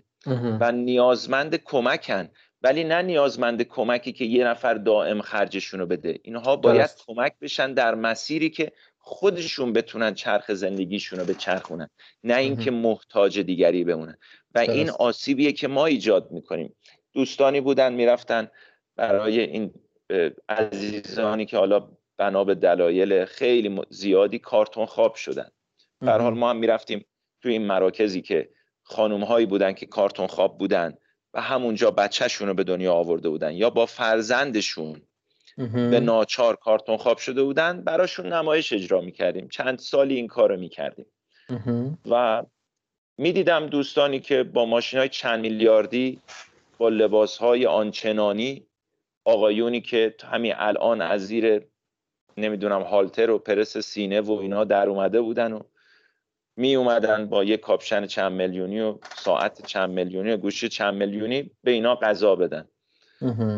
[0.60, 2.30] و نیازمند کمکن.
[2.62, 6.20] ولی نه نیازمند کمکی که یه نفر دائم خرجشون رو بده.
[6.24, 8.72] اینها باید کمک بشن در مسیری که
[9.06, 11.90] خودشون بتونن چرخ زندگیشون رو به چرخونن
[12.24, 14.18] نه اینکه محتاج دیگری بمونن
[14.56, 16.76] و این آسیبیه که ما ایجاد می‌کنیم.
[17.14, 18.48] دوستانی بودن می‌رفتن
[18.96, 19.74] برای این
[20.50, 25.50] عزیزانی که حالا بنا به دلایل خیلی زیادی کارتون خواب شدن.
[26.02, 27.06] در حال ما هم می‌رفتیم
[27.42, 28.50] توی این مراکزی که
[28.84, 30.98] خانوم هایی بودن که کارتون خواب بودن
[31.34, 35.02] و همونجا بچهشون رو به دنیا آورده بودن یا با فرزندشون
[35.58, 39.48] به ناچار کارتون خواب شده بودن براشون نمایش اجرا می‌کردیم.
[39.48, 41.06] چند سالی این کار رو می‌کردیم
[42.10, 42.44] و
[43.18, 46.20] می‌دیدم دوستانی که با ماشین های چند میلیاردی
[46.78, 48.66] با لباس های آنچنانی
[49.26, 51.62] آقایونی که همین الان از زیر
[52.38, 55.60] نمی‌دونم هالتر و پرس سینه و اینا در اومده بودن و
[56.58, 61.52] می اومدن با یه کاپشن چند میلیونی و ساعت چند میلیونی و گوشی چند میلیونی
[61.64, 62.68] به اینا غذا بدن.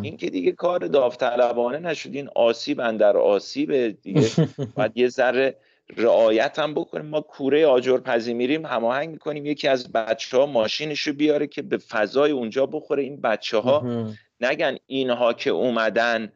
[0.04, 2.10] این که دیگه کار داوطلبانه نشد.
[2.14, 4.30] این آسیب اندر آسیب دیگه.
[4.76, 5.58] باید یه ذره
[5.98, 7.06] رعایت هم بکنیم.
[7.06, 9.46] ما کوره آجر پزی میریم هماهنگ می‌کنیم.
[9.46, 13.04] یکی از بچه ها ماشینش رو بیاره که به فضای اونجا بخوره.
[13.04, 14.08] این بچه ها
[14.42, 16.32] نگن اینها که اومدن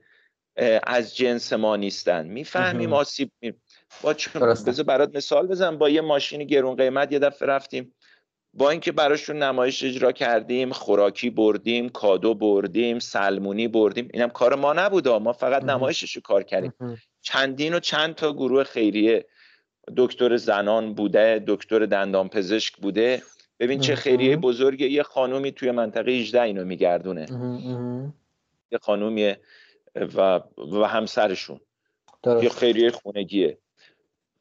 [0.83, 2.27] از جنس ما نیستن.
[2.27, 3.53] می‌فهمیم آسیب می...
[4.01, 4.13] با
[4.67, 5.77] بذار برات مثال بزنم.
[5.77, 7.93] با یه ماشین گرون قیمت یه دفعه رفتیم.
[8.53, 14.73] با اینکه براشون نمایش اجرا کردیم خوراکی بردیم کادو بردیم سلمونی بردیم اینم کار ما
[14.73, 16.73] نبود ما فقط نمایشش رو کار کردیم.
[17.21, 19.25] چندین و چند تا گروه خیریه
[19.97, 23.23] دکتر زنان بوده دکتر دندان پزشک بوده.
[23.59, 27.25] ببین چه خیریه بزرگه یه خانومی توی منطقه 18 اینو میگردونه.
[28.71, 29.39] یه خانومیه
[29.95, 31.59] و, و همسرشون.
[32.43, 33.57] یه خیریه خونگیه.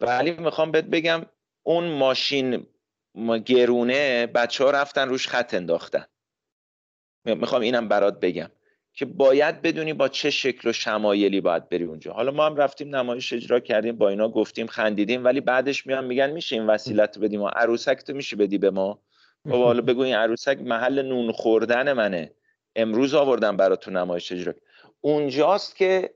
[0.00, 1.26] ولی می‌خوام بهت بگم
[1.62, 2.66] اون ماشین
[3.44, 6.04] گرونه بچه ها رفتن روش خط انداختن.
[7.24, 8.50] می‌خوام اینم برات بگم
[8.92, 12.12] که باید بدونی با چه شکل و شمایلی باید بری اونجا.
[12.12, 16.30] حالا ما هم رفتیم نمایش اجرا کردیم با اینا گفتیم خندیدیم ولی بعدش میان میگن
[16.30, 18.98] میشه این وسیلت بدیم و عروسک تو میشه بدی به ما؟
[19.44, 22.32] بابا حالا بگو این عروسک محل نون خوردن منه.
[22.76, 24.54] امروز آوردم براتون نمایش اجرا.
[25.00, 26.14] اونجاست که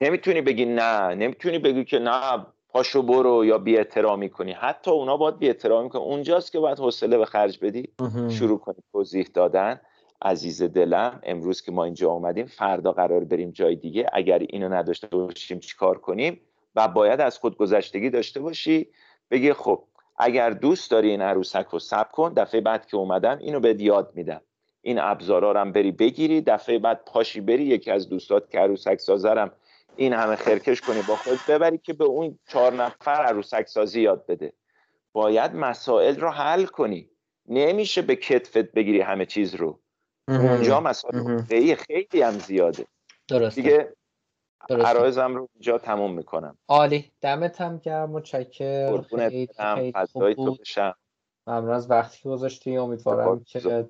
[0.00, 4.52] نمی‌تونی بگی نه نمی‌تونی بگی که نه پاشو برو یا بی احترامی کنی.
[4.52, 7.88] حتی اونا باید بی احترامی کنی اونجاست که باید حوصله به خرج بدی
[8.30, 9.80] شروع کنی توضیح دادن.
[10.22, 14.06] عزیز دلم امروز که ما اینجا آمدیم فردا قرار بریم جای دیگه.
[14.12, 16.40] اگر اینو نداشته باشیم چیکار کنیم؟
[16.76, 18.88] و باید از خود گذشتگی داشته باشی.
[19.30, 19.84] بگی خب
[20.16, 24.12] اگر دوست داری این عروسک رو سب کن دفعه بعد که اومدم اینو به یاد
[24.14, 24.40] میدم.
[24.82, 26.40] این ابزارا هم بری بگیری.
[26.40, 29.52] دفعه بعد پاشی بری یکی از دوستات که عروسک سازرم
[29.96, 34.26] این همه خرکش کنی با خود ببری که به اون چهار نفر عروسک سازی یاد
[34.26, 34.52] بده.
[35.12, 37.10] باید مسائل رو حل کنی.
[37.46, 39.80] نمیشه به کتفت بگیری همه چیز رو.
[40.28, 42.86] اونجا مسائل خیلی هم زیاده.
[43.28, 43.62] درسته.
[43.62, 43.92] دیگه
[44.70, 46.58] عرایزم رو اینجا تموم می‌کنم.
[46.68, 47.12] عالی.
[47.20, 50.66] دمت هم گرم متشکر خیلی خیلی خوب بود.
[51.46, 52.76] ممنون از وقتی گذاشتی.
[52.76, 53.88] امیدوارم که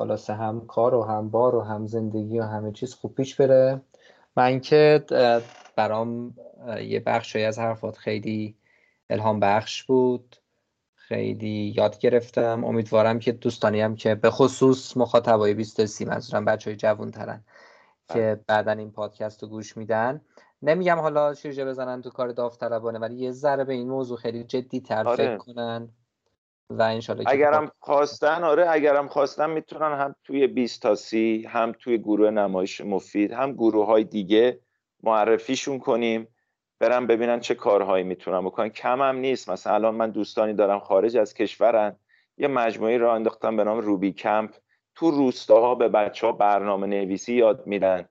[0.00, 3.80] خلاصه هم کار و هم بار و هم زندگی و همه چیز خوب پیش بره.
[4.40, 5.04] من که
[5.76, 6.34] برام
[6.82, 8.56] یه بخشی از حرفات خیلی
[9.10, 10.36] الهام بخش بود
[10.94, 16.76] خیلی یاد گرفتم امیدوارم که دوستانی هم که به خصوص مخاطبای 23 منظورم بچه های
[16.76, 17.44] جوون ترن
[18.08, 18.40] که بله.
[18.46, 20.20] بعدا این پادکست رو گوش میدن
[20.62, 24.80] نمیگم حالا شیرجه بزنن تو کار داوطلبانه ولی یه ذره به این موضوع خیلی جدی
[24.80, 25.16] تر آره.
[25.16, 25.88] فکر کنن
[26.70, 31.98] و انشالله اگرم خواستن آره اگرم خواستن می‌تونن هم توی 20 تا سی هم توی
[31.98, 34.60] گروه نمایش مفید هم گروه های دیگه
[35.02, 36.28] معرفیشون کنیم
[36.78, 38.68] برم ببینن چه کارهایی می‌تونن بکنن.
[38.68, 39.50] کم هم نیست.
[39.50, 41.96] مثلا الان من دوستانی دارم خارج از کشورن.
[42.38, 44.50] یه مجموعی را انداختم به نام روبی کمپ.
[44.94, 48.08] تو روستاها به بچه ها برنامه نویسی یاد میدن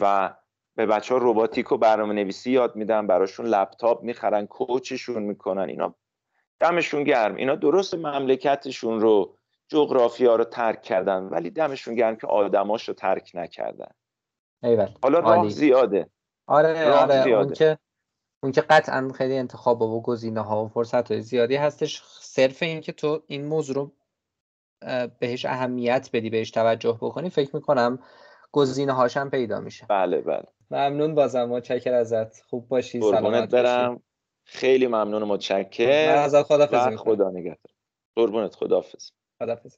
[0.00, 0.34] و
[0.74, 3.06] به بچه ها روباتیک و برنامه نویسی یاد میدن.
[3.06, 5.94] براشون لپتاپ می‌خرن کوچشون می‌کنن اینا.
[6.60, 7.34] دمشون گرم.
[7.34, 9.34] اینا درست مملکتشون رو
[9.68, 13.90] جغرافیا رو ترک کردن ولی دمشون گرم که آدماش رو ترک نکردن.
[14.62, 14.88] ایول.
[15.02, 16.10] حالا راه زیاده.
[16.46, 17.22] آره آره.
[17.22, 17.38] زیاده.
[17.38, 17.78] اون که
[18.42, 22.80] اون که قطعا خیلی انتخاب و گزینه ها و فرصت های زیادی هستش صرف این
[22.80, 23.92] که تو این موضوع رو
[25.18, 27.98] بهش اهمیت بدی بهش توجه بکنی فکر می‌کنم
[28.52, 29.86] گزینه هاشم پیدا میشه.
[29.88, 30.44] بله بله.
[30.70, 32.42] ممنون بازم متشکر ازت.
[32.42, 34.02] خوب باشی سلامت برم.
[34.50, 37.72] خیلی ممنون متشکر من ازت خدافظی خدا نگهدار.
[38.16, 39.10] قربونت خداحافظ.
[39.42, 39.76] خدافظ